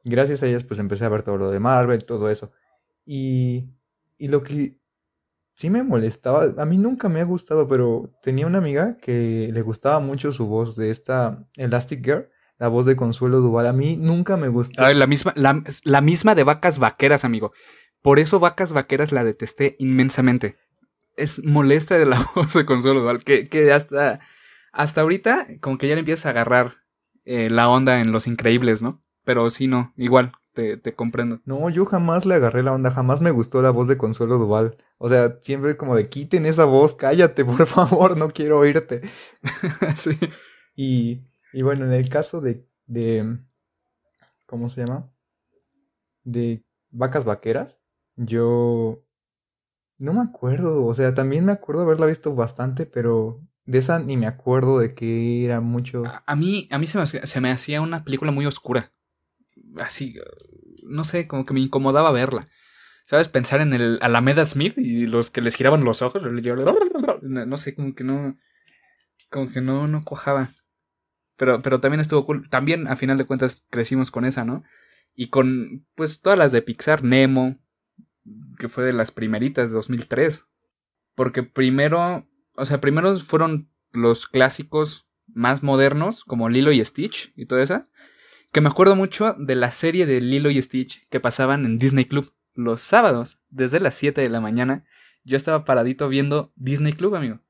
gracias 0.04 0.42
a 0.42 0.46
ellas 0.46 0.64
pues 0.64 0.80
empecé 0.80 1.04
a 1.04 1.08
ver 1.10 1.22
todo 1.24 1.36
lo 1.36 1.50
de 1.50 1.60
Marvel, 1.60 2.04
todo 2.04 2.30
eso. 2.30 2.52
Y, 3.04 3.70
y 4.18 4.28
lo 4.28 4.42
que 4.42 4.78
sí 5.54 5.70
me 5.70 5.82
molestaba, 5.82 6.54
a 6.58 6.64
mí 6.66 6.78
nunca 6.78 7.08
me 7.08 7.20
ha 7.20 7.24
gustado, 7.24 7.68
pero 7.68 8.10
tenía 8.22 8.46
una 8.46 8.58
amiga 8.58 8.98
que 8.98 9.50
le 9.52 9.62
gustaba 9.62 10.00
mucho 10.00 10.32
su 10.32 10.46
voz 10.46 10.76
de 10.76 10.90
esta 10.90 11.46
Elastic 11.56 12.04
Girl, 12.04 12.28
la 12.58 12.68
voz 12.68 12.86
de 12.86 12.96
Consuelo 12.96 13.40
Duval, 13.40 13.66
a 13.66 13.72
mí 13.72 13.96
nunca 13.96 14.36
me 14.36 14.48
gustó. 14.48 14.82
Ay, 14.82 14.94
la 14.94 15.06
misma, 15.06 15.32
la, 15.36 15.62
la 15.84 16.00
misma 16.00 16.34
de 16.34 16.44
vacas 16.44 16.78
vaqueras, 16.78 17.24
amigo. 17.24 17.52
Por 18.02 18.18
eso 18.18 18.38
vacas 18.40 18.72
vaqueras 18.72 19.12
la 19.12 19.24
detesté 19.24 19.76
inmensamente. 19.78 20.56
Es 21.16 21.42
molesta 21.44 21.98
de 21.98 22.06
la 22.06 22.30
voz 22.34 22.54
de 22.54 22.64
Consuelo 22.66 23.00
Duval, 23.00 23.24
que, 23.24 23.48
que 23.48 23.72
hasta, 23.72 24.20
hasta 24.76 25.00
ahorita 25.00 25.46
como 25.60 25.78
que 25.78 25.88
ya 25.88 25.94
le 25.94 26.00
empiezas 26.00 26.26
a 26.26 26.30
agarrar 26.30 26.74
eh, 27.24 27.50
la 27.50 27.68
onda 27.68 28.00
en 28.00 28.12
Los 28.12 28.26
Increíbles, 28.26 28.82
¿no? 28.82 29.02
Pero 29.24 29.50
sí, 29.50 29.66
no, 29.66 29.92
igual, 29.96 30.32
te, 30.52 30.76
te 30.76 30.94
comprendo. 30.94 31.40
No, 31.44 31.68
yo 31.70 31.86
jamás 31.86 32.26
le 32.26 32.34
agarré 32.34 32.62
la 32.62 32.72
onda, 32.72 32.90
jamás 32.90 33.20
me 33.20 33.30
gustó 33.30 33.62
la 33.62 33.70
voz 33.70 33.88
de 33.88 33.96
Consuelo 33.96 34.38
Duval. 34.38 34.76
O 34.98 35.08
sea, 35.08 35.38
siempre 35.42 35.76
como 35.76 35.96
de 35.96 36.08
quiten 36.08 36.46
esa 36.46 36.66
voz, 36.66 36.94
cállate, 36.94 37.44
por 37.44 37.66
favor, 37.66 38.16
no 38.16 38.30
quiero 38.30 38.58
oírte. 38.58 39.02
sí. 39.96 40.18
Y, 40.76 41.22
y 41.52 41.62
bueno, 41.62 41.86
en 41.86 41.92
el 41.92 42.08
caso 42.10 42.40
de, 42.40 42.64
de, 42.86 43.38
¿cómo 44.44 44.68
se 44.68 44.84
llama? 44.84 45.10
De 46.22 46.62
vacas 46.90 47.24
vaqueras, 47.24 47.80
yo 48.16 49.02
no 49.98 50.12
me 50.12 50.20
acuerdo, 50.20 50.84
o 50.84 50.94
sea, 50.94 51.14
también 51.14 51.46
me 51.46 51.52
acuerdo 51.52 51.82
haberla 51.82 52.06
visto 52.06 52.34
bastante, 52.34 52.84
pero 52.84 53.40
de 53.66 53.79
esa 53.79 53.98
ni 53.98 54.16
me 54.16 54.26
acuerdo 54.26 54.79
de 54.79 54.94
que 54.94 55.44
era 55.44 55.61
mucho. 55.61 56.05
A, 56.24 56.37
mí, 56.37 56.68
a 56.70 56.79
mí 56.79 56.87
se 56.87 56.98
me, 56.98 57.07
se 57.07 57.40
me 57.40 57.50
hacía 57.50 57.81
una 57.81 58.05
película 58.05 58.31
muy 58.31 58.46
oscura. 58.46 58.92
Así, 59.79 60.14
no 60.85 61.05
sé, 61.05 61.26
como 61.26 61.44
que 61.44 61.55
me 61.55 61.61
incomodaba 61.61 62.12
verla. 62.12 62.48
¿Sabes? 63.07 63.29
Pensar 63.29 63.61
en 63.61 63.72
el 63.72 63.98
Alameda 64.02 64.44
Smith 64.46 64.76
y 64.79 65.07
los 65.07 65.31
que 65.31 65.40
les 65.40 65.55
giraban 65.55 65.85
los 65.85 66.02
ojos. 66.02 66.22
no 66.22 67.57
sé, 67.57 67.74
como 67.74 67.94
que 67.94 68.05
no. 68.05 68.37
Como 69.31 69.50
que 69.50 69.61
no, 69.61 69.87
no 69.87 70.05
cojaba. 70.05 70.52
Pero, 71.37 71.62
pero 71.62 71.81
también 71.81 72.00
estuvo 72.00 72.26
cool. 72.26 72.48
También, 72.48 72.88
a 72.88 72.96
final 72.96 73.16
de 73.16 73.24
cuentas, 73.24 73.64
crecimos 73.70 74.11
con 74.11 74.24
esa, 74.24 74.44
¿no? 74.44 74.64
Y 75.14 75.29
con, 75.29 75.87
pues, 75.94 76.20
todas 76.20 76.38
las 76.38 76.50
de 76.50 76.62
Pixar, 76.62 77.05
Nemo, 77.05 77.59
que 78.59 78.68
fue 78.68 78.85
de 78.85 78.92
las 78.92 79.12
primeritas, 79.12 79.70
2003. 79.70 80.44
Porque 81.14 81.44
primero, 81.44 82.26
o 82.56 82.64
sea, 82.64 82.80
primero 82.80 83.16
fueron 83.18 83.70
los 83.92 84.26
clásicos 84.26 85.08
más 85.26 85.62
modernos, 85.62 86.24
como 86.24 86.48
Lilo 86.48 86.72
y 86.72 86.84
Stitch 86.84 87.32
y 87.36 87.46
todas 87.46 87.70
esas. 87.70 87.90
Que 88.52 88.60
me 88.60 88.68
acuerdo 88.68 88.96
mucho 88.96 89.34
de 89.38 89.54
la 89.54 89.70
serie 89.70 90.06
de 90.06 90.20
Lilo 90.20 90.50
y 90.50 90.60
Stitch 90.60 91.06
que 91.08 91.20
pasaban 91.20 91.64
en 91.64 91.78
Disney 91.78 92.04
Club 92.04 92.32
los 92.54 92.80
sábados, 92.80 93.38
desde 93.50 93.80
las 93.80 93.96
7 93.96 94.20
de 94.20 94.30
la 94.30 94.40
mañana. 94.40 94.84
Yo 95.24 95.36
estaba 95.36 95.64
paradito 95.64 96.08
viendo 96.08 96.52
Disney 96.56 96.92
Club, 96.92 97.16
amigo. 97.16 97.40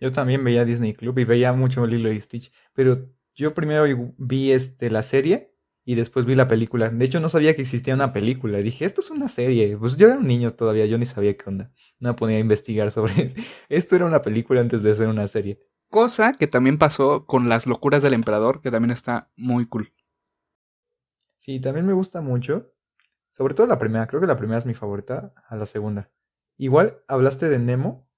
Yo 0.00 0.12
también 0.12 0.42
veía 0.42 0.64
Disney 0.64 0.94
Club 0.94 1.18
y 1.18 1.24
veía 1.24 1.52
mucho 1.52 1.86
Lilo 1.86 2.10
y 2.10 2.20
Stitch, 2.20 2.52
pero 2.72 3.06
yo 3.34 3.52
primero 3.52 3.84
vi 4.16 4.52
este, 4.52 4.88
la 4.88 5.02
serie 5.02 5.49
y 5.90 5.96
después 5.96 6.24
vi 6.24 6.36
la 6.36 6.46
película. 6.46 6.88
De 6.88 7.04
hecho, 7.04 7.18
no 7.18 7.28
sabía 7.28 7.56
que 7.56 7.62
existía 7.62 7.96
una 7.96 8.12
película. 8.12 8.58
Dije, 8.58 8.84
esto 8.84 9.00
es 9.00 9.10
una 9.10 9.28
serie. 9.28 9.76
Pues 9.76 9.96
yo 9.96 10.06
era 10.06 10.18
un 10.18 10.26
niño 10.28 10.54
todavía, 10.54 10.86
yo 10.86 10.96
ni 10.98 11.04
sabía 11.04 11.36
qué 11.36 11.42
onda. 11.50 11.72
No 11.98 12.10
me 12.10 12.14
ponía 12.14 12.36
a 12.36 12.40
investigar 12.40 12.92
sobre 12.92 13.34
esto. 13.68 13.96
era 13.96 14.06
una 14.06 14.22
película 14.22 14.60
antes 14.60 14.84
de 14.84 14.94
ser 14.94 15.08
una 15.08 15.26
serie. 15.26 15.58
Cosa 15.88 16.34
que 16.34 16.46
también 16.46 16.78
pasó 16.78 17.26
con 17.26 17.48
Las 17.48 17.66
locuras 17.66 18.02
del 18.02 18.14
emperador, 18.14 18.60
que 18.60 18.70
también 18.70 18.92
está 18.92 19.32
muy 19.34 19.66
cool. 19.66 19.92
Sí, 21.40 21.58
también 21.58 21.86
me 21.86 21.92
gusta 21.92 22.20
mucho. 22.20 22.72
Sobre 23.32 23.54
todo 23.54 23.66
la 23.66 23.80
primera, 23.80 24.06
creo 24.06 24.20
que 24.20 24.28
la 24.28 24.36
primera 24.36 24.60
es 24.60 24.66
mi 24.66 24.74
favorita, 24.74 25.34
a 25.48 25.56
la 25.56 25.66
segunda. 25.66 26.08
Igual 26.56 27.02
hablaste 27.08 27.48
de 27.48 27.58
Nemo. 27.58 28.08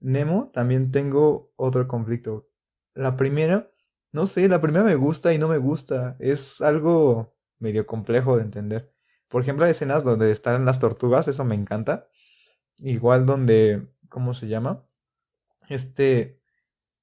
Nemo 0.00 0.50
también 0.54 0.92
tengo 0.92 1.52
otro 1.56 1.88
conflicto. 1.88 2.48
La 2.94 3.18
primera, 3.18 3.70
no 4.12 4.26
sé, 4.26 4.48
la 4.48 4.60
primera 4.60 4.84
me 4.84 4.94
gusta 4.96 5.32
y 5.34 5.38
no 5.38 5.48
me 5.48 5.58
gusta. 5.58 6.16
Es 6.18 6.60
algo 6.60 7.34
medio 7.58 7.86
complejo 7.86 8.36
de 8.36 8.42
entender. 8.44 8.92
Por 9.28 9.42
ejemplo, 9.42 9.64
hay 9.64 9.72
escenas 9.72 10.04
donde 10.04 10.30
están 10.32 10.64
las 10.64 10.80
tortugas, 10.80 11.28
eso 11.28 11.44
me 11.44 11.54
encanta. 11.54 12.08
Igual 12.78 13.26
donde, 13.26 13.88
¿cómo 14.08 14.34
se 14.34 14.48
llama? 14.48 14.84
Este, 15.68 16.40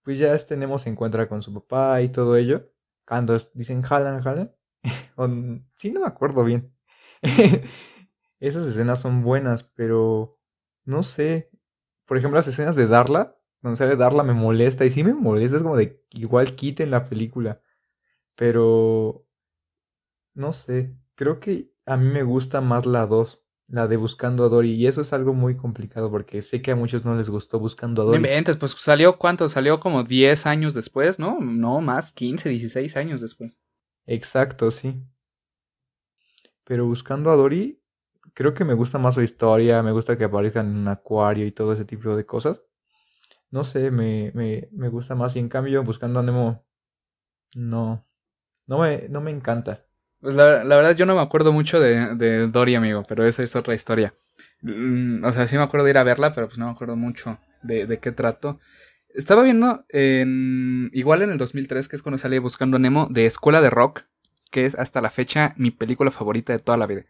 pues 0.03 0.19
ya 0.19 0.33
este 0.33 0.57
Nemo 0.57 0.79
se 0.79 0.89
encuentra 0.89 1.27
con 1.29 1.41
su 1.41 1.53
papá 1.53 2.01
y 2.01 2.09
todo 2.09 2.37
ello. 2.37 2.71
Cuando 3.07 3.37
dicen 3.53 3.81
jalan, 3.81 4.21
jalan. 4.21 4.55
Sí, 5.75 5.91
no 5.91 6.01
me 6.01 6.07
acuerdo 6.07 6.43
bien. 6.43 6.73
Esas 8.39 8.67
escenas 8.67 8.99
son 8.99 9.23
buenas, 9.23 9.63
pero 9.63 10.39
no 10.85 11.03
sé. 11.03 11.49
Por 12.05 12.17
ejemplo, 12.17 12.37
las 12.37 12.47
escenas 12.47 12.75
de 12.75 12.87
Darla, 12.87 13.37
donde 13.65 13.77
sale 13.77 13.95
Darla 13.95 14.23
me 14.23 14.33
molesta. 14.33 14.85
Y 14.85 14.91
sí 14.91 15.03
me 15.03 15.13
molesta, 15.13 15.57
es 15.57 15.63
como 15.63 15.77
de 15.77 16.01
igual 16.11 16.55
quiten 16.55 16.91
la 16.91 17.03
película. 17.03 17.61
Pero 18.35 19.25
no 20.33 20.53
sé. 20.53 20.95
Creo 21.15 21.39
que 21.39 21.71
a 21.85 21.97
mí 21.97 22.07
me 22.09 22.23
gusta 22.23 22.61
más 22.61 22.85
la 22.85 23.07
2, 23.07 23.41
la 23.67 23.87
de 23.87 23.97
Buscando 23.97 24.45
a 24.45 24.49
Dory. 24.49 24.73
Y 24.73 24.87
eso 24.87 25.01
es 25.01 25.13
algo 25.13 25.33
muy 25.33 25.57
complicado 25.57 26.11
porque 26.11 26.41
sé 26.41 26.61
que 26.61 26.71
a 26.71 26.75
muchos 26.75 27.05
no 27.05 27.15
les 27.15 27.29
gustó 27.29 27.59
Buscando 27.59 28.01
a 28.01 28.05
No 28.11 28.11
Dory. 28.11 28.17
inventes, 28.17 28.57
pues 28.57 28.71
salió 28.73 29.17
cuánto? 29.17 29.47
Salió 29.49 29.79
como 29.79 30.03
10 30.03 30.45
años 30.45 30.73
después, 30.73 31.19
¿no? 31.19 31.39
No, 31.41 31.81
más, 31.81 32.11
15, 32.11 32.49
16 32.49 32.97
años 32.97 33.21
después. 33.21 33.57
Exacto, 34.07 34.71
sí. 34.71 35.03
Pero 36.63 36.85
buscando 36.85 37.31
a 37.31 37.35
Dory, 37.35 37.81
creo 38.33 38.53
que 38.53 38.65
me 38.65 38.73
gusta 38.73 38.97
más 38.97 39.15
su 39.15 39.21
historia, 39.21 39.83
me 39.83 39.91
gusta 39.91 40.17
que 40.17 40.23
aparezca 40.25 40.61
en 40.61 40.75
un 40.75 40.87
acuario 40.87 41.45
y 41.45 41.51
todo 41.51 41.73
ese 41.73 41.85
tipo 41.85 42.15
de 42.15 42.25
cosas. 42.25 42.61
No 43.55 43.63
sé, 43.63 43.89
me, 43.89 44.33
me, 44.33 44.67
me 44.73 44.89
gusta 44.89 45.15
más. 45.15 45.33
Y 45.37 45.39
en 45.39 45.47
cambio, 45.47 45.81
buscando 45.81 46.19
a 46.19 46.23
Nemo, 46.23 46.65
no, 47.55 48.05
no 48.67 48.79
me, 48.79 49.07
no 49.07 49.21
me 49.21 49.31
encanta. 49.31 49.85
Pues 50.19 50.35
la, 50.35 50.65
la 50.65 50.75
verdad 50.75 50.93
yo 50.97 51.05
no 51.05 51.15
me 51.15 51.21
acuerdo 51.21 51.53
mucho 51.53 51.79
de, 51.79 52.15
de 52.15 52.47
Dory, 52.47 52.75
amigo, 52.75 53.03
pero 53.07 53.25
esa 53.25 53.43
es 53.43 53.55
otra 53.55 53.73
historia. 53.73 54.13
Mm, 54.61 55.23
o 55.23 55.31
sea, 55.31 55.47
sí 55.47 55.55
me 55.55 55.63
acuerdo 55.63 55.85
de 55.85 55.91
ir 55.91 55.97
a 55.97 56.03
verla, 56.03 56.33
pero 56.33 56.47
pues 56.47 56.57
no 56.57 56.65
me 56.65 56.73
acuerdo 56.73 56.97
mucho 56.97 57.39
de, 57.63 57.85
de 57.85 57.97
qué 57.99 58.11
trato. 58.11 58.59
Estaba 59.13 59.41
viendo 59.41 59.85
en, 59.87 60.89
igual 60.91 61.21
en 61.21 61.29
el 61.29 61.37
2003, 61.37 61.87
que 61.87 61.95
es 61.95 62.01
cuando 62.01 62.17
salí 62.17 62.37
Buscando 62.39 62.75
a 62.75 62.81
Nemo, 62.81 63.07
de 63.09 63.25
Escuela 63.25 63.61
de 63.61 63.69
Rock, 63.69 64.01
que 64.51 64.65
es 64.65 64.75
hasta 64.75 64.99
la 64.99 65.11
fecha 65.11 65.53
mi 65.55 65.71
película 65.71 66.11
favorita 66.11 66.51
de 66.51 66.59
toda 66.59 66.77
la 66.77 66.87
vida. 66.87 67.05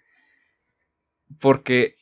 Porque 1.39 1.97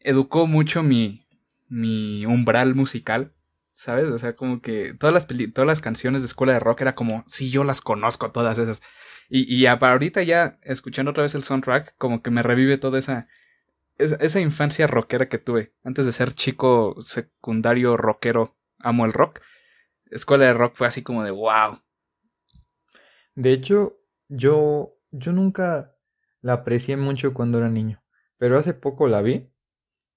educó 0.00 0.46
mucho 0.46 0.82
mi, 0.82 1.28
mi 1.68 2.24
umbral 2.24 2.74
musical, 2.74 3.33
¿sabes? 3.74 4.08
O 4.10 4.18
sea, 4.18 4.36
como 4.36 4.60
que 4.62 4.94
todas 4.94 5.14
las, 5.14 5.26
peli- 5.26 5.52
todas 5.52 5.66
las 5.66 5.80
canciones 5.80 6.22
de 6.22 6.26
Escuela 6.26 6.54
de 6.54 6.60
Rock 6.60 6.82
era 6.82 6.94
como, 6.94 7.24
sí, 7.26 7.50
yo 7.50 7.64
las 7.64 7.80
conozco 7.80 8.32
todas 8.32 8.58
esas. 8.58 8.82
Y, 9.28 9.52
y 9.54 9.66
ahorita 9.66 10.22
ya, 10.22 10.58
escuchando 10.62 11.10
otra 11.12 11.22
vez 11.24 11.34
el 11.34 11.44
soundtrack, 11.44 11.96
como 11.98 12.22
que 12.22 12.30
me 12.30 12.42
revive 12.42 12.78
toda 12.78 12.98
esa, 12.98 13.28
esa, 13.98 14.16
esa 14.16 14.40
infancia 14.40 14.86
rockera 14.86 15.28
que 15.28 15.38
tuve. 15.38 15.74
Antes 15.84 16.06
de 16.06 16.12
ser 16.12 16.34
chico 16.34 16.96
secundario 17.00 17.96
rockero, 17.96 18.56
amo 18.80 19.06
el 19.06 19.12
rock. 19.12 19.40
Escuela 20.10 20.46
de 20.46 20.54
rock 20.54 20.76
fue 20.76 20.86
así 20.88 21.02
como 21.02 21.24
de 21.24 21.32
wow. 21.32 21.80
De 23.34 23.52
hecho, 23.52 23.98
yo, 24.28 24.96
yo 25.10 25.32
nunca 25.32 25.96
la 26.40 26.54
aprecié 26.54 26.96
mucho 26.96 27.34
cuando 27.34 27.58
era 27.58 27.68
niño. 27.70 28.02
Pero 28.38 28.58
hace 28.58 28.74
poco 28.74 29.08
la 29.08 29.22
vi 29.22 29.50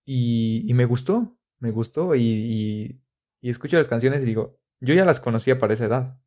y, 0.05 0.63
y 0.69 0.73
me 0.73 0.85
gustó, 0.85 1.37
me 1.59 1.71
gustó 1.71 2.15
y, 2.15 2.21
y, 2.23 3.01
y 3.47 3.49
escucho 3.49 3.77
las 3.77 3.87
canciones 3.87 4.23
y 4.23 4.25
digo, 4.25 4.59
yo 4.81 4.93
ya 4.93 5.05
las 5.05 5.21
conocía 5.21 5.57
para 5.57 5.73
esa 5.73 5.85
edad. 5.85 6.19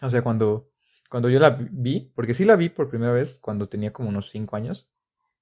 O 0.00 0.10
sea, 0.10 0.22
cuando, 0.22 0.68
cuando 1.08 1.30
yo 1.30 1.38
la 1.38 1.50
vi, 1.50 2.10
porque 2.16 2.34
sí 2.34 2.44
la 2.44 2.56
vi 2.56 2.70
por 2.70 2.88
primera 2.88 3.12
vez 3.12 3.38
cuando 3.38 3.68
tenía 3.68 3.92
como 3.92 4.08
unos 4.08 4.28
5 4.30 4.56
años, 4.56 4.88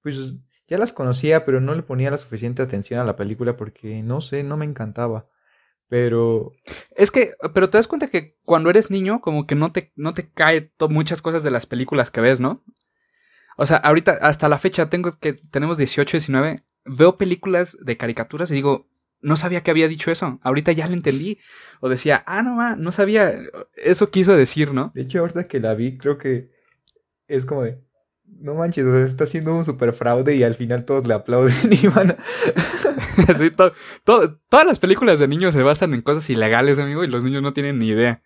pues 0.03 0.35
ya 0.67 0.77
las 0.77 0.93
conocía, 0.93 1.45
pero 1.45 1.61
no 1.61 1.73
le 1.73 1.81
ponía 1.81 2.11
la 2.11 2.19
suficiente 2.19 2.61
atención 2.61 2.99
a 2.99 3.03
la 3.05 3.15
película 3.15 3.57
porque 3.57 4.03
no 4.03 4.21
sé, 4.21 4.43
no 4.43 4.55
me 4.55 4.65
encantaba. 4.65 5.29
Pero 5.87 6.51
Es 6.95 7.09
que, 7.09 7.33
pero 7.55 7.71
te 7.71 7.79
das 7.79 7.87
cuenta 7.87 8.11
que 8.11 8.37
cuando 8.45 8.69
eres 8.69 8.91
niño, 8.91 9.19
como 9.19 9.47
que 9.47 9.55
no 9.55 9.71
te, 9.71 9.91
no 9.95 10.13
te 10.13 10.29
muchas 10.89 11.23
cosas 11.23 11.41
de 11.41 11.49
las 11.49 11.65
películas 11.65 12.11
que 12.11 12.21
ves, 12.21 12.39
¿no? 12.39 12.63
O 13.57 13.65
sea, 13.65 13.77
ahorita, 13.77 14.11
hasta 14.21 14.47
la 14.47 14.59
fecha, 14.59 14.91
tengo 14.91 15.11
que, 15.13 15.33
tenemos 15.33 15.79
18, 15.79 16.17
19, 16.17 16.63
veo 16.85 17.17
películas 17.17 17.79
de 17.81 17.97
caricaturas 17.97 18.51
y 18.51 18.53
digo, 18.53 18.90
no 19.21 19.37
sabía 19.37 19.61
que 19.61 19.71
había 19.71 19.87
dicho 19.87 20.11
eso. 20.11 20.39
Ahorita 20.43 20.71
ya 20.71 20.87
lo 20.87 20.93
entendí. 20.93 21.37
O 21.79 21.89
decía, 21.89 22.23
ah, 22.27 22.41
no, 22.41 22.55
ma, 22.55 22.75
no 22.75 22.91
sabía. 22.91 23.31
Eso 23.75 24.09
quiso 24.11 24.35
decir, 24.35 24.73
¿no? 24.73 24.91
de 24.95 25.01
hecho, 25.01 25.19
ahorita 25.19 25.47
que 25.47 25.59
la 25.59 25.73
vi, 25.73 25.97
creo 25.97 26.17
que 26.17 26.49
es 27.27 27.45
como 27.45 27.63
de. 27.63 27.79
No 28.39 28.55
manches, 28.55 28.85
o 28.85 28.91
sea, 28.91 29.05
está 29.05 29.25
haciendo 29.25 29.55
un 29.55 29.65
super 29.65 29.93
fraude 29.93 30.35
y 30.35 30.43
al 30.43 30.55
final 30.55 30.85
todos 30.85 31.05
le 31.05 31.13
aplauden 31.13 31.53
y 31.71 31.87
van 31.87 32.11
a... 32.11 32.17
Sí, 33.37 33.51
to- 33.51 33.73
to- 34.03 34.39
todas 34.49 34.65
las 34.65 34.79
películas 34.79 35.19
de 35.19 35.27
niños 35.27 35.53
se 35.53 35.61
basan 35.61 35.93
en 35.93 36.01
cosas 36.01 36.29
ilegales, 36.29 36.79
amigo, 36.79 37.03
y 37.03 37.07
los 37.07 37.23
niños 37.23 37.43
no 37.43 37.53
tienen 37.53 37.77
ni 37.77 37.89
idea. 37.89 38.21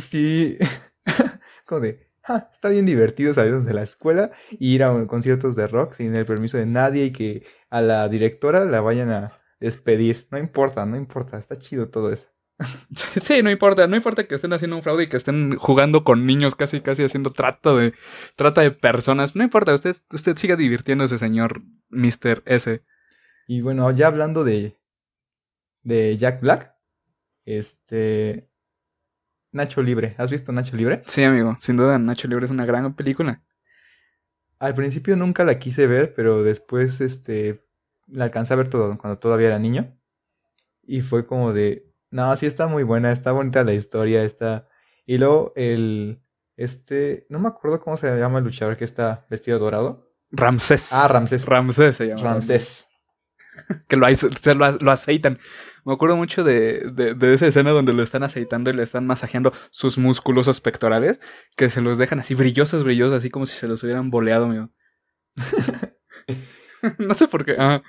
Sí. 0.00 0.58
como 1.66 1.80
de. 1.82 2.08
"Ah, 2.26 2.48
está 2.52 2.68
bien 2.70 2.84
divertido 2.86 3.32
salir 3.34 3.54
de 3.60 3.74
la 3.74 3.82
escuela 3.82 4.30
y 4.50 4.74
ir 4.74 4.82
a 4.84 5.06
conciertos 5.06 5.54
de 5.56 5.66
rock 5.66 5.94
sin 5.94 6.14
el 6.14 6.26
permiso 6.26 6.56
de 6.58 6.66
nadie 6.66 7.04
y 7.06 7.12
que 7.12 7.44
a 7.70 7.80
la 7.80 8.08
directora 8.08 8.64
la 8.64 8.80
vayan 8.80 9.10
a 9.10 9.32
despedir. 9.60 10.26
No 10.30 10.38
importa, 10.38 10.84
no 10.86 10.96
importa, 10.96 11.38
está 11.38 11.58
chido 11.58 11.88
todo 11.88 12.12
eso. 12.12 12.28
Sí, 13.22 13.42
no 13.42 13.50
importa, 13.50 13.86
no 13.86 13.96
importa 13.96 14.24
que 14.24 14.34
estén 14.34 14.52
haciendo 14.52 14.76
un 14.76 14.82
fraude 14.82 15.04
y 15.04 15.06
que 15.08 15.16
estén 15.16 15.56
jugando 15.56 16.04
con 16.04 16.26
niños, 16.26 16.54
casi, 16.54 16.80
casi 16.80 17.02
haciendo 17.02 17.30
trato 17.30 17.76
de, 17.76 17.94
trata 18.36 18.60
de 18.60 18.70
personas. 18.70 19.34
No 19.34 19.42
importa, 19.42 19.74
usted, 19.74 19.96
usted 20.12 20.36
siga 20.36 20.56
divirtiéndose, 20.56 21.18
señor 21.18 21.62
Mr. 21.90 22.42
S. 22.46 22.82
Y 23.46 23.60
bueno, 23.60 23.90
ya 23.90 24.06
hablando 24.06 24.44
de, 24.44 24.78
de 25.82 26.16
Jack 26.16 26.40
Black, 26.40 26.74
este... 27.44 28.48
Nacho 29.52 29.82
Libre, 29.82 30.16
¿has 30.18 30.32
visto 30.32 30.50
Nacho 30.50 30.76
Libre? 30.76 31.02
Sí, 31.06 31.22
amigo, 31.22 31.56
sin 31.60 31.76
duda, 31.76 31.96
Nacho 31.96 32.26
Libre 32.26 32.44
es 32.44 32.50
una 32.50 32.66
gran 32.66 32.92
película. 32.96 33.44
Al 34.58 34.74
principio 34.74 35.14
nunca 35.14 35.44
la 35.44 35.60
quise 35.60 35.86
ver, 35.86 36.12
pero 36.12 36.42
después 36.42 37.00
este 37.00 37.63
la 38.06 38.24
alcancé 38.24 38.54
a 38.54 38.56
ver 38.56 38.68
todo 38.68 38.96
cuando 38.98 39.18
todavía 39.18 39.48
era 39.48 39.58
niño. 39.58 39.96
Y 40.82 41.00
fue 41.00 41.26
como 41.26 41.52
de, 41.52 41.90
no, 42.10 42.34
sí 42.36 42.46
está 42.46 42.66
muy 42.66 42.82
buena, 42.82 43.12
está 43.12 43.32
bonita 43.32 43.64
la 43.64 43.74
historia, 43.74 44.24
está. 44.24 44.68
Y 45.06 45.18
luego 45.18 45.52
el 45.56 46.22
este, 46.56 47.26
no 47.28 47.38
me 47.38 47.48
acuerdo 47.48 47.80
cómo 47.80 47.96
se 47.96 48.16
llama 48.16 48.38
el 48.38 48.44
luchador 48.44 48.76
que 48.76 48.84
está 48.84 49.26
vestido 49.28 49.58
dorado. 49.58 50.12
Ramsés. 50.30 50.92
Ah, 50.92 51.08
Ramsés. 51.08 51.44
Ramsés 51.44 51.96
se 51.96 52.08
llama. 52.08 52.22
Ramsés. 52.22 52.86
Que 53.88 53.96
lo, 53.96 54.12
se 54.12 54.54
lo, 54.56 54.72
lo 54.72 54.90
aceitan. 54.90 55.38
Me 55.84 55.92
acuerdo 55.92 56.16
mucho 56.16 56.42
de, 56.42 56.90
de, 56.92 57.14
de 57.14 57.34
esa 57.34 57.46
escena 57.46 57.70
donde 57.70 57.92
lo 57.92 58.02
están 58.02 58.24
aceitando 58.24 58.68
y 58.68 58.72
le 58.72 58.82
están 58.82 59.06
masajeando 59.06 59.52
sus 59.70 59.96
musculosos 59.96 60.60
pectorales, 60.60 61.20
que 61.54 61.70
se 61.70 61.80
los 61.80 61.96
dejan 61.96 62.18
así 62.18 62.34
brillosos, 62.34 62.82
brillosos, 62.82 63.18
así 63.18 63.30
como 63.30 63.46
si 63.46 63.56
se 63.56 63.68
los 63.68 63.80
hubieran 63.84 64.10
boleado, 64.10 64.46
amigo. 64.46 64.70
no 66.98 67.14
sé 67.14 67.28
por 67.28 67.44
qué. 67.44 67.54
Ah, 67.58 67.82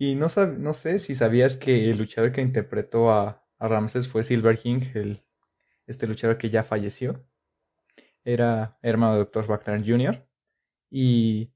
Y 0.00 0.16
no, 0.16 0.26
sab- 0.28 0.56
no 0.58 0.74
sé 0.74 0.98
si 0.98 1.14
sabías 1.14 1.56
que 1.56 1.92
el 1.92 1.98
luchador 1.98 2.32
que 2.32 2.40
interpretó 2.40 3.12
a, 3.12 3.46
a 3.60 3.68
Ramsés 3.68 4.08
fue 4.08 4.24
Silver 4.24 4.58
King, 4.58 4.80
el, 4.94 5.22
este 5.86 6.06
luchador 6.08 6.38
que 6.38 6.50
ya 6.50 6.64
falleció. 6.64 7.24
Era 8.24 8.78
hermano 8.82 9.14
de 9.14 9.18
Dr. 9.20 9.46
Wagner 9.46 9.84
Jr. 9.86 10.26
Y, 10.90 11.52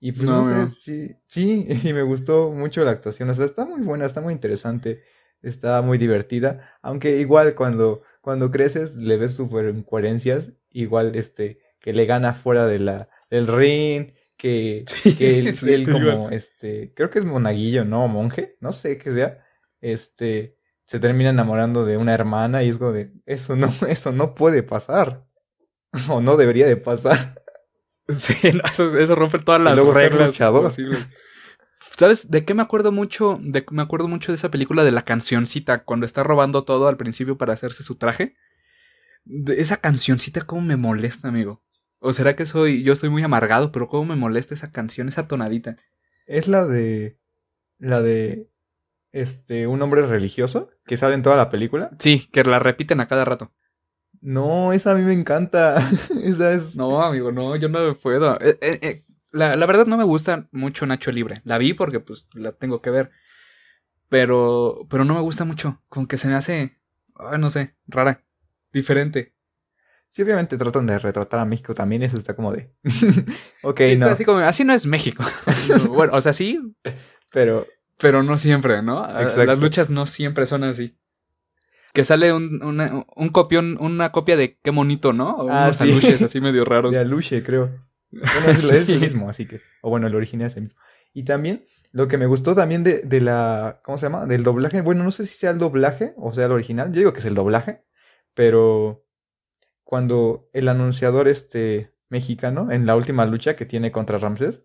y 0.00 0.12
pues 0.12 0.30
No, 0.30 0.44
sé, 0.46 0.68
sí, 0.68 1.16
sí, 1.26 1.66
y 1.84 1.92
me 1.92 2.02
gustó 2.02 2.50
mucho 2.50 2.84
la 2.84 2.92
actuación. 2.92 3.30
O 3.30 3.34
sea, 3.34 3.44
está 3.46 3.64
muy 3.66 3.82
buena, 3.82 4.06
está 4.06 4.20
muy 4.20 4.32
interesante, 4.34 5.02
está 5.42 5.82
muy 5.82 5.98
divertida. 5.98 6.78
Aunque 6.82 7.18
igual 7.20 7.54
cuando, 7.54 8.02
cuando 8.20 8.50
creces 8.50 8.94
le 8.94 9.16
ves 9.16 9.34
super 9.36 9.66
incoherencias, 9.74 10.50
igual 10.70 11.16
este, 11.16 11.60
que 11.80 11.92
le 11.92 12.06
gana 12.06 12.34
fuera 12.34 12.66
de 12.66 12.78
la, 12.80 13.08
del 13.30 13.46
ring, 13.46 14.12
que, 14.38 14.84
Sí, 14.86 15.16
que 15.16 15.38
él, 15.38 15.54
sí, 15.54 15.70
él 15.70 15.90
como, 15.90 16.30
este, 16.30 16.92
creo 16.94 17.10
que 17.10 17.18
es 17.18 17.26
monaguillo, 17.26 17.84
¿no? 17.84 18.08
Monje, 18.08 18.56
no 18.60 18.72
sé 18.72 18.96
qué 18.96 19.12
sea, 19.12 19.44
este, 19.82 20.56
se 20.86 20.98
termina 20.98 21.30
enamorando 21.30 21.84
de 21.84 21.98
una 21.98 22.14
hermana 22.14 22.62
y 22.62 22.70
es 22.70 22.78
como 22.78 22.92
de, 22.92 23.12
eso 23.26 23.56
no, 23.56 23.70
eso 23.88 24.12
no 24.12 24.34
puede 24.34 24.62
pasar, 24.62 25.26
o 26.08 26.22
no 26.22 26.38
debería 26.38 26.66
de 26.66 26.76
pasar. 26.76 27.42
Sí, 28.16 28.34
eso, 28.42 28.96
eso 28.96 29.14
rompe 29.14 29.38
todas 29.38 29.60
las 29.60 29.74
luego 29.74 29.92
reglas. 29.92 30.34
¿Sabes 31.96 32.30
de 32.30 32.44
qué 32.44 32.54
me 32.54 32.62
acuerdo 32.62 32.90
mucho? 32.90 33.38
De, 33.42 33.66
me 33.70 33.82
acuerdo 33.82 34.08
mucho 34.08 34.32
de 34.32 34.36
esa 34.36 34.50
película 34.50 34.82
de 34.82 34.92
la 34.92 35.02
cancioncita, 35.02 35.84
cuando 35.84 36.06
está 36.06 36.22
robando 36.22 36.64
todo 36.64 36.88
al 36.88 36.96
principio 36.96 37.36
para 37.36 37.52
hacerse 37.52 37.82
su 37.82 37.96
traje. 37.96 38.34
De 39.24 39.60
esa 39.60 39.76
cancioncita, 39.76 40.40
cómo 40.42 40.62
me 40.62 40.76
molesta, 40.76 41.28
amigo. 41.28 41.62
O 42.00 42.12
será 42.12 42.36
que 42.36 42.46
soy, 42.46 42.82
yo 42.82 42.92
estoy 42.92 43.10
muy 43.10 43.22
amargado, 43.22 43.72
pero 43.72 43.88
cómo 43.88 44.04
me 44.04 44.16
molesta 44.16 44.54
esa 44.54 44.70
canción, 44.70 45.08
esa 45.08 45.26
tonadita. 45.26 45.76
Es 46.26 46.46
la 46.46 46.66
de, 46.66 47.18
la 47.78 48.02
de, 48.02 48.48
este, 49.12 49.66
un 49.66 49.80
hombre 49.82 50.02
religioso 50.02 50.70
que 50.86 50.96
sale 50.96 51.14
en 51.14 51.22
toda 51.22 51.36
la 51.36 51.50
película. 51.50 51.90
Sí, 51.98 52.28
que 52.32 52.44
la 52.44 52.58
repiten 52.58 53.00
a 53.00 53.08
cada 53.08 53.24
rato. 53.24 53.52
No, 54.20 54.72
esa 54.72 54.92
a 54.92 54.94
mí 54.94 55.02
me 55.02 55.12
encanta, 55.12 55.76
esa 56.22 56.52
es, 56.52 56.74
No, 56.76 57.02
amigo, 57.02 57.32
no, 57.32 57.56
yo 57.56 57.68
no 57.68 57.94
puedo. 57.96 58.38
Eh, 58.40 58.58
eh, 58.60 58.78
eh, 58.82 59.04
la, 59.30 59.56
la 59.56 59.66
verdad 59.66 59.86
no 59.86 59.96
me 59.96 60.04
gusta 60.04 60.48
mucho 60.50 60.86
Nacho 60.86 61.12
Libre. 61.12 61.36
La 61.44 61.58
vi 61.58 61.74
porque 61.74 62.00
pues 62.00 62.26
la 62.34 62.52
tengo 62.52 62.82
que 62.82 62.90
ver. 62.90 63.10
Pero, 64.08 64.86
pero 64.88 65.04
no 65.04 65.14
me 65.14 65.20
gusta 65.20 65.44
mucho. 65.44 65.82
Con 65.88 66.06
que 66.06 66.16
se 66.16 66.28
me 66.28 66.34
hace, 66.34 66.78
ay, 67.14 67.38
no 67.38 67.50
sé, 67.50 67.76
rara, 67.86 68.24
diferente. 68.72 69.34
Sí, 70.10 70.22
obviamente 70.22 70.56
tratan 70.56 70.86
de 70.86 70.98
retratar 70.98 71.40
a 71.40 71.44
México 71.44 71.74
también, 71.74 72.02
eso 72.02 72.16
está 72.18 72.34
como 72.34 72.52
de, 72.52 72.70
ok, 73.62 73.80
Sí, 73.80 73.96
no, 73.96 74.06
así, 74.06 74.24
como, 74.24 74.38
así 74.40 74.64
no 74.64 74.72
es 74.74 74.86
México. 74.86 75.24
bueno, 75.88 76.12
o 76.14 76.20
sea, 76.20 76.32
sí, 76.32 76.58
pero 77.32 77.66
pero 78.00 78.22
no 78.22 78.38
siempre, 78.38 78.80
¿no? 78.82 79.02
Ah, 79.02 79.22
Exacto. 79.24 79.44
Las 79.46 79.58
luchas 79.58 79.90
no 79.90 80.06
siempre 80.06 80.46
son 80.46 80.62
así. 80.64 80.96
Que 81.92 82.04
sale 82.04 82.32
un, 82.32 82.62
una, 82.62 83.04
un 83.16 83.28
copión, 83.30 83.76
una 83.80 84.12
copia 84.12 84.36
de 84.36 84.56
qué 84.62 84.70
bonito, 84.70 85.12
¿no? 85.12 85.34
O 85.36 85.50
Ah, 85.50 85.64
unos 85.64 85.76
sí. 85.78 85.82
aluches 85.84 86.22
así 86.22 86.40
medio 86.40 86.64
raros. 86.64 86.94
de 86.94 87.00
Aluche, 87.00 87.42
creo. 87.42 87.70
Bueno, 88.12 88.50
es, 88.50 88.62
es 88.70 88.86
Sí. 88.86 88.92
el 88.92 89.00
mismo, 89.00 89.28
así 89.28 89.46
que. 89.46 89.60
O 89.82 89.90
bueno, 89.90 90.06
el 90.06 90.14
original 90.14 90.46
es 90.46 90.56
el 90.56 90.64
mismo. 90.64 90.78
Y 91.12 91.24
también, 91.24 91.64
lo 91.90 92.06
que 92.06 92.18
me 92.18 92.26
gustó 92.26 92.54
también 92.54 92.84
de, 92.84 92.98
de 93.02 93.20
la. 93.20 93.80
¿Cómo 93.82 93.98
se 93.98 94.06
llama? 94.06 94.26
Del 94.26 94.44
doblaje. 94.44 94.80
Bueno, 94.80 95.02
no 95.02 95.10
sé 95.10 95.26
si 95.26 95.36
sea 95.38 95.50
el 95.50 95.58
doblaje 95.58 96.14
o 96.18 96.32
sea 96.32 96.46
el 96.46 96.52
original. 96.52 96.92
Yo 96.92 96.98
digo 97.00 97.12
que 97.12 97.18
es 97.18 97.24
el 97.26 97.34
doblaje. 97.34 97.82
Pero 98.34 99.04
cuando 99.88 100.50
el 100.52 100.68
anunciador 100.68 101.28
este 101.28 101.94
mexicano, 102.10 102.70
en 102.70 102.84
la 102.84 102.94
última 102.94 103.24
lucha 103.24 103.56
que 103.56 103.64
tiene 103.64 103.90
contra 103.90 104.18
Ramsés, 104.18 104.60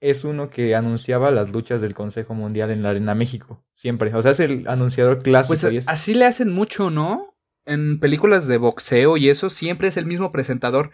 es 0.00 0.24
uno 0.24 0.50
que 0.50 0.74
anunciaba 0.74 1.30
las 1.30 1.50
luchas 1.50 1.80
del 1.80 1.94
Consejo 1.94 2.34
Mundial 2.34 2.72
en 2.72 2.82
la 2.82 2.90
Arena 2.90 3.14
México. 3.14 3.64
Siempre. 3.72 4.12
O 4.16 4.20
sea, 4.20 4.32
es 4.32 4.40
el 4.40 4.66
anunciador 4.66 5.22
clásico. 5.22 5.60
Pues 5.60 5.72
y 5.72 5.76
es- 5.76 5.86
así 5.88 6.12
le 6.12 6.24
hacen 6.24 6.52
mucho, 6.52 6.90
¿no? 6.90 7.36
En 7.66 8.00
películas 8.00 8.48
de 8.48 8.56
boxeo 8.58 9.16
y 9.16 9.28
eso 9.28 9.48
siempre 9.48 9.86
es 9.86 9.96
el 9.96 10.06
mismo 10.06 10.32
presentador 10.32 10.90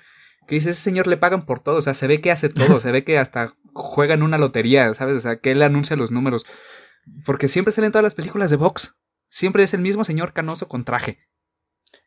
que 0.46 0.56
dice, 0.56 0.68
ese 0.70 0.82
señor 0.82 1.06
le 1.06 1.16
pagan 1.16 1.46
por 1.46 1.60
todo, 1.60 1.76
o 1.76 1.82
sea, 1.82 1.94
se 1.94 2.06
ve 2.06 2.20
que 2.20 2.30
hace 2.30 2.50
todo, 2.50 2.80
se 2.82 2.92
ve 2.92 3.02
que 3.02 3.16
hasta 3.16 3.54
juega 3.72 4.12
en 4.12 4.22
una 4.22 4.36
lotería, 4.36 4.92
¿sabes? 4.92 5.16
O 5.16 5.20
sea, 5.20 5.36
que 5.38 5.52
él 5.52 5.62
anuncia 5.62 5.96
los 5.96 6.10
números. 6.10 6.44
Porque 7.24 7.48
siempre 7.48 7.72
salen 7.72 7.92
todas 7.92 8.04
las 8.04 8.14
películas 8.14 8.50
de 8.50 8.56
box. 8.56 8.94
Siempre 9.30 9.62
es 9.62 9.72
el 9.72 9.80
mismo 9.80 10.04
señor 10.04 10.34
canoso 10.34 10.68
con 10.68 10.84
traje. 10.84 11.18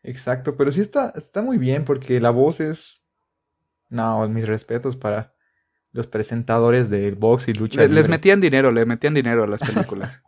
Exacto, 0.04 0.56
pero 0.56 0.72
sí 0.72 0.82
está, 0.82 1.12
está 1.16 1.41
muy 1.41 1.58
bien 1.58 1.86
porque 1.86 2.20
la 2.20 2.30
voz 2.30 2.60
es... 2.60 3.02
No, 3.89 4.28
mis 4.30 4.48
respetos 4.48 4.98
para 4.98 5.36
los 5.93 6.08
presentadores 6.08 6.89
del 6.89 7.16
box 7.16 7.50
y 7.50 7.54
lucha. 7.54 7.84
Le- 7.84 7.88
les 7.88 8.10
metían 8.10 8.41
dinero, 8.41 8.74
le 8.74 8.86
metían 8.86 9.14
dinero 9.14 9.45
a 9.45 9.48
las 9.48 9.62
películas. 9.64 10.22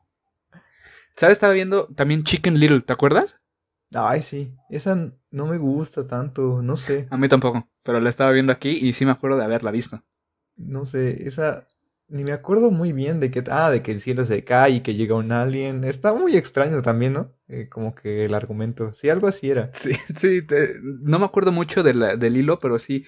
¿Sabes? 1.15 1.33
Estaba 1.33 1.53
viendo 1.53 1.85
también 1.95 2.23
Chicken 2.23 2.59
Little, 2.59 2.81
¿te 2.81 2.93
acuerdas? 2.93 3.39
Ay, 3.93 4.21
sí, 4.23 4.55
esa 4.69 4.95
no 5.31 5.45
me 5.45 5.57
gusta 5.59 6.07
tanto, 6.07 6.61
no 6.63 6.75
sé, 6.77 7.11
A 7.11 7.17
mí 7.17 7.27
tampoco, 7.27 7.69
pero 7.83 7.99
la 7.99 8.09
estaba 8.09 8.31
viendo 8.31 8.51
aquí 8.51 8.69
y 8.71 8.93
sí 8.93 9.05
me 9.05 9.11
acuerdo 9.11 9.37
de 9.37 9.43
haberla 9.43 9.69
visto. 9.71 10.01
no 10.57 10.85
sé, 10.85 11.27
esa... 11.27 11.67
Ni 12.09 12.23
me 12.23 12.31
acuerdo 12.31 12.71
muy 12.71 12.91
bien 12.91 13.19
de 13.19 13.29
que... 13.29 13.43
Ah, 13.51 13.69
de 13.69 13.83
que 13.83 13.91
el 13.91 14.01
cielo 14.01 14.25
se 14.25 14.43
cae 14.43 14.71
y 14.71 14.81
que 14.81 14.95
llega 14.95 15.15
un 15.15 15.31
alien. 15.31 15.83
Está 15.83 16.13
muy 16.13 16.35
extraño 16.35 16.81
también, 16.81 17.13
¿no? 17.13 17.35
Eh, 17.47 17.69
como 17.69 17.93
que 17.93 18.25
el 18.25 18.33
argumento. 18.33 18.93
Sí, 18.93 19.09
algo 19.09 19.27
así 19.27 19.49
era. 19.51 19.71
Sí, 19.73 19.91
sí, 20.15 20.41
te- 20.41 20.73
no 20.81 21.19
me 21.19 21.25
acuerdo 21.25 21.51
mucho 21.51 21.83
de 21.83 21.93
la- 21.93 22.15
del 22.15 22.37
hilo, 22.37 22.59
pero 22.59 22.79
sí. 22.79 23.05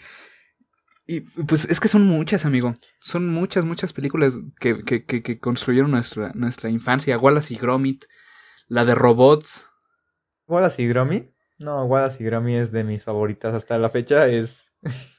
Y 1.07 1.21
pues 1.21 1.65
es 1.65 1.79
que 1.79 1.87
son 1.87 2.05
muchas, 2.05 2.45
amigo. 2.45 2.73
Son 2.99 3.27
muchas, 3.29 3.65
muchas 3.65 3.91
películas 3.93 4.37
que, 4.59 4.83
que, 4.83 5.05
que, 5.05 5.21
que 5.23 5.39
construyeron 5.39 5.91
nuestra, 5.91 6.31
nuestra 6.35 6.69
infancia. 6.69 7.17
Wallace 7.17 7.53
y 7.53 7.57
Gromit, 7.57 8.05
la 8.67 8.85
de 8.85 8.95
robots. 8.95 9.67
Wallace 10.47 10.81
y 10.83 10.87
Gromit. 10.87 11.31
No, 11.57 11.85
Wallace 11.85 12.21
y 12.21 12.25
Gromit 12.27 12.57
es 12.57 12.71
de 12.71 12.83
mis 12.83 13.03
favoritas 13.03 13.53
hasta 13.53 13.77
la 13.79 13.89
fecha. 13.89 14.27
Es 14.27 14.71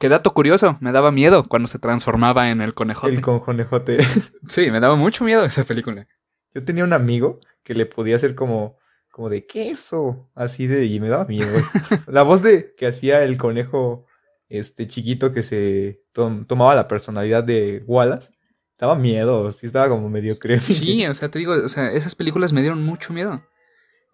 Que 0.00 0.08
dato 0.08 0.32
curioso, 0.32 0.78
me 0.80 0.92
daba 0.92 1.12
miedo 1.12 1.46
cuando 1.46 1.68
se 1.68 1.78
transformaba 1.78 2.50
en 2.50 2.62
el 2.62 2.72
conejote. 2.72 3.14
el 3.14 3.20
conejote. 3.20 3.98
Sí, 4.48 4.70
me 4.70 4.80
daba 4.80 4.96
mucho 4.96 5.24
miedo 5.24 5.44
esa 5.44 5.64
película. 5.64 6.08
Yo 6.54 6.64
tenía 6.64 6.84
un 6.84 6.94
amigo 6.94 7.38
que 7.62 7.74
le 7.74 7.84
podía 7.84 8.16
hacer 8.16 8.34
como, 8.34 8.78
como 9.10 9.28
de 9.28 9.46
queso, 9.46 10.30
así 10.34 10.66
de, 10.66 10.86
y 10.86 11.00
me 11.00 11.10
daba 11.10 11.26
miedo. 11.26 11.52
la 12.06 12.22
voz 12.22 12.42
de 12.42 12.74
que 12.78 12.86
hacía 12.86 13.22
el 13.24 13.36
conejo 13.36 14.06
este 14.48 14.86
chiquito 14.86 15.34
que 15.34 15.42
se 15.42 16.02
tomaba 16.12 16.74
la 16.74 16.88
personalidad 16.88 17.44
de 17.44 17.84
Wallace, 17.86 18.30
daba 18.78 18.94
miedo, 18.94 19.52
sí 19.52 19.66
estaba 19.66 19.90
como 19.90 20.08
medio 20.08 20.38
creepy. 20.38 20.64
Sí, 20.64 21.06
o 21.06 21.12
sea, 21.12 21.30
te 21.30 21.38
digo, 21.38 21.52
o 21.52 21.68
sea, 21.68 21.92
esas 21.92 22.14
películas 22.14 22.54
me 22.54 22.62
dieron 22.62 22.82
mucho 22.82 23.12
miedo. 23.12 23.44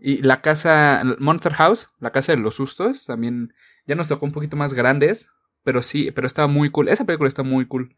Y 0.00 0.20
la 0.22 0.42
casa, 0.42 1.04
Monster 1.20 1.52
House, 1.54 1.90
la 2.00 2.10
casa 2.10 2.32
de 2.32 2.38
los 2.38 2.56
sustos, 2.56 3.06
también 3.06 3.54
ya 3.86 3.94
nos 3.94 4.08
tocó 4.08 4.26
un 4.26 4.32
poquito 4.32 4.56
más 4.56 4.74
grandes, 4.74 5.30
pero 5.66 5.82
sí, 5.82 6.12
pero 6.12 6.28
estaba 6.28 6.46
muy 6.46 6.70
cool. 6.70 6.88
Esa 6.88 7.04
película 7.04 7.26
está 7.26 7.42
muy 7.42 7.66
cool. 7.66 7.96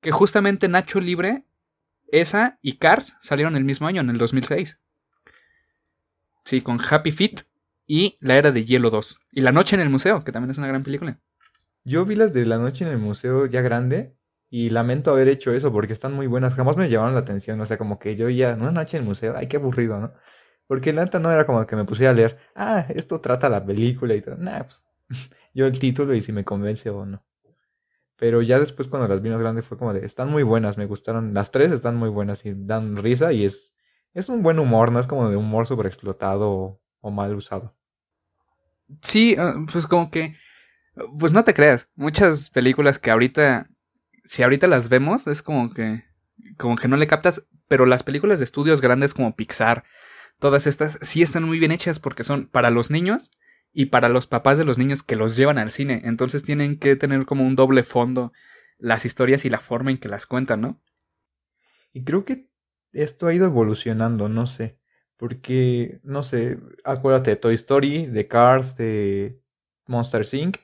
Que 0.00 0.10
justamente 0.10 0.66
Nacho 0.66 0.98
Libre, 0.98 1.44
esa 2.08 2.58
y 2.60 2.78
Cars 2.78 3.16
salieron 3.20 3.54
el 3.54 3.62
mismo 3.62 3.86
año, 3.86 4.00
en 4.00 4.10
el 4.10 4.18
2006. 4.18 4.80
Sí, 6.44 6.60
con 6.60 6.80
Happy 6.84 7.12
Feet 7.12 7.42
y 7.86 8.18
La 8.18 8.36
Era 8.36 8.50
de 8.50 8.64
Hielo 8.64 8.90
2. 8.90 9.20
Y 9.30 9.42
La 9.42 9.52
Noche 9.52 9.76
en 9.76 9.82
el 9.82 9.90
Museo, 9.90 10.24
que 10.24 10.32
también 10.32 10.50
es 10.50 10.58
una 10.58 10.66
gran 10.66 10.82
película. 10.82 11.20
Yo 11.84 12.04
vi 12.04 12.16
las 12.16 12.32
de 12.32 12.46
La 12.46 12.58
Noche 12.58 12.84
en 12.84 12.90
el 12.90 12.98
Museo 12.98 13.46
ya 13.46 13.60
grande 13.60 14.16
y 14.50 14.70
lamento 14.70 15.12
haber 15.12 15.28
hecho 15.28 15.52
eso 15.52 15.70
porque 15.70 15.92
están 15.92 16.14
muy 16.14 16.26
buenas. 16.26 16.56
Jamás 16.56 16.76
me 16.76 16.90
llamaron 16.90 17.14
la 17.14 17.20
atención. 17.20 17.60
O 17.60 17.66
sea, 17.66 17.78
como 17.78 18.00
que 18.00 18.16
yo 18.16 18.28
ya, 18.28 18.54
una 18.54 18.72
noche 18.72 18.96
en 18.96 19.04
el 19.04 19.08
museo, 19.08 19.34
ay, 19.36 19.46
qué 19.46 19.58
aburrido, 19.58 20.00
¿no? 20.00 20.12
Porque 20.66 20.92
la 20.92 21.04
neta 21.04 21.20
no 21.20 21.30
era 21.30 21.46
como 21.46 21.64
que 21.64 21.76
me 21.76 21.84
pusiera 21.84 22.10
a 22.10 22.14
leer, 22.14 22.38
ah, 22.56 22.86
esto 22.88 23.20
trata 23.20 23.48
la 23.48 23.64
película 23.64 24.16
y 24.16 24.20
todo. 24.20 24.36
Nah, 24.36 24.64
pues 24.64 24.82
yo 25.54 25.66
el 25.66 25.78
título 25.78 26.14
y 26.14 26.20
si 26.20 26.32
me 26.32 26.44
convence 26.44 26.90
o 26.90 27.06
no. 27.06 27.24
Pero 28.16 28.42
ya 28.42 28.58
después 28.58 28.88
cuando 28.88 29.08
las 29.08 29.22
vi 29.22 29.30
más 29.30 29.40
grandes 29.40 29.64
fue 29.64 29.78
como 29.78 29.92
de, 29.92 30.04
están 30.04 30.30
muy 30.30 30.42
buenas, 30.42 30.76
me 30.76 30.86
gustaron. 30.86 31.34
Las 31.34 31.50
tres 31.50 31.72
están 31.72 31.96
muy 31.96 32.08
buenas 32.08 32.44
y 32.44 32.52
dan 32.54 32.96
risa 32.96 33.32
y 33.32 33.44
es, 33.44 33.74
es 34.12 34.28
un 34.28 34.42
buen 34.42 34.58
humor, 34.58 34.92
no 34.92 35.00
es 35.00 35.06
como 35.06 35.28
de 35.30 35.36
humor 35.36 35.66
sobreexplotado 35.66 36.50
o, 36.50 36.80
o 37.00 37.10
mal 37.10 37.34
usado. 37.34 37.76
Sí, 39.02 39.34
ah, 39.38 39.54
pues 39.72 39.86
como 39.86 40.10
que, 40.10 40.34
pues 41.18 41.32
no 41.32 41.44
te 41.44 41.54
creas, 41.54 41.88
muchas 41.96 42.50
películas 42.50 42.98
que 42.98 43.10
ahorita, 43.10 43.68
si 44.24 44.42
ahorita 44.42 44.66
las 44.66 44.88
vemos, 44.88 45.26
es 45.26 45.42
como 45.42 45.70
que, 45.70 46.04
como 46.58 46.76
que 46.76 46.88
no 46.88 46.96
le 46.96 47.06
captas, 47.06 47.46
pero 47.66 47.86
las 47.86 48.02
películas 48.02 48.38
de 48.38 48.44
estudios 48.44 48.80
grandes 48.80 49.14
como 49.14 49.34
Pixar, 49.34 49.84
todas 50.38 50.66
estas 50.66 50.98
sí 51.02 51.22
están 51.22 51.44
muy 51.44 51.58
bien 51.58 51.72
hechas 51.72 51.98
porque 51.98 52.24
son 52.24 52.46
para 52.46 52.70
los 52.70 52.90
niños 52.90 53.30
y 53.74 53.86
para 53.86 54.08
los 54.08 54.26
papás 54.26 54.56
de 54.56 54.64
los 54.64 54.78
niños 54.78 55.02
que 55.02 55.16
los 55.16 55.36
llevan 55.36 55.58
al 55.58 55.70
cine. 55.70 56.00
Entonces 56.04 56.44
tienen 56.44 56.78
que 56.78 56.96
tener 56.96 57.26
como 57.26 57.44
un 57.44 57.56
doble 57.56 57.82
fondo 57.82 58.32
las 58.78 59.04
historias 59.04 59.44
y 59.44 59.50
la 59.50 59.58
forma 59.58 59.90
en 59.90 59.98
que 59.98 60.08
las 60.08 60.26
cuentan, 60.26 60.60
¿no? 60.62 60.80
Y 61.92 62.04
creo 62.04 62.24
que 62.24 62.48
esto 62.92 63.26
ha 63.26 63.34
ido 63.34 63.46
evolucionando, 63.46 64.28
no 64.28 64.46
sé. 64.46 64.78
Porque, 65.16 66.00
no 66.02 66.22
sé, 66.22 66.58
acuérdate 66.84 67.30
de 67.30 67.36
Toy 67.36 67.54
Story, 67.54 68.06
de 68.06 68.28
Cars, 68.28 68.76
de 68.76 69.40
Monster 69.86 70.26
Inc., 70.32 70.58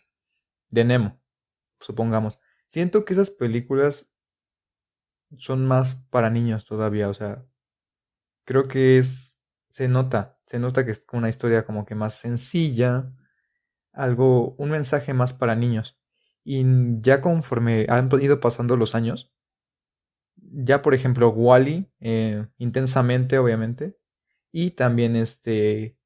de 0.70 0.84
Nemo, 0.84 1.20
supongamos. 1.80 2.38
Siento 2.68 3.04
que 3.04 3.14
esas 3.14 3.30
películas 3.30 4.12
son 5.36 5.66
más 5.66 5.94
para 5.94 6.30
niños 6.30 6.64
todavía, 6.64 7.08
o 7.08 7.14
sea, 7.14 7.44
creo 8.44 8.68
que 8.68 8.98
es 8.98 9.36
se 9.68 9.88
nota, 9.88 10.39
se 10.51 10.59
nota 10.59 10.84
que 10.84 10.90
es 10.90 11.07
una 11.12 11.28
historia 11.28 11.64
como 11.64 11.86
que 11.86 11.94
más 11.94 12.14
sencilla, 12.14 13.12
algo, 13.92 14.57
un 14.59 14.70
mensaje 14.70 15.14
más 15.14 15.32
para 15.32 15.55
niños. 15.55 15.96
Y 16.42 16.64
ya 17.03 17.20
conforme 17.20 17.86
han 17.88 18.11
ido 18.20 18.40
pasando 18.40 18.76
los 18.76 18.96
años, 18.96 19.32
ya 20.34 20.82
por 20.82 20.94
ejemplo 20.94 21.28
Wally, 21.28 21.86
eh, 22.01 22.46
intensamente 22.59 23.38
obviamente, 23.38 23.96
y 24.51 24.72
también 24.72 25.14
este, 25.14 25.96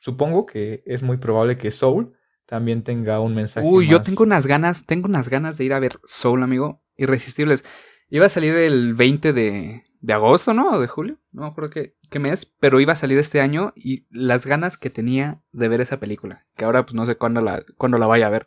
supongo 0.00 0.46
que 0.46 0.82
es 0.86 1.02
muy 1.02 1.18
probable 1.18 1.58
que 1.58 1.70
Soul 1.70 2.14
también 2.46 2.82
tenga 2.82 3.20
un 3.20 3.34
mensaje. 3.34 3.66
Uy, 3.66 3.86
yo 3.86 4.00
tengo 4.00 4.24
unas 4.24 4.46
ganas, 4.46 4.86
tengo 4.86 5.08
unas 5.08 5.28
ganas 5.28 5.58
de 5.58 5.64
ir 5.64 5.74
a 5.74 5.78
ver 5.78 6.00
Soul, 6.06 6.42
amigo, 6.42 6.82
irresistibles. 6.96 7.66
Iba 8.08 8.26
a 8.26 8.30
salir 8.30 8.54
el 8.54 8.94
20 8.94 9.34
de, 9.34 9.84
de 10.00 10.12
agosto, 10.12 10.54
¿no? 10.54 10.72
O 10.72 10.80
de 10.80 10.88
julio, 10.88 11.18
no 11.32 11.42
me 11.42 11.48
acuerdo 11.48 11.70
qué, 11.70 11.96
qué, 12.10 12.18
mes, 12.18 12.46
pero 12.46 12.80
iba 12.80 12.94
a 12.94 12.96
salir 12.96 13.18
este 13.18 13.40
año 13.40 13.72
y 13.76 14.06
las 14.10 14.46
ganas 14.46 14.76
que 14.76 14.90
tenía 14.90 15.42
de 15.52 15.68
ver 15.68 15.80
esa 15.80 16.00
película, 16.00 16.46
que 16.56 16.64
ahora 16.64 16.84
pues 16.84 16.94
no 16.94 17.06
sé 17.06 17.16
cuándo 17.16 17.40
la, 17.40 17.64
cuándo 17.76 17.98
la 17.98 18.06
vaya 18.06 18.26
a 18.26 18.30
ver. 18.30 18.46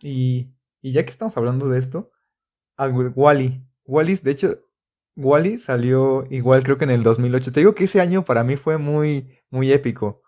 Y, 0.00 0.52
y 0.80 0.92
ya 0.92 1.04
que 1.04 1.10
estamos 1.10 1.36
hablando 1.36 1.68
de 1.68 1.78
esto, 1.78 2.10
Wally, 2.78 3.64
Wally, 3.84 4.16
de 4.16 4.30
hecho, 4.30 4.58
Wally 5.16 5.58
salió 5.58 6.24
igual 6.30 6.62
creo 6.62 6.78
que 6.78 6.84
en 6.84 6.90
el 6.90 7.02
2008. 7.02 7.52
Te 7.52 7.60
digo 7.60 7.74
que 7.74 7.84
ese 7.84 8.00
año 8.00 8.24
para 8.24 8.44
mí 8.44 8.56
fue 8.56 8.78
muy, 8.78 9.38
muy 9.50 9.72
épico. 9.72 10.22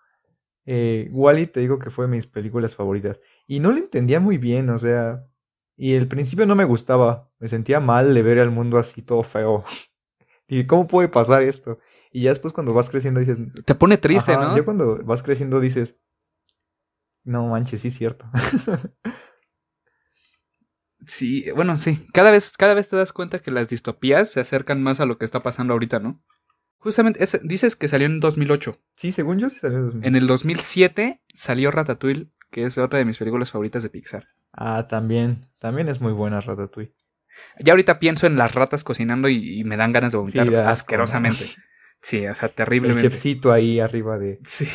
Eh, 0.66 1.08
Wally 1.12 1.46
te 1.46 1.60
digo 1.60 1.78
que 1.78 1.90
fue 1.90 2.06
de 2.06 2.12
mis 2.12 2.26
películas 2.26 2.74
favoritas. 2.74 3.20
Y 3.46 3.60
no 3.60 3.72
lo 3.72 3.78
entendía 3.78 4.20
muy 4.20 4.38
bien, 4.38 4.70
o 4.70 4.78
sea, 4.78 5.26
y 5.76 5.94
el 5.94 6.08
principio 6.08 6.46
no 6.46 6.54
me 6.54 6.64
gustaba. 6.64 7.30
Me 7.38 7.48
sentía 7.48 7.80
mal 7.80 8.14
de 8.14 8.22
ver 8.22 8.38
al 8.38 8.50
mundo 8.50 8.78
así 8.78 9.02
todo 9.02 9.22
feo. 9.22 9.64
¿Y 10.48 10.66
cómo 10.66 10.86
puede 10.86 11.08
pasar 11.08 11.42
esto? 11.42 11.78
Y 12.12 12.22
ya 12.22 12.30
después 12.30 12.52
cuando 12.52 12.72
vas 12.74 12.90
creciendo 12.90 13.20
dices... 13.20 13.38
Te 13.64 13.74
pone 13.74 13.98
triste, 13.98 14.36
¿no? 14.36 14.56
Ya 14.56 14.64
cuando 14.64 14.96
vas 15.04 15.22
creciendo 15.22 15.60
dices... 15.60 15.96
No 17.24 17.46
manches, 17.46 17.80
sí 17.80 17.88
es 17.88 17.94
cierto. 17.94 18.26
sí, 21.06 21.46
bueno, 21.56 21.78
sí. 21.78 22.06
Cada 22.12 22.30
vez, 22.30 22.52
cada 22.56 22.74
vez 22.74 22.88
te 22.88 22.96
das 22.96 23.12
cuenta 23.12 23.40
que 23.40 23.50
las 23.50 23.68
distopías 23.68 24.30
se 24.30 24.40
acercan 24.40 24.82
más 24.82 25.00
a 25.00 25.06
lo 25.06 25.16
que 25.16 25.24
está 25.24 25.42
pasando 25.42 25.72
ahorita, 25.72 26.00
¿no? 26.00 26.22
Justamente, 26.78 27.26
dices 27.44 27.76
que 27.76 27.88
salió 27.88 28.06
en 28.06 28.20
2008. 28.20 28.78
Sí, 28.94 29.10
según 29.10 29.38
yo 29.38 29.48
sí 29.48 29.56
salió 29.58 29.78
en 29.78 29.84
2008. 29.86 30.08
En 30.08 30.16
el 30.16 30.26
2007 30.26 31.22
salió 31.32 31.70
Ratatouille, 31.70 32.30
que 32.50 32.64
es 32.64 32.76
otra 32.76 32.98
de 32.98 33.06
mis 33.06 33.16
películas 33.16 33.50
favoritas 33.50 33.82
de 33.82 33.88
Pixar. 33.88 34.28
Ah, 34.52 34.86
también. 34.86 35.48
También 35.58 35.88
es 35.88 36.02
muy 36.02 36.12
buena 36.12 36.42
Ratatouille. 36.42 36.94
Ya 37.58 37.72
ahorita 37.72 37.98
pienso 37.98 38.26
en 38.26 38.36
las 38.36 38.54
ratas 38.54 38.84
cocinando 38.84 39.28
y, 39.28 39.64
me 39.64 39.76
dan 39.76 39.92
ganas 39.92 40.12
de 40.12 40.18
vomitar 40.18 40.54
asquerosamente. 40.54 41.46
Sí, 42.04 42.26
o 42.26 42.34
sea, 42.34 42.50
terriblemente. 42.50 43.06
El 43.06 43.12
chefcito 43.12 43.50
ahí 43.50 43.80
arriba 43.80 44.18
de. 44.18 44.38
Sí, 44.44 44.66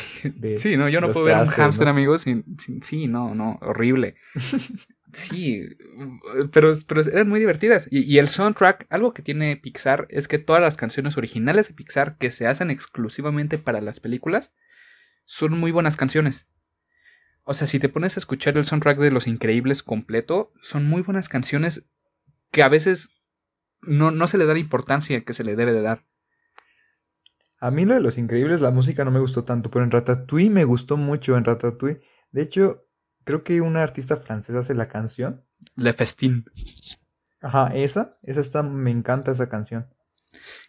sí 0.58 0.76
no, 0.76 0.88
yo 0.88 1.00
no 1.00 1.12
puedo 1.12 1.26
ver 1.26 1.36
un 1.36 1.46
hamster, 1.46 1.86
amigos. 1.86 2.26
sí, 2.82 3.06
no, 3.06 3.34
no, 3.34 3.58
horrible. 3.62 4.16
Sí, 5.12 5.66
pero, 6.52 6.72
pero 6.86 7.00
eran 7.02 7.28
muy 7.28 7.40
divertidas. 7.40 7.88
Y, 7.90 8.00
y, 8.00 8.18
el 8.18 8.28
soundtrack, 8.28 8.86
algo 8.90 9.12
que 9.12 9.22
tiene 9.22 9.56
Pixar 9.56 10.06
es 10.08 10.28
que 10.28 10.38
todas 10.38 10.62
las 10.62 10.76
canciones 10.76 11.16
originales 11.16 11.68
de 11.68 11.74
Pixar 11.74 12.16
que 12.16 12.30
se 12.30 12.46
hacen 12.46 12.70
exclusivamente 12.70 13.58
para 13.58 13.80
las 13.80 13.98
películas 13.98 14.52
son 15.24 15.58
muy 15.58 15.72
buenas 15.72 15.96
canciones. 15.96 16.48
O 17.44 17.54
sea, 17.54 17.66
si 17.66 17.80
te 17.80 17.88
pones 17.88 18.16
a 18.16 18.20
escuchar 18.20 18.56
el 18.56 18.64
soundtrack 18.64 18.98
de 18.98 19.10
Los 19.10 19.26
Increíbles 19.26 19.82
completo, 19.82 20.52
son 20.62 20.86
muy 20.86 21.02
buenas 21.02 21.28
canciones 21.28 21.86
que 22.50 22.62
a 22.62 22.68
veces 22.68 23.10
no, 23.82 24.10
no 24.10 24.26
se 24.26 24.38
le 24.38 24.46
da 24.46 24.52
la 24.52 24.58
importancia 24.58 25.24
que 25.24 25.34
se 25.34 25.44
le 25.44 25.56
debe 25.56 25.72
de 25.72 25.82
dar. 25.82 26.04
A 27.58 27.70
mí 27.70 27.84
lo 27.84 27.94
de 27.94 28.00
Los 28.00 28.16
Increíbles, 28.16 28.60
la 28.60 28.70
música 28.70 29.04
no 29.04 29.10
me 29.10 29.20
gustó 29.20 29.44
tanto, 29.44 29.70
pero 29.70 29.84
en 29.84 29.90
Ratatouille 29.90 30.50
me 30.50 30.64
gustó 30.64 30.96
mucho 30.96 31.36
en 31.36 31.44
Ratatouille. 31.44 32.00
De 32.32 32.42
hecho, 32.42 32.86
creo 33.24 33.44
que 33.44 33.60
una 33.60 33.82
artista 33.82 34.16
francesa 34.16 34.60
hace 34.60 34.74
la 34.74 34.88
canción. 34.88 35.44
Le 35.76 35.92
Festin. 35.92 36.46
Ajá, 37.42 37.68
esa, 37.74 38.18
esa 38.22 38.40
está, 38.40 38.62
me 38.62 38.90
encanta 38.90 39.32
esa 39.32 39.48
canción. 39.48 39.88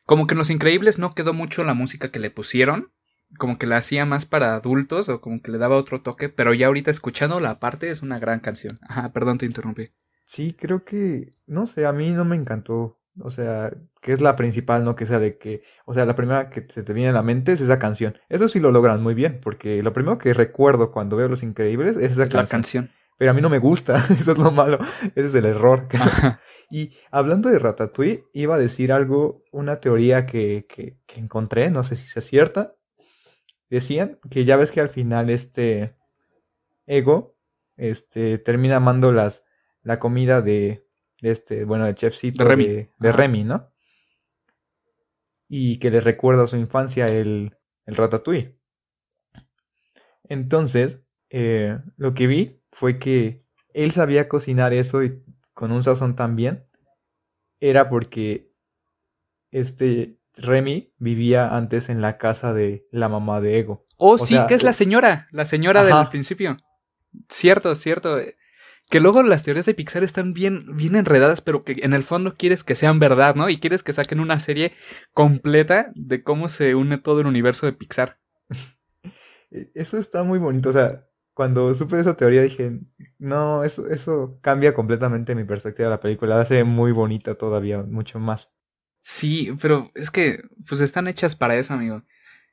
Como 0.06 0.28
que 0.28 0.34
en 0.34 0.40
Los 0.40 0.50
Increíbles 0.50 1.00
no 1.00 1.16
quedó 1.16 1.34
mucho 1.34 1.64
la 1.64 1.74
música 1.74 2.12
que 2.12 2.20
le 2.20 2.32
pusieron, 2.32 2.92
como 3.38 3.58
que 3.58 3.68
la 3.68 3.78
hacía 3.78 4.06
más 4.06 4.26
para 4.26 4.56
adultos 4.56 5.08
o 5.08 5.22
como 5.22 5.42
que 5.42 5.52
le 5.52 5.58
daba 5.58 5.78
otro 5.78 6.02
toque, 6.02 6.28
pero 6.28 6.54
ya 6.54 6.68
ahorita 6.68 6.92
escuchando 6.92 7.40
la 7.40 7.60
parte 7.60 7.90
es 7.90 8.02
una 8.02 8.20
gran 8.20 8.42
canción. 8.42 8.80
Ajá, 8.82 9.14
perdón, 9.14 9.38
te 9.38 9.46
interrumpí. 9.46 9.92
Sí, 10.32 10.56
creo 10.58 10.86
que, 10.86 11.34
no 11.46 11.68
sé, 11.68 11.86
a 11.86 11.92
mí 11.92 12.10
no 12.12 12.24
me 12.24 12.38
encantó. 12.38 13.02
O 13.20 13.30
sea, 13.32 13.74
que 14.02 14.14
es 14.14 14.22
la 14.22 14.38
principal, 14.38 14.86
¿no? 14.86 14.96
Que 14.96 15.06
sea 15.06 15.20
de 15.20 15.38
que, 15.38 15.62
o 15.84 15.94
sea, 15.94 16.06
la 16.06 16.16
primera 16.16 16.50
que 16.50 16.66
se 16.70 16.84
te 16.84 16.94
viene 16.94 17.10
a 17.10 17.12
la 17.12 17.22
mente 17.22 17.52
es 17.52 17.60
esa 17.60 17.80
canción. 17.80 18.18
Eso 18.30 18.48
sí 18.48 18.62
lo 18.62 18.72
logran 18.72 19.04
muy 19.04 19.14
bien, 19.14 19.42
porque 19.44 19.84
lo 19.84 19.92
primero 19.92 20.18
que 20.18 20.34
recuerdo 20.34 20.94
cuando 20.94 21.18
veo 21.18 21.28
Los 21.28 21.44
Increíbles 21.44 21.98
es 21.98 22.14
esa 22.14 22.30
canción. 22.30 22.48
canción. 22.48 22.92
Pero 23.18 23.32
a 23.32 23.34
mí 23.34 23.42
no 23.42 23.50
me 23.50 23.60
gusta, 23.60 24.06
eso 24.18 24.32
es 24.32 24.38
lo 24.38 24.52
malo, 24.52 24.80
ese 25.16 25.28
es 25.28 25.36
el 25.36 25.44
error. 25.44 25.90
y 26.72 26.94
hablando 27.12 27.50
de 27.50 27.60
Ratatouille, 27.60 28.24
iba 28.32 28.56
a 28.56 28.58
decir 28.58 28.94
algo, 28.94 29.44
una 29.52 29.82
teoría 29.82 30.26
que, 30.26 30.66
que, 30.66 30.98
que 31.08 31.20
encontré, 31.20 31.70
no 31.72 31.84
sé 31.84 31.98
si 31.98 32.08
se 32.08 32.20
acierta. 32.20 32.74
Decían 33.70 34.18
que 34.30 34.46
ya 34.46 34.56
ves 34.56 34.72
que 34.72 34.80
al 34.80 34.90
final 34.90 35.30
este 35.30 35.98
Ego 36.86 37.36
este, 37.76 38.38
termina 38.38 38.78
amando 38.78 39.12
las 39.12 39.44
la 39.84 40.00
comida 40.00 40.42
de, 40.42 40.88
este, 41.22 41.66
bueno, 41.66 41.86
de 41.86 41.96
chefcito 41.96 42.44
de 42.44 42.50
Remy, 42.50 42.90
de, 42.98 43.12
Remy 43.12 43.44
¿no? 43.44 43.72
Y 45.48 45.80
que 45.80 45.92
le 45.92 46.00
recuerda 46.00 46.44
a 46.44 46.48
su 46.48 46.58
infancia 46.58 47.08
el, 47.08 47.58
el 47.86 47.96
ratatouille. 47.96 48.58
Entonces, 50.24 51.00
eh, 51.30 51.80
lo 51.98 52.14
que 52.14 52.28
vi 52.28 52.62
fue 52.72 53.00
que 53.00 53.44
él 53.74 53.92
sabía 53.92 54.30
cocinar 54.30 54.74
eso 54.74 55.04
y 55.04 55.24
con 55.54 55.72
un 55.72 55.84
sazón 55.84 56.16
tan 56.16 56.36
bien. 56.36 56.66
Era 57.60 57.90
porque 57.90 58.52
este 59.52 60.20
Remy 60.36 60.94
vivía 60.98 61.56
antes 61.56 61.90
en 61.90 62.02
la 62.02 62.18
casa 62.18 62.54
de 62.54 62.88
la 62.92 63.10
mamá 63.10 63.42
de 63.42 63.60
Ego. 63.60 63.86
Oh, 63.98 64.18
sí, 64.18 64.36
que 64.48 64.56
es 64.56 64.64
la 64.64 64.74
señora, 64.74 65.28
la 65.32 65.46
señora 65.46 65.84
del 65.84 66.08
principio. 66.10 66.58
Cierto, 67.30 67.76
cierto. 67.76 68.18
Que 68.92 69.00
luego 69.00 69.24
las 69.24 69.44
teorías 69.44 69.66
de 69.66 69.74
Pixar 69.74 70.04
están 70.04 70.34
bien, 70.34 70.66
bien 70.76 70.96
enredadas, 70.96 71.40
pero 71.42 71.64
que 71.64 71.78
en 71.82 71.94
el 71.94 72.04
fondo 72.04 72.36
quieres 72.36 72.64
que 72.66 72.76
sean 72.76 73.00
verdad, 73.00 73.36
¿no? 73.36 73.50
Y 73.50 73.60
quieres 73.60 73.84
que 73.84 73.94
saquen 73.94 74.20
una 74.20 74.40
serie 74.42 74.74
completa 75.14 75.92
de 75.96 76.22
cómo 76.24 76.50
se 76.50 76.76
une 76.76 76.98
todo 76.98 77.22
el 77.22 77.28
universo 77.28 77.66
de 77.66 77.72
Pixar. 77.72 78.20
Eso 79.74 79.98
está 79.98 80.24
muy 80.24 80.40
bonito. 80.40 80.70
O 80.70 80.74
sea, 80.74 81.08
cuando 81.34 81.74
supe 81.74 82.00
esa 82.00 82.18
teoría 82.18 82.42
dije, 82.42 82.80
no, 83.18 83.64
eso, 83.64 83.88
eso 83.88 84.40
cambia 84.42 84.74
completamente 84.74 85.36
mi 85.36 85.44
perspectiva 85.44 85.88
de 85.88 85.96
la 85.96 86.02
película. 86.02 86.36
La 86.36 86.42
hace 86.42 86.64
muy 86.64 86.92
bonita 86.92 87.36
todavía, 87.36 87.84
mucho 87.84 88.20
más. 88.20 88.52
Sí, 89.00 89.54
pero 89.62 89.92
es 89.96 90.12
que 90.12 90.44
pues 90.68 90.82
están 90.82 91.08
hechas 91.08 91.36
para 91.36 91.56
eso, 91.56 91.74
amigo. 91.74 92.04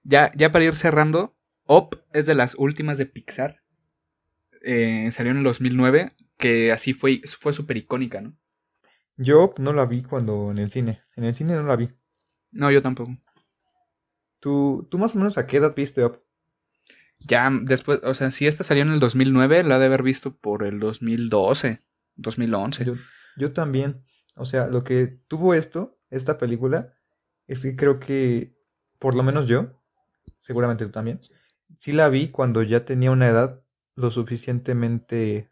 Ya, 0.05 0.33
ya 0.37 0.53
para 0.53 0.65
ir 0.65 0.77
cerrando, 0.77 1.37
Op 1.65 1.97
es 2.13 2.27
de 2.27 2.35
las 2.35 2.55
últimas 2.55 2.97
de 2.97 3.07
Pixar. 3.07 3.61
Eh, 4.63 5.11
salió 5.13 5.33
en 5.33 5.39
el 5.39 5.45
2009, 5.45 6.15
que 6.39 6.73
así 6.73 6.95
fue 6.95 7.21
fue 7.39 7.53
súper 7.53 7.77
icónica, 7.77 8.21
¿no? 8.21 8.35
Yo 9.17 9.53
no 9.59 9.73
la 9.73 9.85
vi 9.85 10.03
cuando 10.03 10.51
en 10.51 10.59
el 10.59 10.71
cine. 10.71 11.03
En 11.17 11.25
el 11.25 11.35
cine 11.35 11.55
no 11.55 11.65
la 11.65 11.77
vi. 11.77 11.91
No, 12.53 12.71
yo 12.71 12.81
tampoco. 12.81 13.17
¿Tú, 14.41 14.87
tú 14.91 14.99
más 14.99 15.15
o 15.15 15.19
menos 15.19 15.37
a 15.37 15.47
qué 15.47 15.57
edad 15.57 15.75
viste 15.75 16.05
Op? 16.05 16.23
Ya 17.19 17.51
después, 17.63 18.01
o 18.05 18.15
sea, 18.15 18.31
si 18.31 18.47
esta 18.47 18.63
salió 18.63 18.85
en 18.85 18.93
el 18.93 19.01
2009, 19.01 19.65
la 19.65 19.81
de 19.81 19.87
haber 19.87 20.05
visto 20.05 20.37
por 20.37 20.63
el 20.63 20.79
2012, 20.79 21.83
2011. 22.15 22.85
Yo, 22.85 22.95
yo 23.37 23.53
también. 23.53 24.05
O 24.37 24.47
sea, 24.47 24.69
lo 24.69 24.85
que 24.85 25.19
tuvo 25.27 25.55
esto 25.55 25.99
esta 26.11 26.39
película 26.39 26.95
es 27.49 27.63
que 27.63 27.75
creo 27.75 27.99
que, 27.99 28.55
por 29.01 29.15
lo 29.15 29.23
menos 29.23 29.49
yo, 29.49 29.83
seguramente 30.41 30.85
tú 30.85 30.93
también, 30.93 31.21
sí 31.79 31.93
la 31.93 32.09
vi 32.09 32.31
cuando 32.31 32.63
ya 32.63 32.85
tenía 32.85 33.11
una 33.11 33.29
edad 33.29 33.63
lo 33.97 34.11
suficientemente, 34.11 35.51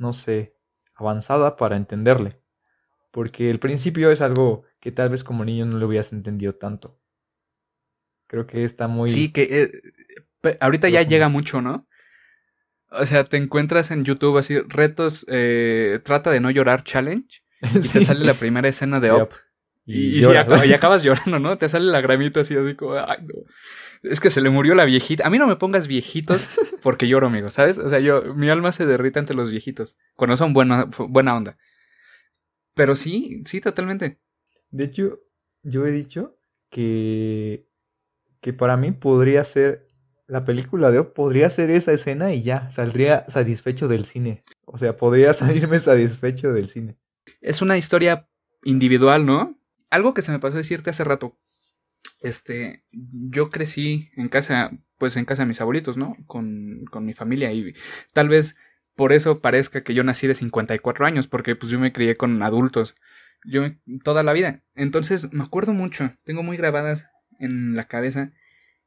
no 0.00 0.12
sé, 0.12 0.56
avanzada 0.94 1.56
para 1.56 1.76
entenderle. 1.76 2.40
Porque 3.10 3.50
el 3.50 3.58
principio 3.58 4.10
es 4.10 4.20
algo 4.20 4.64
que 4.80 4.92
tal 4.92 5.10
vez 5.10 5.22
como 5.22 5.44
niño 5.44 5.66
no 5.66 5.78
lo 5.78 5.86
hubieras 5.86 6.12
entendido 6.12 6.54
tanto. 6.54 6.98
Creo 8.26 8.46
que 8.46 8.64
está 8.64 8.88
muy... 8.88 9.08
Sí, 9.08 9.32
que 9.32 9.82
eh, 10.42 10.58
ahorita 10.60 10.88
ya 10.88 11.02
llega 11.02 11.28
mucho, 11.28 11.60
¿no? 11.60 11.86
O 12.90 13.04
sea, 13.06 13.24
te 13.24 13.36
encuentras 13.36 13.90
en 13.90 14.04
YouTube 14.04 14.38
así, 14.38 14.58
retos, 14.60 15.26
eh, 15.28 16.00
trata 16.02 16.30
de 16.30 16.40
no 16.40 16.50
llorar 16.50 16.82
challenge. 16.82 17.42
Y 17.74 17.86
te 17.88 18.00
sale 18.02 18.24
la 18.24 18.34
primera 18.34 18.68
escena 18.68 19.00
de 19.00 19.10
Op. 19.10 19.32
Y, 19.84 20.24
acabas, 20.24 21.02
llorando, 21.02 21.38
¿no? 21.38 21.58
Te 21.58 21.68
sale 21.68 21.86
la 21.86 22.00
gramita 22.00 22.40
así, 22.40 22.56
así 22.56 22.74
como, 22.74 22.94
ay, 22.94 23.18
no. 23.22 23.34
Es 24.02 24.20
que 24.20 24.30
se 24.30 24.40
le 24.40 24.50
murió 24.50 24.74
la 24.74 24.84
viejita. 24.84 25.26
A 25.26 25.30
mí 25.30 25.38
no 25.38 25.46
me 25.46 25.56
pongas 25.56 25.86
viejitos 25.86 26.48
porque 26.82 27.08
lloro, 27.08 27.26
amigo, 27.26 27.50
¿sabes? 27.50 27.78
O 27.78 27.88
sea, 27.88 28.00
yo, 28.00 28.34
mi 28.34 28.48
alma 28.48 28.72
se 28.72 28.86
derrite 28.86 29.18
ante 29.18 29.34
los 29.34 29.50
viejitos. 29.50 29.96
Cuando 30.16 30.36
son 30.36 30.52
buena, 30.52 30.86
buena 31.08 31.36
onda. 31.36 31.58
Pero 32.74 32.96
sí, 32.96 33.42
sí, 33.46 33.60
totalmente. 33.60 34.20
De 34.70 34.84
hecho, 34.84 35.20
yo 35.62 35.86
he 35.86 35.90
dicho 35.90 36.38
que, 36.70 37.68
que 38.40 38.52
para 38.52 38.76
mí 38.76 38.92
podría 38.92 39.44
ser, 39.44 39.88
la 40.26 40.44
película 40.44 40.90
de 40.90 41.00
Op 41.00 41.12
podría 41.12 41.50
ser 41.50 41.70
esa 41.70 41.92
escena 41.92 42.32
y 42.32 42.42
ya, 42.42 42.70
saldría 42.70 43.24
satisfecho 43.28 43.88
del 43.88 44.04
cine. 44.04 44.44
O 44.64 44.78
sea, 44.78 44.96
podría 44.96 45.34
salirme 45.34 45.78
satisfecho 45.80 46.52
del 46.52 46.68
cine 46.68 46.96
es 47.40 47.62
una 47.62 47.76
historia 47.76 48.28
individual, 48.64 49.26
¿no? 49.26 49.58
Algo 49.90 50.14
que 50.14 50.22
se 50.22 50.32
me 50.32 50.38
pasó 50.38 50.56
decirte 50.56 50.90
hace 50.90 51.04
rato. 51.04 51.36
Este, 52.20 52.84
yo 52.92 53.50
crecí 53.50 54.10
en 54.16 54.28
casa, 54.28 54.70
pues 54.98 55.16
en 55.16 55.24
casa 55.24 55.42
de 55.42 55.48
mis 55.48 55.60
abuelitos, 55.60 55.96
¿no? 55.96 56.16
Con, 56.26 56.84
con 56.90 57.04
mi 57.04 57.14
familia 57.14 57.52
y 57.52 57.74
tal 58.12 58.28
vez 58.28 58.56
por 58.94 59.12
eso 59.12 59.40
parezca 59.40 59.82
que 59.82 59.94
yo 59.94 60.04
nací 60.04 60.26
de 60.26 60.34
54 60.34 61.06
años, 61.06 61.26
porque 61.26 61.56
pues 61.56 61.72
yo 61.72 61.78
me 61.78 61.92
crié 61.92 62.16
con 62.16 62.42
adultos, 62.42 62.94
yo 63.44 63.62
toda 64.04 64.22
la 64.22 64.32
vida. 64.32 64.62
Entonces 64.74 65.32
me 65.32 65.42
acuerdo 65.42 65.72
mucho, 65.72 66.12
tengo 66.24 66.42
muy 66.42 66.56
grabadas 66.56 67.06
en 67.38 67.76
la 67.76 67.88
cabeza 67.88 68.32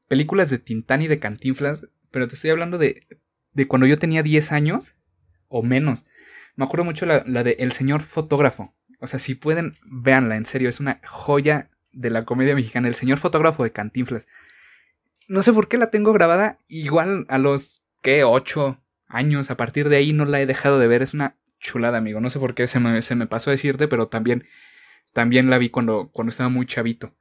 películas 0.08 0.50
de 0.50 0.58
Tintán 0.58 1.02
y 1.02 1.08
de 1.08 1.18
Cantinflas, 1.18 1.86
pero 2.10 2.28
te 2.28 2.34
estoy 2.34 2.50
hablando 2.50 2.78
de, 2.78 3.06
de 3.52 3.66
cuando 3.66 3.86
yo 3.86 3.98
tenía 3.98 4.22
10 4.22 4.52
años 4.52 4.94
o 5.48 5.62
menos. 5.62 6.06
Me 6.56 6.64
acuerdo 6.64 6.84
mucho 6.84 7.06
la, 7.06 7.24
la 7.26 7.42
de 7.42 7.56
El 7.58 7.72
señor 7.72 8.02
fotógrafo. 8.02 8.74
O 9.00 9.06
sea, 9.06 9.18
si 9.18 9.34
pueden, 9.34 9.74
véanla, 9.84 10.36
en 10.36 10.46
serio, 10.46 10.68
es 10.68 10.80
una 10.80 11.00
joya 11.04 11.70
de 11.94 12.10
la 12.10 12.24
comedia 12.24 12.54
mexicana. 12.54 12.88
El 12.88 12.94
señor 12.94 13.18
fotógrafo 13.18 13.64
de 13.64 13.72
Cantinflas. 13.72 14.28
No 15.28 15.42
sé 15.42 15.52
por 15.52 15.68
qué 15.68 15.78
la 15.78 15.90
tengo 15.90 16.12
grabada. 16.12 16.58
Igual 16.68 17.26
a 17.28 17.38
los, 17.38 17.82
¿qué? 18.02 18.24
Ocho 18.24 18.80
años. 19.06 19.50
A 19.50 19.56
partir 19.56 19.88
de 19.88 19.96
ahí 19.96 20.12
no 20.12 20.24
la 20.24 20.40
he 20.40 20.46
dejado 20.46 20.78
de 20.78 20.88
ver. 20.88 21.02
Es 21.02 21.14
una 21.14 21.36
chulada, 21.60 21.98
amigo. 21.98 22.20
No 22.20 22.30
sé 22.30 22.38
por 22.38 22.54
qué 22.54 22.66
se 22.68 22.80
me, 22.80 23.00
se 23.02 23.14
me 23.14 23.26
pasó 23.26 23.50
a 23.50 23.52
decirte, 23.52 23.88
pero 23.88 24.08
también, 24.08 24.46
también 25.12 25.50
la 25.50 25.58
vi 25.58 25.70
cuando, 25.70 26.10
cuando 26.12 26.30
estaba 26.30 26.48
muy 26.48 26.66
chavito. 26.66 27.14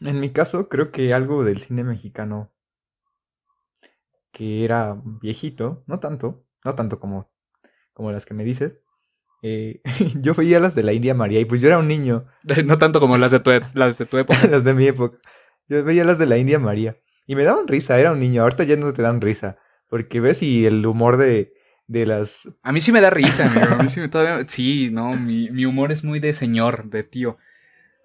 En 0.00 0.20
mi 0.20 0.30
caso, 0.30 0.68
creo 0.68 0.90
que 0.90 1.12
algo 1.12 1.44
del 1.44 1.60
cine 1.60 1.84
mexicano 1.84 2.52
que 4.32 4.64
era 4.64 5.00
viejito, 5.04 5.82
no 5.86 5.98
tanto, 5.98 6.44
no 6.62 6.74
tanto 6.74 7.00
como 7.00 7.30
como 7.96 8.12
las 8.12 8.26
que 8.26 8.34
me 8.34 8.44
dices, 8.44 8.78
eh, 9.42 9.80
yo 10.20 10.34
veía 10.34 10.60
las 10.60 10.74
de 10.74 10.82
la 10.82 10.92
India 10.92 11.14
María 11.14 11.40
y 11.40 11.44
pues 11.44 11.60
yo 11.60 11.68
era 11.68 11.78
un 11.78 11.88
niño. 11.88 12.26
No 12.64 12.78
tanto 12.78 13.00
como 13.00 13.16
las 13.16 13.30
de 13.30 13.40
tu, 13.40 13.50
e, 13.50 13.62
las 13.74 13.98
de 13.98 14.06
tu 14.06 14.18
época. 14.18 14.46
las 14.50 14.64
de 14.64 14.74
mi 14.74 14.86
época. 14.86 15.18
Yo 15.68 15.84
veía 15.84 16.04
las 16.04 16.18
de 16.18 16.26
la 16.26 16.38
India 16.38 16.58
María 16.58 16.96
y 17.26 17.34
me 17.34 17.44
daban 17.44 17.66
risa, 17.66 17.98
era 17.98 18.12
un 18.12 18.20
niño. 18.20 18.42
Ahorita 18.42 18.64
ya 18.64 18.76
no 18.76 18.92
te 18.92 19.02
dan 19.02 19.20
risa. 19.20 19.58
Porque 19.88 20.20
ves 20.20 20.42
y 20.42 20.66
el 20.66 20.84
humor 20.84 21.16
de, 21.16 21.52
de 21.86 22.06
las... 22.06 22.48
A 22.62 22.72
mí 22.72 22.80
sí 22.80 22.92
me 22.92 23.00
da 23.00 23.10
risa, 23.10 23.46
amigo. 23.46 23.74
A 23.74 23.82
mí 23.82 23.88
sí 23.88 24.00
me 24.00 24.08
todavía... 24.08 24.46
Sí, 24.48 24.90
no, 24.90 25.14
mi, 25.16 25.50
mi 25.50 25.64
humor 25.64 25.92
es 25.92 26.04
muy 26.04 26.20
de 26.20 26.34
señor, 26.34 26.88
de 26.90 27.02
tío. 27.04 27.38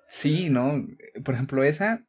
Sí, 0.08 0.50
¿no? 0.50 0.86
Por 1.24 1.36
ejemplo, 1.36 1.64
esa. 1.64 2.04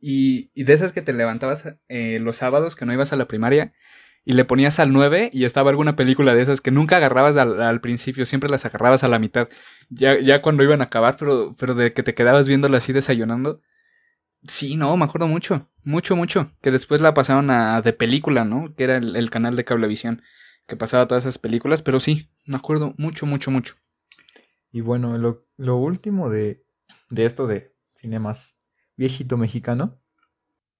Y, 0.00 0.50
y 0.54 0.64
de 0.64 0.74
esas 0.74 0.92
que 0.92 1.02
te 1.02 1.12
levantabas 1.12 1.64
eh, 1.88 2.18
los 2.20 2.36
sábados 2.36 2.76
que 2.76 2.84
no 2.84 2.92
ibas 2.92 3.12
a 3.12 3.16
la 3.16 3.28
primaria 3.28 3.72
y 4.28 4.32
le 4.32 4.44
ponías 4.44 4.80
al 4.80 4.92
9 4.92 5.30
y 5.32 5.44
estaba 5.44 5.70
alguna 5.70 5.94
película 5.94 6.34
de 6.34 6.42
esas 6.42 6.60
que 6.60 6.72
nunca 6.72 6.96
agarrabas 6.96 7.36
al, 7.36 7.80
principio, 7.80 8.26
siempre 8.26 8.50
las 8.50 8.64
agarrabas 8.64 9.04
a 9.04 9.08
la 9.08 9.20
mitad, 9.20 9.48
ya, 9.88 10.18
ya 10.18 10.42
cuando 10.42 10.64
iban 10.64 10.80
a 10.80 10.84
acabar, 10.84 11.16
pero, 11.16 11.54
pero 11.56 11.76
de 11.76 11.92
que 11.92 12.02
te 12.02 12.14
quedabas 12.14 12.48
viéndola 12.48 12.78
así 12.78 12.92
desayunando. 12.92 13.62
Sí, 14.48 14.76
no, 14.76 14.96
me 14.96 15.04
acuerdo 15.04 15.28
mucho, 15.28 15.70
mucho, 15.84 16.16
mucho, 16.16 16.50
que 16.60 16.72
después 16.72 17.00
la 17.00 17.14
pasaron 17.14 17.50
a 17.50 17.80
de 17.82 17.92
película, 17.92 18.44
¿no? 18.44 18.74
Que 18.74 18.84
era 18.84 18.96
el, 18.96 19.30
canal 19.30 19.54
de 19.54 19.64
cablevisión 19.64 20.22
que 20.66 20.74
pasaba 20.74 21.06
todas 21.06 21.22
esas 21.22 21.38
películas, 21.38 21.82
pero 21.82 22.00
sí, 22.00 22.28
me 22.46 22.56
acuerdo 22.56 22.94
mucho, 22.98 23.26
mucho, 23.26 23.52
mucho. 23.52 23.76
Y 24.72 24.80
bueno, 24.80 25.16
lo, 25.18 25.46
lo 25.56 25.76
último 25.76 26.30
de, 26.30 26.64
de 27.10 27.26
esto 27.26 27.46
de 27.46 27.76
cine 27.94 28.18
más 28.18 28.58
viejito 28.96 29.36
mexicano, 29.36 29.92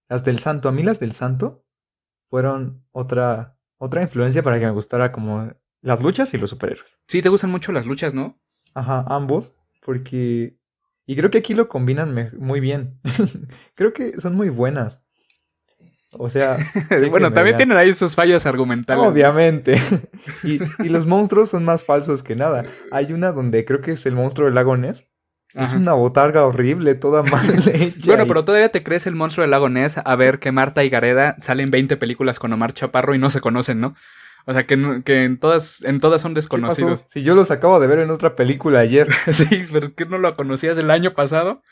las 0.08 0.24
del 0.24 0.40
santo, 0.40 0.68
a 0.68 0.72
mí 0.72 0.82
las 0.82 0.98
del 0.98 1.12
santo 1.12 1.65
fueron 2.28 2.84
otra, 2.92 3.56
otra 3.78 4.02
influencia 4.02 4.42
para 4.42 4.58
que 4.58 4.66
me 4.66 4.72
gustara 4.72 5.12
como 5.12 5.52
las 5.82 6.02
luchas 6.02 6.32
y 6.34 6.38
los 6.38 6.50
superhéroes. 6.50 6.98
Sí, 7.06 7.22
te 7.22 7.28
gustan 7.28 7.50
mucho 7.50 7.72
las 7.72 7.86
luchas, 7.86 8.14
¿no? 8.14 8.38
Ajá, 8.74 9.04
ambos, 9.08 9.54
porque... 9.82 10.56
Y 11.06 11.14
creo 11.14 11.30
que 11.30 11.38
aquí 11.38 11.54
lo 11.54 11.68
combinan 11.68 12.32
muy 12.38 12.58
bien. 12.58 12.98
creo 13.74 13.92
que 13.92 14.20
son 14.20 14.34
muy 14.34 14.48
buenas. 14.48 15.00
O 16.12 16.28
sea... 16.28 16.58
bueno, 17.10 17.32
también 17.32 17.56
tienen 17.56 17.76
ahí 17.76 17.94
sus 17.94 18.16
fallas 18.16 18.44
argumentales. 18.46 19.04
Obviamente. 19.04 19.80
y, 20.42 20.58
y, 20.84 20.88
los 20.88 21.06
monstruos 21.06 21.50
son 21.50 21.64
más 21.64 21.84
falsos 21.84 22.22
que 22.22 22.34
nada. 22.34 22.64
Hay 22.90 23.12
una 23.12 23.32
donde 23.32 23.64
creo 23.64 23.80
que 23.80 23.92
es 23.92 24.04
el 24.06 24.14
monstruo 24.14 24.46
del 24.46 24.56
lago 24.56 24.76
Ness, 24.76 25.06
es 25.56 25.72
una 25.72 25.94
botarga 25.94 26.44
horrible, 26.44 26.94
toda 26.94 27.22
mal 27.22 27.46
hecha. 27.74 28.06
bueno, 28.06 28.26
pero 28.26 28.44
todavía 28.44 28.70
te 28.70 28.82
crees 28.82 29.06
el 29.06 29.14
monstruo 29.14 29.42
del 29.42 29.50
lago 29.50 29.68
Ness 29.68 29.98
a 30.04 30.16
ver 30.16 30.38
que 30.38 30.52
Marta 30.52 30.84
y 30.84 30.90
Gareda 30.90 31.36
salen 31.38 31.70
20 31.70 31.96
películas 31.96 32.38
con 32.38 32.52
Omar 32.52 32.72
Chaparro 32.72 33.14
y 33.14 33.18
no 33.18 33.30
se 33.30 33.40
conocen, 33.40 33.80
¿no? 33.80 33.94
O 34.46 34.52
sea, 34.52 34.66
que, 34.66 35.02
que 35.04 35.24
en, 35.24 35.38
todas, 35.38 35.82
en 35.82 35.98
todas 35.98 36.22
son 36.22 36.32
desconocidos. 36.32 37.04
Si 37.08 37.24
yo 37.24 37.34
los 37.34 37.50
acabo 37.50 37.80
de 37.80 37.88
ver 37.88 37.98
en 37.98 38.10
otra 38.10 38.36
película 38.36 38.78
ayer. 38.78 39.08
sí, 39.32 39.64
pero 39.72 39.92
¿qué 39.94 40.06
no 40.06 40.18
lo 40.18 40.36
conocías 40.36 40.78
el 40.78 40.90
año 40.90 41.14
pasado? 41.14 41.62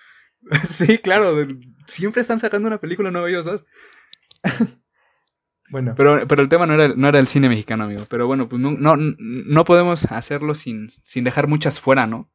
sí, 0.69 0.99
claro, 0.99 1.47
siempre 1.87 2.21
están 2.21 2.41
sacando 2.41 2.67
una 2.67 2.79
película 2.79 3.13
nueva 3.13 3.29
ellos 3.29 3.45
dos. 3.45 3.65
bueno. 5.71 5.95
Pero, 5.97 6.27
pero 6.27 6.43
el 6.43 6.49
tema 6.49 6.67
no 6.67 6.75
era, 6.75 6.89
no 6.97 7.09
era 7.09 7.21
el 7.21 7.29
cine 7.29 7.49
mexicano, 7.49 7.85
amigo. 7.85 8.07
Pero 8.09 8.27
bueno, 8.27 8.49
pues 8.49 8.61
no, 8.61 8.73
no, 8.73 8.97
no 8.97 9.65
podemos 9.65 10.11
hacerlo 10.11 10.57
sin, 10.57 10.89
sin 11.05 11.23
dejar 11.23 11.47
muchas 11.47 11.79
fuera, 11.79 12.09
¿no? 12.09 12.29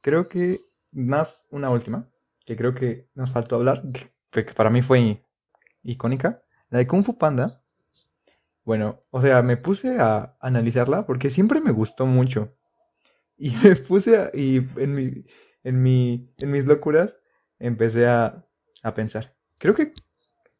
Creo 0.00 0.28
que 0.28 0.64
más 0.92 1.46
una 1.50 1.70
última, 1.70 2.08
que 2.46 2.56
creo 2.56 2.74
que 2.74 3.08
nos 3.14 3.30
faltó 3.30 3.56
hablar, 3.56 3.82
que, 4.30 4.44
para 4.44 4.70
mí 4.70 4.82
fue 4.82 5.24
icónica, 5.82 6.42
la 6.70 6.78
de 6.78 6.86
Kung 6.86 7.04
Fu 7.04 7.18
Panda. 7.18 7.62
Bueno, 8.64 9.02
o 9.10 9.20
sea, 9.20 9.42
me 9.42 9.56
puse 9.56 9.98
a 9.98 10.36
analizarla 10.40 11.06
porque 11.06 11.30
siempre 11.30 11.60
me 11.60 11.72
gustó 11.72 12.06
mucho. 12.06 12.56
Y 13.36 13.50
me 13.62 13.76
puse 13.76 14.16
a, 14.18 14.30
y 14.34 14.56
en 14.76 14.94
mi, 14.94 15.24
en 15.64 15.82
mi, 15.82 16.32
en 16.38 16.50
mis 16.50 16.64
locuras, 16.66 17.16
empecé 17.58 18.06
a, 18.06 18.46
a 18.82 18.94
pensar. 18.94 19.36
Creo 19.58 19.74
que 19.74 19.92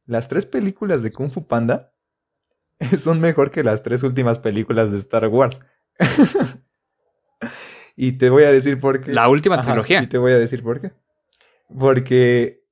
las 0.06 0.28
tres 0.28 0.46
películas 0.46 1.02
de 1.02 1.12
Kung 1.12 1.30
Fu 1.30 1.46
Panda 1.46 1.94
son 2.98 3.20
mejor 3.20 3.50
que 3.50 3.64
las 3.64 3.82
tres 3.82 4.02
últimas 4.02 4.38
películas 4.38 4.90
de 4.90 4.98
Star 4.98 5.28
Wars. 5.28 5.60
y 8.02 8.12
te 8.12 8.30
voy 8.30 8.44
a 8.44 8.50
decir 8.50 8.80
por 8.80 9.02
qué. 9.02 9.12
La 9.12 9.28
última 9.28 9.56
Ajá, 9.56 9.64
trilogía. 9.64 10.02
Y 10.02 10.06
te 10.06 10.16
voy 10.16 10.32
a 10.32 10.38
decir 10.38 10.62
por 10.62 10.80
qué. 10.80 10.92
Porque 11.78 12.64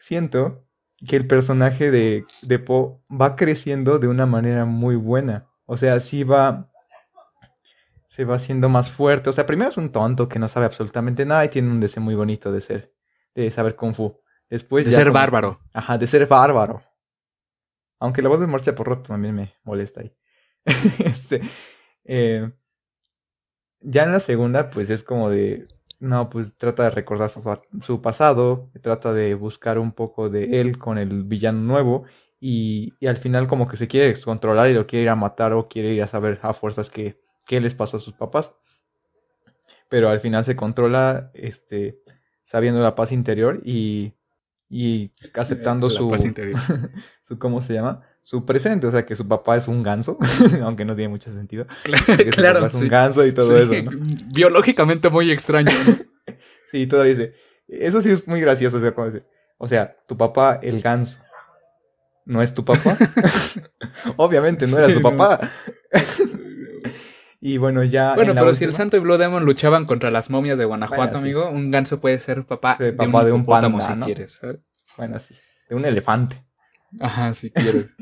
siento 0.00 0.66
que 1.06 1.14
el 1.14 1.28
personaje 1.28 1.92
de, 1.92 2.24
de 2.42 2.58
Po 2.58 3.04
va 3.08 3.36
creciendo 3.36 4.00
de 4.00 4.08
una 4.08 4.26
manera 4.26 4.64
muy 4.64 4.96
buena. 4.96 5.46
O 5.64 5.76
sea, 5.76 6.00
sí 6.00 6.24
va. 6.24 6.68
Se 8.08 8.24
va 8.24 8.34
haciendo 8.34 8.68
más 8.68 8.90
fuerte. 8.90 9.30
O 9.30 9.32
sea, 9.32 9.46
primero 9.46 9.70
es 9.70 9.76
un 9.76 9.92
tonto 9.92 10.28
que 10.28 10.40
no 10.40 10.48
sabe 10.48 10.66
absolutamente 10.66 11.24
nada 11.24 11.44
y 11.44 11.48
tiene 11.50 11.70
un 11.70 11.78
deseo 11.78 12.02
muy 12.02 12.16
bonito 12.16 12.50
de 12.50 12.60
ser. 12.60 12.92
De 13.32 13.48
saber 13.52 13.76
Kung 13.76 13.94
Fu. 13.94 14.20
Después 14.50 14.86
de 14.86 14.90
ya 14.90 14.96
ser 14.96 15.06
como- 15.06 15.20
bárbaro. 15.20 15.60
Ajá, 15.72 15.98
de 15.98 16.06
ser 16.08 16.26
bárbaro. 16.26 16.82
Aunque 18.00 18.22
la 18.22 18.28
voz 18.28 18.40
de 18.40 18.48
Marcha 18.48 18.74
Porro 18.74 19.02
también 19.02 19.36
me 19.36 19.52
molesta 19.62 20.00
ahí. 20.00 20.12
este, 21.04 21.42
eh, 22.04 22.50
ya 23.86 24.02
en 24.02 24.12
la 24.12 24.20
segunda, 24.20 24.70
pues 24.70 24.90
es 24.90 25.04
como 25.04 25.30
de. 25.30 25.68
No, 26.00 26.28
pues 26.28 26.54
trata 26.58 26.84
de 26.84 26.90
recordar 26.90 27.30
su, 27.30 27.42
su 27.80 28.02
pasado, 28.02 28.68
trata 28.82 29.14
de 29.14 29.34
buscar 29.34 29.78
un 29.78 29.92
poco 29.92 30.28
de 30.28 30.60
él 30.60 30.76
con 30.76 30.98
el 30.98 31.22
villano 31.24 31.60
nuevo. 31.60 32.04
Y, 32.38 32.92
y 33.00 33.06
al 33.06 33.16
final, 33.16 33.46
como 33.46 33.66
que 33.66 33.76
se 33.76 33.88
quiere 33.88 34.08
descontrolar 34.08 34.68
y 34.68 34.74
lo 34.74 34.86
quiere 34.86 35.04
ir 35.04 35.08
a 35.08 35.16
matar 35.16 35.52
o 35.52 35.68
quiere 35.68 35.94
ir 35.94 36.02
a 36.02 36.08
saber 36.08 36.38
a 36.42 36.52
fuerzas 36.52 36.90
qué, 36.90 37.18
qué 37.46 37.60
les 37.60 37.74
pasó 37.74 37.96
a 37.96 38.00
sus 38.00 38.12
papás. 38.12 38.50
Pero 39.88 40.10
al 40.10 40.20
final 40.20 40.44
se 40.44 40.56
controla, 40.56 41.30
este, 41.32 42.00
sabiendo 42.44 42.82
la 42.82 42.96
paz 42.96 43.12
interior 43.12 43.62
y, 43.64 44.14
y 44.68 45.12
aceptando 45.32 45.88
La 45.88 45.94
su, 45.94 46.10
paz 46.10 46.24
interior. 46.24 46.58
su, 47.22 47.38
¿cómo 47.38 47.62
se 47.62 47.74
llama? 47.74 48.02
Su 48.28 48.44
presente, 48.44 48.88
o 48.88 48.90
sea, 48.90 49.06
que 49.06 49.14
su 49.14 49.28
papá 49.28 49.56
es 49.56 49.68
un 49.68 49.84
ganso, 49.84 50.18
aunque 50.64 50.84
no 50.84 50.96
tiene 50.96 51.10
mucho 51.10 51.30
sentido. 51.30 51.64
Claro, 51.84 52.04
que 52.06 52.24
su 52.24 52.30
claro, 52.30 52.54
papá 52.58 52.66
es 52.66 52.74
un 52.74 52.80
sí. 52.80 52.88
ganso 52.88 53.24
y 53.24 53.30
todo 53.30 53.56
Sí, 53.56 53.76
eso, 53.76 53.82
¿no? 53.88 53.90
Biológicamente 54.34 55.08
muy 55.10 55.30
extraño. 55.30 55.70
¿no? 55.86 56.34
Sí, 56.72 56.88
todavía 56.88 57.10
dice. 57.14 57.34
Eso 57.68 58.02
sí 58.02 58.10
es 58.10 58.26
muy 58.26 58.40
gracioso, 58.40 58.78
o 58.78 58.80
sea, 58.80 58.92
como 58.92 59.06
dice, 59.06 59.24
o 59.58 59.68
sea, 59.68 59.96
tu 60.08 60.16
papá, 60.16 60.58
el 60.60 60.82
ganso, 60.82 61.20
¿no 62.24 62.42
es 62.42 62.52
tu 62.52 62.64
papá? 62.64 62.96
Obviamente 64.16 64.66
no 64.66 64.76
era 64.78 64.88
su 64.90 65.00
no. 65.00 65.16
papá. 65.16 65.48
y 67.40 67.58
bueno, 67.58 67.84
ya. 67.84 68.16
Bueno, 68.16 68.34
pero 68.34 68.54
si 68.54 68.64
el 68.64 68.72
Santo 68.72 68.96
y 68.96 69.00
Blue 69.00 69.18
Demon 69.18 69.44
luchaban 69.44 69.84
contra 69.84 70.10
las 70.10 70.30
momias 70.30 70.58
de 70.58 70.64
Guanajuato, 70.64 71.12
Bueno, 71.12 71.18
amigo, 71.18 71.48
un 71.48 71.70
ganso 71.70 72.00
puede 72.00 72.18
ser 72.18 72.44
papá, 72.44 72.74
De 72.80 72.86
de, 72.86 72.92
papá 72.94 73.20
un 73.20 73.24
de 73.26 73.32
un 73.32 73.40
hipopótamo 73.42 73.78
panda, 73.78 73.94
si 73.94 74.00
¿no? 74.00 74.06
quieres. 74.06 74.40
Bueno, 74.96 75.20
sí, 75.20 75.36
de 75.70 75.76
un 75.76 75.84
elefante. 75.84 76.44
Ajá, 77.00 77.32
si 77.34 77.52
quieres. 77.52 77.94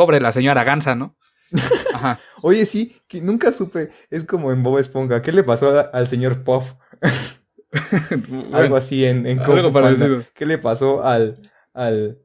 Pobre 0.00 0.18
la 0.18 0.32
señora 0.32 0.64
Gansa, 0.64 0.94
¿no? 0.94 1.14
Ajá. 1.92 2.18
Oye, 2.40 2.64
sí, 2.64 2.96
que 3.06 3.20
nunca 3.20 3.52
supe, 3.52 3.90
es 4.08 4.24
como 4.24 4.50
en 4.50 4.62
Bob 4.62 4.78
Esponja, 4.78 5.20
¿qué 5.20 5.30
le 5.30 5.42
pasó 5.44 5.78
a- 5.78 5.82
al 5.92 6.08
señor 6.08 6.42
Puff? 6.42 6.72
Algo 8.54 8.76
así 8.76 9.04
en, 9.04 9.26
en 9.26 9.40
algo 9.40 9.70
parecido. 9.70 10.24
¿Qué 10.32 10.46
le 10.46 10.56
pasó 10.56 11.04
al, 11.04 11.38
al, 11.74 12.18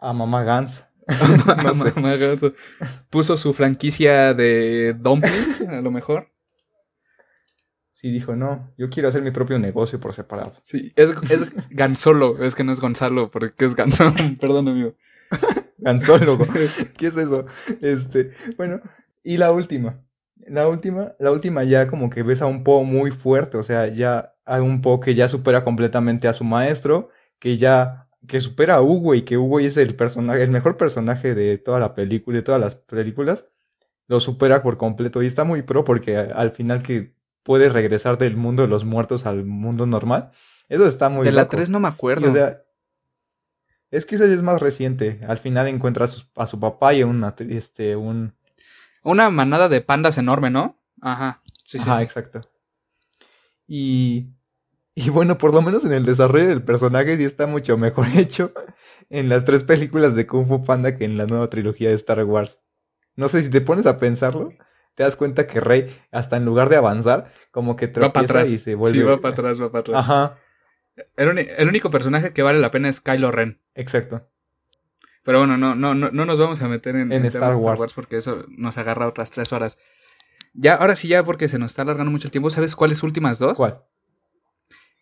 a 0.00 0.12
mamá 0.12 0.42
Gans? 0.42 0.84
no 1.62 1.72
sé. 1.72 1.92
Mamá 1.94 2.16
Ganso 2.16 2.52
Puso 3.10 3.36
su 3.36 3.54
franquicia 3.54 4.34
de 4.34 4.96
dumplings, 4.98 5.60
a 5.68 5.80
lo 5.82 5.92
mejor. 5.92 6.32
Sí, 7.92 8.10
dijo, 8.10 8.34
no, 8.34 8.74
yo 8.76 8.90
quiero 8.90 9.08
hacer 9.08 9.22
mi 9.22 9.30
propio 9.30 9.56
negocio 9.60 10.00
por 10.00 10.14
separado. 10.14 10.54
Sí, 10.64 10.92
es, 10.96 11.10
es 11.30 11.46
Gansolo, 11.70 12.42
es 12.42 12.56
que 12.56 12.64
no 12.64 12.72
es 12.72 12.80
Gonzalo, 12.80 13.30
porque 13.30 13.66
es 13.66 13.76
Ganso. 13.76 14.12
Perdón, 14.40 14.66
amigo. 14.66 14.94
Gansólogo. 15.80 16.44
¿Qué 16.96 17.06
es 17.08 17.16
eso? 17.16 17.46
Este, 17.80 18.32
bueno, 18.56 18.80
y 19.22 19.36
la 19.38 19.52
última. 19.52 20.02
La 20.46 20.68
última, 20.68 21.14
la 21.18 21.30
última 21.32 21.64
ya 21.64 21.86
como 21.86 22.10
que 22.10 22.22
ves 22.22 22.42
a 22.42 22.46
un 22.46 22.64
Po 22.64 22.82
muy 22.84 23.10
fuerte, 23.12 23.58
o 23.58 23.62
sea, 23.62 23.88
ya 23.88 24.34
a 24.46 24.60
un 24.62 24.80
Po 24.82 24.98
que 25.00 25.14
ya 25.14 25.28
supera 25.28 25.64
completamente 25.64 26.28
a 26.28 26.32
su 26.32 26.44
maestro, 26.44 27.10
que 27.38 27.58
ya 27.58 28.08
que 28.26 28.40
supera 28.40 28.76
a 28.76 28.82
Hugo 28.82 29.14
y 29.14 29.22
que 29.22 29.36
Hugo 29.38 29.60
es 29.60 29.76
el 29.76 29.96
personaje, 29.96 30.42
el 30.42 30.50
mejor 30.50 30.76
personaje 30.76 31.34
de 31.34 31.58
toda 31.58 31.78
la 31.80 31.94
película, 31.94 32.36
de 32.38 32.42
todas 32.42 32.60
las 32.60 32.74
películas, 32.76 33.46
lo 34.08 34.20
supera 34.20 34.62
por 34.62 34.76
completo 34.78 35.22
y 35.22 35.26
está 35.26 35.44
muy 35.44 35.62
pro 35.62 35.84
porque 35.84 36.16
al 36.18 36.52
final 36.52 36.82
que 36.82 37.14
puede 37.42 37.68
regresar 37.68 38.18
del 38.18 38.36
mundo 38.36 38.62
de 38.62 38.68
los 38.68 38.84
muertos 38.84 39.26
al 39.26 39.44
mundo 39.44 39.86
normal, 39.86 40.32
eso 40.68 40.86
está 40.86 41.08
muy 41.08 41.24
de 41.24 41.32
la 41.32 41.44
loco. 41.44 41.48
3 41.48 41.70
no 41.70 41.80
me 41.80 41.88
Y, 41.88 41.88
acuerdo. 41.88 42.28
o 42.28 42.32
sea, 42.32 42.62
es 43.90 44.06
que 44.06 44.14
esa 44.16 44.26
ya 44.26 44.34
es 44.34 44.42
más 44.42 44.60
reciente. 44.60 45.20
Al 45.26 45.38
final 45.38 45.68
encuentra 45.68 46.04
a 46.04 46.08
su, 46.08 46.22
a 46.36 46.46
su 46.46 46.58
papá 46.60 46.94
y 46.94 47.02
a 47.02 47.06
una, 47.06 47.34
este, 47.38 47.96
un... 47.96 48.34
Una 49.02 49.30
manada 49.30 49.68
de 49.68 49.80
pandas 49.80 50.18
enorme, 50.18 50.50
¿no? 50.50 50.76
Ajá. 51.00 51.40
Sí, 51.64 51.78
sí, 51.78 51.84
Ajá, 51.88 51.98
sí. 51.98 52.02
exacto. 52.04 52.40
Y, 53.66 54.26
y 54.94 55.10
bueno, 55.10 55.38
por 55.38 55.54
lo 55.54 55.62
menos 55.62 55.84
en 55.84 55.92
el 55.92 56.04
desarrollo 56.04 56.48
del 56.48 56.62
personaje 56.62 57.16
sí 57.16 57.24
está 57.24 57.46
mucho 57.46 57.76
mejor 57.76 58.06
hecho 58.16 58.52
en 59.08 59.28
las 59.28 59.44
tres 59.44 59.64
películas 59.64 60.14
de 60.14 60.26
Kung 60.26 60.46
Fu 60.46 60.62
Panda 60.64 60.96
que 60.96 61.04
en 61.04 61.16
la 61.16 61.26
nueva 61.26 61.48
trilogía 61.50 61.88
de 61.88 61.94
Star 61.94 62.22
Wars. 62.24 62.58
No 63.16 63.28
sé 63.28 63.42
si 63.42 63.50
te 63.50 63.60
pones 63.60 63.86
a 63.86 63.98
pensarlo, 63.98 64.50
te 64.94 65.02
das 65.02 65.16
cuenta 65.16 65.46
que 65.46 65.60
Rey, 65.60 65.96
hasta 66.10 66.36
en 66.36 66.44
lugar 66.44 66.68
de 66.68 66.76
avanzar, 66.76 67.32
como 67.50 67.76
que 67.76 67.86
Va 67.86 68.12
para 68.12 68.12
tropieza 68.12 68.40
atrás. 68.40 68.50
y 68.50 68.58
se 68.58 68.74
vuelve... 68.74 68.98
Sí, 68.98 69.04
va 69.04 69.20
para 69.20 69.32
atrás, 69.32 69.60
va 69.60 69.70
para 69.70 69.80
atrás. 69.80 69.98
Ajá, 69.98 70.38
El, 71.16 71.38
el 71.38 71.68
único 71.68 71.90
personaje 71.90 72.32
que 72.32 72.42
vale 72.42 72.58
la 72.58 72.70
pena 72.70 72.88
es 72.88 73.00
Kylo 73.00 73.30
Ren. 73.30 73.60
exacto. 73.74 74.26
Pero 75.22 75.38
bueno, 75.38 75.58
no, 75.58 75.74
no, 75.74 75.94
no, 75.94 76.10
no 76.10 76.24
nos 76.24 76.38
vamos 76.40 76.62
a 76.62 76.68
meter 76.68 76.96
en, 76.96 77.12
En 77.12 77.24
Star 77.26 77.54
Wars. 77.56 77.92
porque 77.94 78.16
eso 78.16 78.46
nos 78.48 78.78
agarra 78.78 79.06
otras 79.06 79.30
tres 79.30 79.52
horas. 79.52 79.78
Ya, 80.54 80.74
ahora 80.76 80.96
sí, 80.96 81.08
ya 81.08 81.22
porque 81.24 81.46
se 81.46 81.58
nos 81.58 81.72
está 81.72 81.82
alargando 81.82 82.10
mucho 82.10 82.26
el 82.26 82.32
tiempo, 82.32 82.48
¿sabes 82.50 82.74
cuáles 82.74 83.02
últimas 83.02 83.38
dos? 83.38 83.56
¿Cuál? 83.58 83.82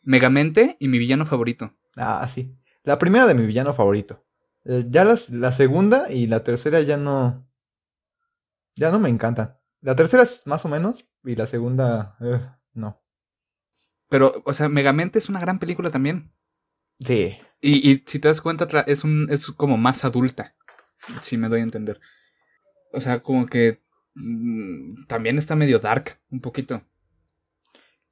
Megamente 0.03 0.77
y 0.81 0.89
mi 0.89 0.99
villano 0.99 1.25
favorito. 1.25 1.73
Ah, 1.97 2.27
sí. 2.33 2.55
La 2.83 2.99
primera 2.99 3.27
de 3.27 3.35
mi 3.35 3.47
villano 3.47 3.75
favorito. 3.75 4.25
Eh, 4.65 4.87
ya 4.89 5.05
las- 5.05 5.31
la 5.31 5.53
segunda 5.53 6.11
y 6.11 6.27
la 6.27 6.43
tercera 6.45 6.81
ya 6.83 6.97
no. 6.97 7.47
Ya 8.75 8.91
no 8.91 8.99
me 8.99 9.09
encantan. 9.09 9.57
La 9.83 9.95
tercera 9.97 10.25
es 10.25 10.47
más 10.47 10.65
o 10.65 10.69
menos. 10.69 11.09
Y 11.25 11.37
la 11.37 11.47
segunda. 11.47 12.17
eh, 12.21 12.41
no. 12.75 13.01
Pero, 14.09 14.43
o 14.45 14.55
sea, 14.55 14.69
Megamente 14.69 15.19
es 15.19 15.29
una 15.29 15.41
gran 15.41 15.59
película 15.59 15.91
también. 15.91 16.33
Sí. 17.01 17.37
Y, 17.61 17.91
y 17.91 18.03
si 18.07 18.19
te 18.19 18.29
das 18.29 18.41
cuenta, 18.41 18.67
es, 18.87 19.05
un, 19.05 19.29
es 19.31 19.47
como 19.49 19.77
más 19.77 20.05
adulta. 20.05 20.55
Si 21.21 21.37
me 21.37 21.49
doy 21.49 21.61
a 21.61 21.65
entender. 21.65 22.01
O 22.93 23.01
sea, 23.01 23.23
como 23.23 23.47
que 23.47 23.83
mm, 24.15 25.05
también 25.07 25.39
está 25.39 25.55
medio 25.57 25.79
dark, 25.79 26.19
un 26.31 26.41
poquito. 26.41 26.83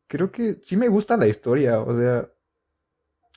Creo 0.06 0.30
que 0.30 0.60
sí 0.62 0.76
me 0.76 0.88
gusta 0.88 1.16
la 1.16 1.26
historia. 1.28 1.80
O 1.80 1.96
sea. 1.98 2.28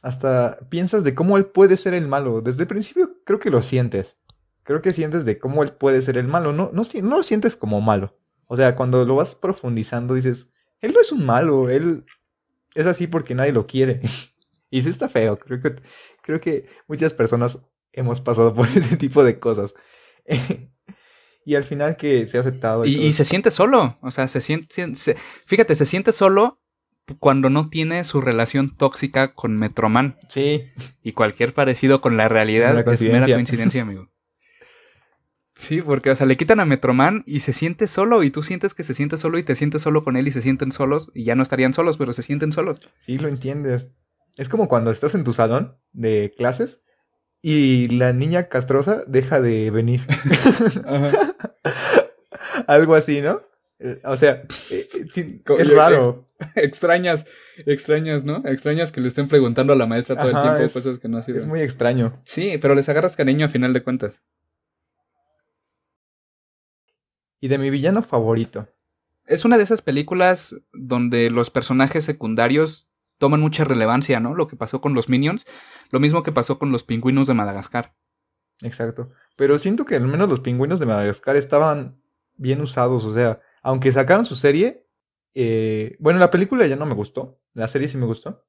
Hasta 0.02 0.60
piensas 0.70 1.04
de 1.04 1.14
cómo 1.14 1.36
él 1.36 1.46
puede 1.46 1.76
ser 1.76 1.94
el 1.94 2.08
malo. 2.08 2.42
Desde 2.42 2.62
el 2.62 2.68
principio 2.68 3.18
creo 3.26 3.40
que 3.40 3.50
lo 3.50 3.62
sientes. 3.62 4.16
Creo 4.64 4.82
que 4.82 4.94
sientes 4.94 5.26
de 5.26 5.40
cómo 5.40 5.62
él 5.62 5.74
puede 5.74 6.02
ser 6.02 6.18
el 6.18 6.28
malo. 6.28 6.54
No, 6.54 6.70
no, 6.74 6.84
si- 6.86 7.02
no 7.02 7.18
lo 7.18 7.24
sientes 7.24 7.58
como 7.58 7.82
malo. 7.82 8.18
O 8.48 8.56
sea, 8.56 8.76
cuando 8.78 9.04
lo 9.06 9.16
vas 9.18 9.36
profundizando 9.36 10.14
dices, 10.14 10.48
él 10.80 10.94
no 10.94 11.02
es 11.02 11.12
un 11.12 11.26
malo, 11.26 11.70
él 11.70 12.06
es 12.76 12.86
así 12.86 13.08
porque 13.08 13.36
nadie 13.36 13.52
lo 13.52 13.68
quiere. 13.68 14.02
y 14.70 14.82
sí 14.82 14.90
está 14.90 15.10
feo. 15.10 15.38
Creo 15.38 15.62
que, 15.62 15.76
creo 16.22 16.40
que 16.40 16.68
muchas 16.88 17.14
personas 17.14 17.60
hemos 17.94 18.22
pasado 18.22 18.54
por 18.54 18.68
ese 18.76 18.98
tipo 18.98 19.24
de 19.24 19.40
cosas. 19.40 19.74
y 21.46 21.56
al 21.56 21.64
final 21.64 21.98
que 21.98 22.28
se 22.28 22.38
ha 22.38 22.42
aceptado. 22.42 22.86
Y, 22.86 23.12
se 23.12 23.26
siente 23.26 23.52
solo. 23.52 23.98
O 24.02 24.12
sea, 24.12 24.28
se 24.28 24.42
siente. 24.42 24.96
se- 24.96 25.16
fíjate, 25.46 25.76
se 25.76 25.86
siente 25.86 26.12
solo 26.12 26.60
cuando 27.18 27.50
no 27.50 27.70
tiene 27.70 28.04
su 28.04 28.22
relación 28.22 28.76
tóxica 28.76 29.34
con 29.34 29.58
Metroman. 29.58 30.18
Sí, 30.30 30.66
Y 31.02 31.14
cualquier 31.14 31.54
parecido 31.54 32.02
con 32.02 32.18
la 32.18 32.30
realidad 32.30 32.78
es 32.88 33.02
mera 33.02 33.26
coincidencia, 33.26 33.82
amigo. 33.82 34.12
Sí, 35.60 35.82
porque, 35.82 36.10
o 36.10 36.16
sea, 36.16 36.26
le 36.26 36.38
quitan 36.38 36.62
a 36.62 36.66
Metroman 36.66 37.22
y 37.26 37.42
se 37.42 37.52
siente 37.52 37.88
solo, 37.88 38.24
y 38.24 38.32
tú 38.32 38.44
sientes 38.44 38.74
que 38.74 38.84
se 38.84 38.94
siente 38.94 39.18
solo 39.18 39.38
y 39.38 39.44
te 39.44 39.56
sientes 39.56 39.82
solo 39.82 40.02
con 40.04 40.16
él 40.16 40.26
y 40.26 40.32
se 40.32 40.42
sienten 40.42 40.72
solos, 40.72 41.12
y 41.14 41.26
ya 41.26 41.36
no 41.36 41.44
estarían 41.44 41.74
solos, 41.74 41.98
pero 41.98 42.14
se 42.14 42.24
sienten 42.24 42.54
solos. 42.54 42.80
sí, 43.06 43.18
lo 43.18 43.28
entiendes. 43.28 43.88
Es 44.38 44.48
como 44.48 44.70
cuando 44.70 44.90
estás 44.90 45.16
en 45.16 45.26
tu 45.26 45.34
salón 45.34 45.76
de 45.92 46.34
clases 46.38 46.80
y 47.42 47.90
la 47.90 48.14
niña 48.14 48.48
castrosa 48.48 49.04
deja 49.06 49.42
de 49.42 49.70
venir. 49.70 50.08
Algo 52.68 52.96
así, 52.96 53.20
¿no? 53.22 53.42
Eh, 53.80 54.00
O 54.06 54.18
sea, 54.18 54.44
eh, 54.72 54.88
eh, 55.16 55.42
es 55.60 55.74
raro. 55.74 56.26
extrañas, 56.56 57.26
extrañas, 57.66 58.24
¿no? 58.24 58.44
Extrañas 58.46 58.92
que 58.94 59.02
le 59.02 59.10
estén 59.10 59.28
preguntando 59.28 59.74
a 59.74 59.76
la 59.76 59.86
maestra 59.88 60.16
todo 60.16 60.30
Ajá, 60.30 60.40
el 60.40 60.44
tiempo 60.48 60.66
es- 60.66 60.74
cosas 60.74 61.00
que 61.00 61.10
no 61.10 61.22
sirven. 61.24 61.42
Es 61.42 61.48
muy 61.48 61.62
extraño. 61.62 62.22
Sí, 62.24 62.58
pero 62.62 62.76
les 62.76 62.88
agarras 62.88 63.16
cariño 63.18 63.46
a 63.46 63.50
final 63.50 63.74
de 63.74 63.84
cuentas. 63.84 64.22
Y 67.40 67.48
de 67.48 67.58
mi 67.58 67.70
villano 67.70 68.02
favorito. 68.02 68.68
Es 69.26 69.46
una 69.46 69.58
de 69.58 69.64
esas 69.64 69.82
películas 69.82 70.56
donde 70.74 71.30
los 71.30 71.50
personajes 71.50 72.04
secundarios 72.04 72.90
toman 73.18 73.42
mucha 73.42 73.64
relevancia, 73.64 74.20
¿no? 74.20 74.34
Lo 74.34 74.48
que 74.48 74.56
pasó 74.56 74.82
con 74.82 74.94
los 74.94 75.10
Minions, 75.10 75.46
lo 75.92 76.00
mismo 76.00 76.24
que 76.24 76.32
pasó 76.32 76.58
con 76.58 76.72
los 76.72 76.84
pingüinos 76.84 77.28
de 77.28 77.36
Madagascar. 77.36 77.94
Exacto. 78.62 79.12
Pero 79.36 79.60
siento 79.60 79.86
que 79.86 79.96
al 79.96 80.08
menos 80.08 80.30
los 80.30 80.40
pingüinos 80.40 80.80
de 80.80 80.86
Madagascar 80.86 81.36
estaban 81.36 82.02
bien 82.36 82.62
usados, 82.62 83.04
o 83.04 83.14
sea, 83.14 83.42
aunque 83.62 83.92
sacaron 83.92 84.26
su 84.26 84.36
serie, 84.36 84.88
eh, 85.34 85.96
bueno, 86.00 86.20
la 86.20 86.32
película 86.32 86.66
ya 86.66 86.76
no 86.76 86.86
me 86.86 86.96
gustó, 86.96 87.40
la 87.54 87.68
serie 87.68 87.88
sí 87.88 87.98
me 87.98 88.06
gustó, 88.06 88.46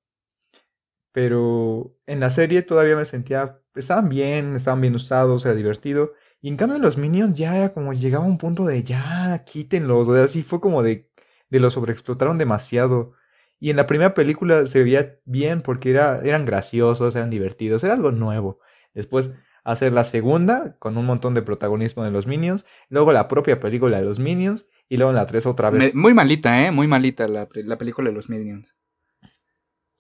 pero 1.12 1.97
en 2.07 2.20
la 2.20 2.30
serie 2.30 2.62
todavía 2.62 2.97
me 2.97 3.05
sentía, 3.05 3.61
estaban 3.74 4.09
bien, 4.09 4.55
estaban 4.55 4.80
bien 4.80 4.95
usados, 4.95 5.45
era 5.45 5.55
divertido, 5.55 6.12
y 6.43 6.49
en 6.49 6.57
cambio 6.57 6.78
los 6.78 6.97
Minions 6.97 7.36
ya 7.36 7.57
era 7.57 7.72
como 7.72 7.93
llegaba 7.93 8.24
a 8.24 8.28
un 8.28 8.38
punto 8.38 8.64
de 8.64 8.82
ya, 8.82 9.45
quítenlos, 9.45 10.09
o 10.09 10.14
sea, 10.14 10.24
así 10.24 10.43
fue 10.43 10.61
como 10.61 10.82
de, 10.82 11.11
de 11.51 11.61
lo 11.61 11.70
sobreexplotaron 11.70 12.38
demasiado. 12.38 13.12
Y 13.59 13.68
en 13.68 13.76
la 13.76 13.86
primera 13.86 14.14
película 14.14 14.66
se 14.66 14.82
veía 14.82 15.18
bien 15.26 15.61
porque 15.61 15.91
era, 15.91 16.20
eran 16.24 16.47
graciosos, 16.47 17.14
eran 17.14 17.28
divertidos, 17.28 17.84
era 17.84 17.93
algo 17.93 18.11
nuevo. 18.11 18.59
Después 18.95 19.30
hacer 19.64 19.93
la 19.93 20.05
segunda 20.05 20.76
con 20.78 20.97
un 20.97 21.05
montón 21.05 21.34
de 21.34 21.43
protagonismo 21.43 22.05
de 22.05 22.11
los 22.11 22.26
Minions, 22.26 22.64
luego 22.88 23.12
la 23.12 23.28
propia 23.28 23.61
película 23.61 23.99
de 23.99 24.05
los 24.05 24.18
Minions 24.18 24.66
y 24.88 24.97
luego 24.97 25.11
en 25.11 25.16
la 25.16 25.26
tres 25.26 25.45
otra 25.45 25.68
vez. 25.68 25.95
muy 25.95 26.14
malita, 26.14 26.66
¿eh? 26.66 26.70
Muy 26.70 26.86
malita 26.86 27.28
la, 27.28 27.49
la, 27.53 27.76
película 27.76 28.09
de 28.09 28.14
los 28.14 28.30
Minions. 28.30 28.74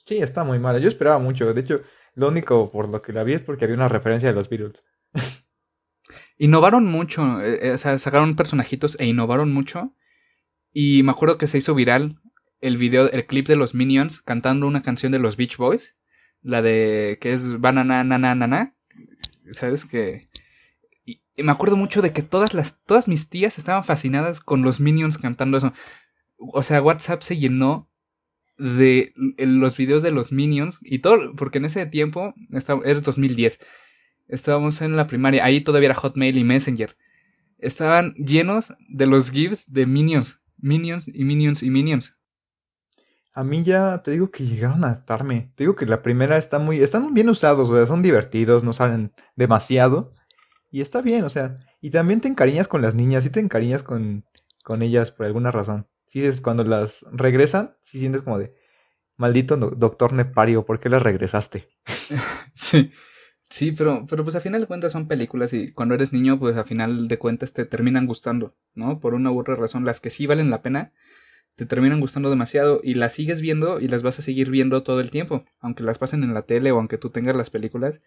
Sí, 0.06 0.18
está 0.18 0.42
muy 0.42 0.58
mala. 0.58 0.78
Yo 0.78 0.88
esperaba 0.88 1.18
mucho. 1.18 1.52
De 1.52 1.60
hecho, 1.60 1.82
lo 2.14 2.28
único 2.28 2.70
por 2.72 2.88
lo 2.88 3.02
que 3.02 3.12
la 3.12 3.22
vi 3.24 3.34
es 3.34 3.42
porque 3.42 3.66
había 3.66 3.76
una 3.76 3.88
referencia 3.88 4.30
de 4.30 4.34
los 4.34 4.48
Beatles. 4.48 4.82
Innovaron 6.40 6.86
mucho, 6.86 7.40
eh, 7.42 7.68
eh, 7.68 7.70
o 7.72 7.78
sea, 7.78 7.98
sacaron 7.98 8.34
personajitos 8.34 8.98
e 8.98 9.06
innovaron 9.06 9.52
mucho. 9.52 9.94
Y 10.72 11.02
me 11.02 11.10
acuerdo 11.12 11.36
que 11.36 11.46
se 11.46 11.58
hizo 11.58 11.74
viral 11.74 12.18
el 12.60 12.78
video, 12.78 13.10
el 13.10 13.26
clip 13.26 13.46
de 13.46 13.56
los 13.56 13.74
Minions 13.74 14.22
cantando 14.22 14.66
una 14.66 14.82
canción 14.82 15.12
de 15.12 15.18
los 15.18 15.36
Beach 15.36 15.58
Boys, 15.58 15.96
la 16.42 16.62
de 16.62 17.18
que 17.20 17.34
es 17.34 17.60
Banana 17.60 18.04
Nana 18.04 18.34
Nana, 18.34 18.74
¿sabes? 19.52 19.84
Que 19.84 20.30
y, 21.04 21.20
me 21.42 21.52
acuerdo 21.52 21.76
mucho 21.76 22.00
de 22.00 22.12
que 22.12 22.22
todas 22.22 22.54
las 22.54 22.82
todas 22.84 23.06
mis 23.06 23.28
tías 23.28 23.58
estaban 23.58 23.84
fascinadas 23.84 24.40
con 24.40 24.62
los 24.62 24.80
Minions 24.80 25.18
cantando 25.18 25.58
eso. 25.58 25.74
O 26.38 26.62
sea, 26.62 26.80
WhatsApp 26.80 27.20
se 27.22 27.36
llenó 27.36 27.90
de 28.56 29.12
los 29.36 29.76
videos 29.76 30.02
de 30.02 30.10
los 30.10 30.32
Minions 30.32 30.78
y 30.80 31.00
todo, 31.00 31.34
porque 31.36 31.58
en 31.58 31.66
ese 31.66 31.84
tiempo, 31.86 32.34
era 32.84 33.00
2010, 33.00 33.60
estábamos 34.30 34.80
en 34.80 34.96
la 34.96 35.06
primaria, 35.06 35.44
ahí 35.44 35.60
todavía 35.60 35.88
era 35.88 35.94
Hotmail 35.94 36.38
y 36.38 36.44
Messenger. 36.44 36.96
Estaban 37.58 38.14
llenos 38.14 38.72
de 38.88 39.06
los 39.06 39.30
GIFs 39.30 39.70
de 39.70 39.86
Minions, 39.86 40.40
Minions 40.56 41.08
y 41.08 41.24
Minions 41.24 41.62
y 41.62 41.70
Minions. 41.70 42.16
A 43.32 43.44
mí 43.44 43.62
ya 43.62 44.02
te 44.02 44.10
digo 44.10 44.30
que 44.30 44.44
llegaron 44.44 44.84
a 44.84 44.92
estarme. 44.92 45.52
Te 45.54 45.64
digo 45.64 45.76
que 45.76 45.86
la 45.86 46.02
primera 46.02 46.36
está 46.36 46.58
muy. 46.58 46.82
Están 46.82 47.14
bien 47.14 47.28
usados, 47.28 47.68
o 47.68 47.76
sea, 47.76 47.86
son 47.86 48.02
divertidos, 48.02 48.64
no 48.64 48.72
salen 48.72 49.12
demasiado. 49.36 50.14
Y 50.70 50.80
está 50.80 51.00
bien, 51.00 51.24
o 51.24 51.30
sea. 51.30 51.58
Y 51.80 51.90
también 51.90 52.20
te 52.20 52.28
encariñas 52.28 52.68
con 52.68 52.82
las 52.82 52.94
niñas, 52.94 53.24
sí 53.24 53.30
te 53.30 53.40
encariñas 53.40 53.82
con, 53.82 54.24
con 54.64 54.82
ellas 54.82 55.10
por 55.10 55.26
alguna 55.26 55.50
razón. 55.50 55.86
Sí, 56.06 56.24
es 56.24 56.40
cuando 56.40 56.64
las 56.64 57.06
regresan, 57.12 57.76
sí 57.82 58.00
sientes 58.00 58.22
como 58.22 58.38
de. 58.38 58.54
Maldito 59.16 59.56
doctor 59.56 60.12
Nepario, 60.12 60.64
¿por 60.64 60.80
qué 60.80 60.88
las 60.88 61.02
regresaste? 61.02 61.68
sí. 62.54 62.90
Sí, 63.50 63.72
pero, 63.72 64.06
pero 64.08 64.22
pues 64.22 64.36
a 64.36 64.40
final 64.40 64.60
de 64.60 64.68
cuentas 64.68 64.92
son 64.92 65.08
películas 65.08 65.52
y 65.52 65.72
cuando 65.72 65.96
eres 65.96 66.12
niño, 66.12 66.38
pues 66.38 66.56
a 66.56 66.64
final 66.64 67.08
de 67.08 67.18
cuentas 67.18 67.52
te 67.52 67.64
terminan 67.64 68.06
gustando, 68.06 68.54
¿no? 68.74 69.00
Por 69.00 69.14
una 69.14 69.32
u 69.32 69.40
otra 69.40 69.56
razón. 69.56 69.84
Las 69.84 69.98
que 70.00 70.10
sí 70.10 70.26
valen 70.26 70.50
la 70.50 70.62
pena, 70.62 70.92
te 71.56 71.66
terminan 71.66 72.00
gustando 72.00 72.30
demasiado 72.30 72.80
y 72.82 72.94
las 72.94 73.12
sigues 73.12 73.40
viendo 73.40 73.80
y 73.80 73.88
las 73.88 74.04
vas 74.04 74.20
a 74.20 74.22
seguir 74.22 74.50
viendo 74.50 74.84
todo 74.84 75.00
el 75.00 75.10
tiempo. 75.10 75.44
Aunque 75.58 75.82
las 75.82 75.98
pasen 75.98 76.22
en 76.22 76.32
la 76.32 76.42
tele 76.42 76.70
o 76.70 76.78
aunque 76.78 76.96
tú 76.96 77.10
tengas 77.10 77.34
las 77.34 77.50
películas, 77.50 78.00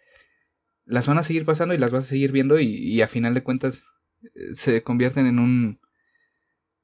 las 0.86 1.08
van 1.08 1.18
a 1.18 1.24
seguir 1.24 1.46
pasando 1.46 1.74
y 1.74 1.78
las 1.78 1.92
vas 1.92 2.06
a 2.06 2.08
seguir 2.08 2.32
viendo 2.32 2.60
y, 2.60 3.02
a 3.02 3.08
final 3.10 3.34
de 3.34 3.44
cuentas 3.44 3.84
eh, 4.24 4.56
se 4.56 4.82
convierten 4.82 5.28
en 5.28 5.40
un, 5.40 5.80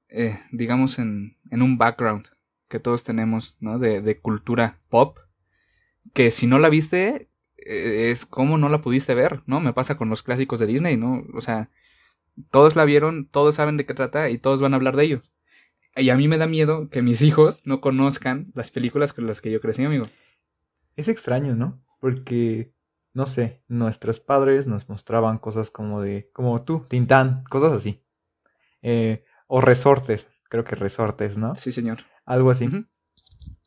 eh, 0.10 0.38
digamos, 0.52 1.00
en, 1.00 1.38
en, 1.50 1.62
un 1.62 1.78
background 1.78 2.28
que 2.68 2.80
todos 2.80 3.06
tenemos, 3.06 3.56
¿no? 3.62 3.80
De, 3.80 4.02
de 4.02 4.20
cultura 4.20 4.80
pop. 4.90 5.18
Que 6.14 6.32
si 6.32 6.46
no 6.46 6.60
la 6.60 6.70
viste, 6.70 7.29
es 7.66 8.26
como 8.26 8.58
no 8.58 8.70
la 8.70 8.82
pudiste 8.82 9.14
ver, 9.16 9.42
¿no? 9.46 9.60
Me 9.60 9.74
pasa 9.74 9.98
con 9.98 10.10
los 10.10 10.24
clásicos 10.24 10.60
de 10.60 10.68
Disney, 10.68 10.98
¿no? 10.98 11.24
O 11.34 11.42
sea, 11.42 11.70
todos 12.52 12.76
la 12.76 12.86
vieron, 12.86 13.28
todos 13.28 13.56
saben 13.56 13.78
de 13.78 13.86
qué 13.86 13.94
trata 13.94 14.30
y 14.30 14.38
todos 14.38 14.62
van 14.62 14.74
a 14.74 14.78
hablar 14.78 14.96
de 14.96 15.04
ello. 15.04 15.22
Y 15.96 16.10
a 16.10 16.16
mí 16.16 16.28
me 16.28 16.38
da 16.38 16.48
miedo 16.48 16.90
que 16.90 17.02
mis 17.02 17.22
hijos 17.22 17.62
no 17.66 17.82
conozcan 17.82 18.52
las 18.54 18.72
películas 18.72 19.14
con 19.14 19.28
las 19.28 19.42
que 19.42 19.52
yo 19.52 19.60
crecí, 19.60 19.84
amigo. 19.84 20.08
Es 20.96 21.08
extraño, 21.08 21.56
¿no? 21.56 21.82
Porque, 22.00 22.74
no 23.14 23.26
sé, 23.26 23.64
nuestros 23.68 24.20
padres 24.20 24.68
nos 24.68 24.88
mostraban 24.88 25.40
cosas 25.40 25.70
como 25.70 26.02
de, 26.02 26.30
como 26.32 26.64
tú, 26.64 26.86
Tintán, 26.88 27.44
cosas 27.50 27.74
así. 27.74 28.04
Eh, 28.82 29.24
o 29.48 29.62
resortes, 29.62 30.30
creo 30.44 30.64
que 30.64 30.76
resortes, 30.76 31.38
¿no? 31.38 31.56
Sí, 31.56 31.72
señor. 31.72 32.00
Algo 32.26 32.52
así. 32.52 32.68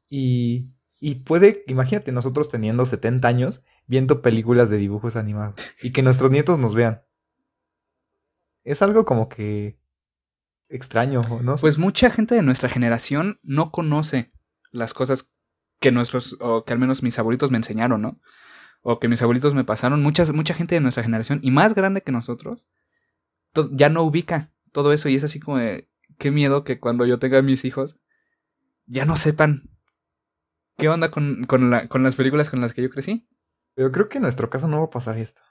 y, 0.08 0.70
y 1.00 1.16
puede, 1.16 1.64
imagínate 1.66 2.12
nosotros 2.12 2.48
teniendo 2.48 2.86
70 2.86 3.26
años 3.28 3.62
viendo 3.86 4.22
películas 4.22 4.70
de 4.70 4.78
dibujos 4.78 5.16
animados 5.16 5.54
y 5.82 5.92
que 5.92 6.02
nuestros 6.02 6.30
nietos 6.30 6.58
nos 6.58 6.74
vean. 6.74 7.02
Es 8.64 8.82
algo 8.82 9.04
como 9.04 9.28
que 9.28 9.78
extraño, 10.68 11.20
¿no? 11.42 11.56
Pues 11.56 11.78
mucha 11.78 12.10
gente 12.10 12.34
de 12.34 12.42
nuestra 12.42 12.68
generación 12.68 13.38
no 13.42 13.70
conoce 13.70 14.32
las 14.70 14.94
cosas 14.94 15.32
que 15.80 15.92
nuestros, 15.92 16.36
o 16.40 16.64
que 16.64 16.72
al 16.72 16.78
menos 16.78 17.02
mis 17.02 17.18
abuelitos 17.18 17.50
me 17.50 17.58
enseñaron, 17.58 18.00
¿no? 18.00 18.20
O 18.80 18.98
que 18.98 19.08
mis 19.08 19.20
abuelitos 19.20 19.54
me 19.54 19.64
pasaron. 19.64 20.02
Muchas, 20.02 20.32
mucha 20.32 20.54
gente 20.54 20.74
de 20.74 20.80
nuestra 20.80 21.02
generación, 21.02 21.40
y 21.42 21.50
más 21.50 21.74
grande 21.74 22.02
que 22.02 22.12
nosotros, 22.12 22.68
ya 23.72 23.88
no 23.90 24.02
ubica 24.02 24.52
todo 24.72 24.92
eso. 24.92 25.08
Y 25.08 25.16
es 25.16 25.24
así 25.24 25.40
como 25.40 25.58
qué 26.18 26.30
miedo 26.30 26.64
que 26.64 26.80
cuando 26.80 27.04
yo 27.04 27.18
tenga 27.18 27.42
mis 27.42 27.64
hijos, 27.64 27.98
ya 28.86 29.04
no 29.04 29.16
sepan 29.16 29.70
qué 30.78 30.88
onda 30.88 31.10
con, 31.10 31.44
con 31.44 32.02
las 32.02 32.16
películas 32.16 32.48
con 32.48 32.60
las 32.60 32.72
que 32.72 32.82
yo 32.82 32.90
crecí. 32.90 33.28
Pero 33.74 33.90
creo 33.92 34.08
que 34.08 34.18
en 34.18 34.22
nuestro 34.22 34.50
caso 34.50 34.68
no 34.68 34.78
va 34.78 34.84
a 34.84 34.90
pasar 34.90 35.18
esto. 35.18 35.42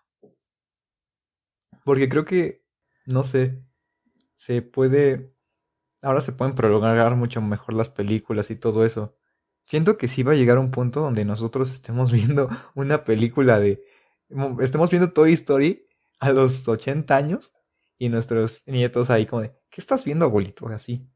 Porque 1.84 2.10
creo 2.10 2.26
que, 2.26 2.64
no 3.06 3.24
sé, 3.24 3.64
se 4.36 4.62
puede, 4.62 5.34
ahora 6.02 6.22
se 6.22 6.32
pueden 6.32 6.56
prolongar 6.56 7.16
mucho 7.16 7.42
mejor 7.42 7.74
las 7.74 7.90
películas 7.90 8.52
y 8.52 8.56
todo 8.56 8.86
eso. 8.86 9.16
Siento 9.66 9.98
que 9.98 10.08
sí 10.08 10.24
va 10.24 10.34
a 10.34 10.36
llegar 10.36 10.60
un 10.60 10.72
punto 10.72 11.02
donde 11.02 11.26
nosotros 11.26 11.72
estemos 11.72 12.12
viendo 12.14 12.50
una 12.76 13.04
película 13.04 13.60
de, 13.60 13.84
estemos 14.60 14.90
viendo 14.90 15.14
Toy 15.14 15.34
Story 15.34 15.88
a 16.20 16.32
los 16.32 16.68
80 16.68 17.16
años 17.16 17.54
y 17.98 18.10
nuestros 18.10 18.64
nietos 18.68 19.10
ahí 19.10 19.26
como 19.26 19.44
de, 19.44 19.56
¿qué 19.70 19.82
estás 19.82 20.04
viendo, 20.04 20.26
abuelito? 20.26 20.68
Así. 20.68 21.08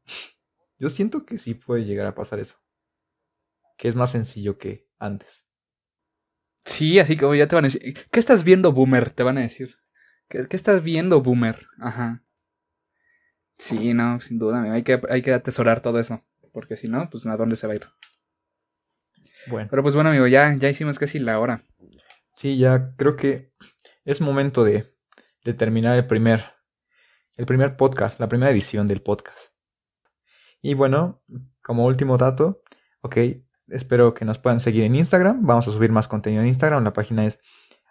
Yo 0.78 0.90
siento 0.90 1.24
que 1.24 1.38
sí 1.38 1.54
puede 1.54 1.84
llegar 1.84 2.06
a 2.06 2.14
pasar 2.14 2.38
eso. 2.38 2.56
Que 3.76 3.88
es 3.88 3.94
más 3.94 4.12
sencillo 4.12 4.58
que 4.58 4.88
antes. 4.98 5.45
Sí, 6.66 6.98
así 6.98 7.16
como 7.16 7.34
ya 7.34 7.46
te 7.46 7.54
van 7.54 7.64
a 7.64 7.68
decir, 7.68 7.96
¿qué 8.10 8.20
estás 8.20 8.42
viendo, 8.42 8.72
boomer? 8.72 9.10
Te 9.10 9.22
van 9.22 9.38
a 9.38 9.42
decir. 9.42 9.76
¿Qué, 10.28 10.46
qué 10.48 10.56
estás 10.56 10.82
viendo, 10.82 11.22
boomer? 11.22 11.64
Ajá. 11.80 12.24
Sí, 13.56 13.94
no, 13.94 14.20
sin 14.20 14.38
duda, 14.38 14.62
hay 14.70 14.82
que, 14.82 15.00
hay 15.08 15.22
que 15.22 15.32
atesorar 15.32 15.80
todo 15.80 15.98
eso, 15.98 16.22
porque 16.52 16.76
si 16.76 16.88
no, 16.88 17.08
pues 17.08 17.24
a 17.26 17.36
dónde 17.36 17.56
se 17.56 17.66
va 17.66 17.72
a 17.72 17.76
ir. 17.76 17.86
Bueno. 19.46 19.68
Pero 19.70 19.82
pues 19.82 19.94
bueno, 19.94 20.10
amigo, 20.10 20.26
ya, 20.26 20.54
ya 20.58 20.68
hicimos 20.68 20.98
casi 20.98 21.20
la 21.20 21.38
hora. 21.38 21.64
Sí, 22.34 22.58
ya 22.58 22.92
creo 22.96 23.16
que 23.16 23.52
es 24.04 24.20
momento 24.20 24.64
de, 24.64 24.92
de 25.44 25.54
terminar 25.54 25.96
el 25.96 26.06
primer, 26.06 26.52
el 27.36 27.46
primer 27.46 27.76
podcast, 27.76 28.20
la 28.20 28.28
primera 28.28 28.50
edición 28.50 28.88
del 28.88 29.00
podcast. 29.00 29.52
Y 30.60 30.74
bueno, 30.74 31.22
como 31.62 31.86
último 31.86 32.18
dato, 32.18 32.62
ok, 33.00 33.16
espero 33.68 34.14
que 34.14 34.24
nos 34.24 34.38
puedan 34.38 34.60
seguir 34.60 34.84
en 34.84 34.96
Instagram. 34.96 35.46
Vamos 35.46 35.68
a 35.68 35.72
subir 35.72 35.90
más 35.90 36.08
contenido 36.08 36.42
en 36.42 36.48
Instagram. 36.48 36.84
La 36.84 36.92
página 36.92 37.26
es 37.26 37.38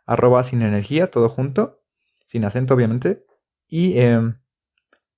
arroba 0.05 0.43
sin 0.43 0.61
energía, 0.61 1.11
todo 1.11 1.29
junto, 1.29 1.83
sin 2.27 2.45
acento 2.45 2.73
obviamente. 2.73 3.25
Y 3.67 3.97
eh, 3.97 4.19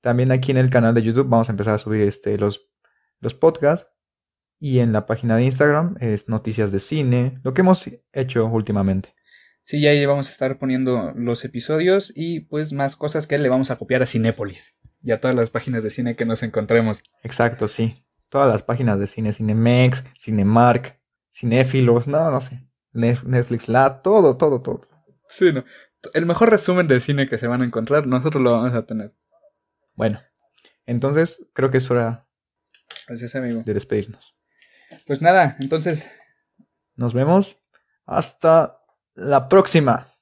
también 0.02 0.32
aquí 0.32 0.52
en 0.52 0.58
el 0.58 0.70
canal 0.70 0.94
de 0.94 1.04
YouTube 1.04 1.28
vamos 1.28 1.50
a 1.50 1.52
empezar 1.52 1.74
a 1.74 1.78
subir 1.78 2.02
este, 2.02 2.38
los, 2.38 2.70
los 3.20 3.34
podcasts. 3.34 3.88
Y 4.60 4.80
en 4.80 4.92
la 4.92 5.06
página 5.06 5.36
de 5.36 5.44
Instagram 5.44 5.98
es 6.00 6.30
noticias 6.30 6.72
de 6.72 6.80
cine, 6.80 7.40
lo 7.44 7.54
que 7.54 7.62
hemos 7.62 7.86
hecho 8.12 8.46
últimamente. 8.48 9.14
Sí, 9.64 9.82
ya 9.82 9.92
ahí 9.92 10.06
vamos 10.06 10.30
a 10.30 10.32
estar 10.32 10.58
poniendo 10.58 11.12
los 11.16 11.44
episodios 11.46 12.12
y 12.16 12.40
pues 12.40 12.74
más 12.74 12.96
cosas 12.96 13.28
que 13.28 13.38
le 13.38 13.50
vamos 13.50 13.70
a 13.70 13.76
copiar 13.76 14.02
a 14.02 14.06
Cinépolis 14.06 14.78
y 15.04 15.12
a 15.12 15.20
todas 15.20 15.36
las 15.36 15.50
páginas 15.50 15.84
de 15.84 15.90
cine 15.90 16.16
que 16.16 16.26
nos 16.26 16.42
encontremos. 16.42 17.04
Exacto, 17.22 17.68
sí. 17.68 18.07
Todas 18.30 18.50
las 18.50 18.64
páginas 18.64 19.00
de 19.00 19.08
cine, 19.08 19.34
Cinemex, 19.34 20.04
Cinemark, 20.20 21.00
Cinéfilos, 21.32 22.08
no, 22.08 22.30
no 22.32 22.42
sé. 22.42 22.68
Netflix, 22.92 23.68
la, 23.70 24.02
todo, 24.02 24.38
todo, 24.38 24.62
todo. 24.62 24.82
Sí, 25.30 25.52
no. 25.54 25.64
El 26.14 26.26
mejor 26.26 26.50
resumen 26.50 26.88
de 26.88 27.00
cine 27.00 27.28
que 27.28 27.38
se 27.38 27.48
van 27.48 27.62
a 27.62 27.66
encontrar, 27.66 28.08
nosotros 28.08 28.42
lo 28.42 28.54
vamos 28.54 28.74
a 28.74 28.86
tener. 28.86 29.14
Bueno, 29.96 30.22
entonces 30.86 31.42
creo 31.54 31.70
que 31.72 31.78
es 31.78 31.90
hora 31.92 32.28
Gracias, 33.08 33.36
amigo. 33.36 33.62
de 33.64 33.74
despedirnos. 33.74 34.36
Pues 35.06 35.22
nada, 35.22 35.58
entonces 35.60 36.10
Nos 36.96 37.14
vemos. 37.14 37.58
Hasta 38.06 38.80
la 39.14 39.50
próxima. 39.50 40.17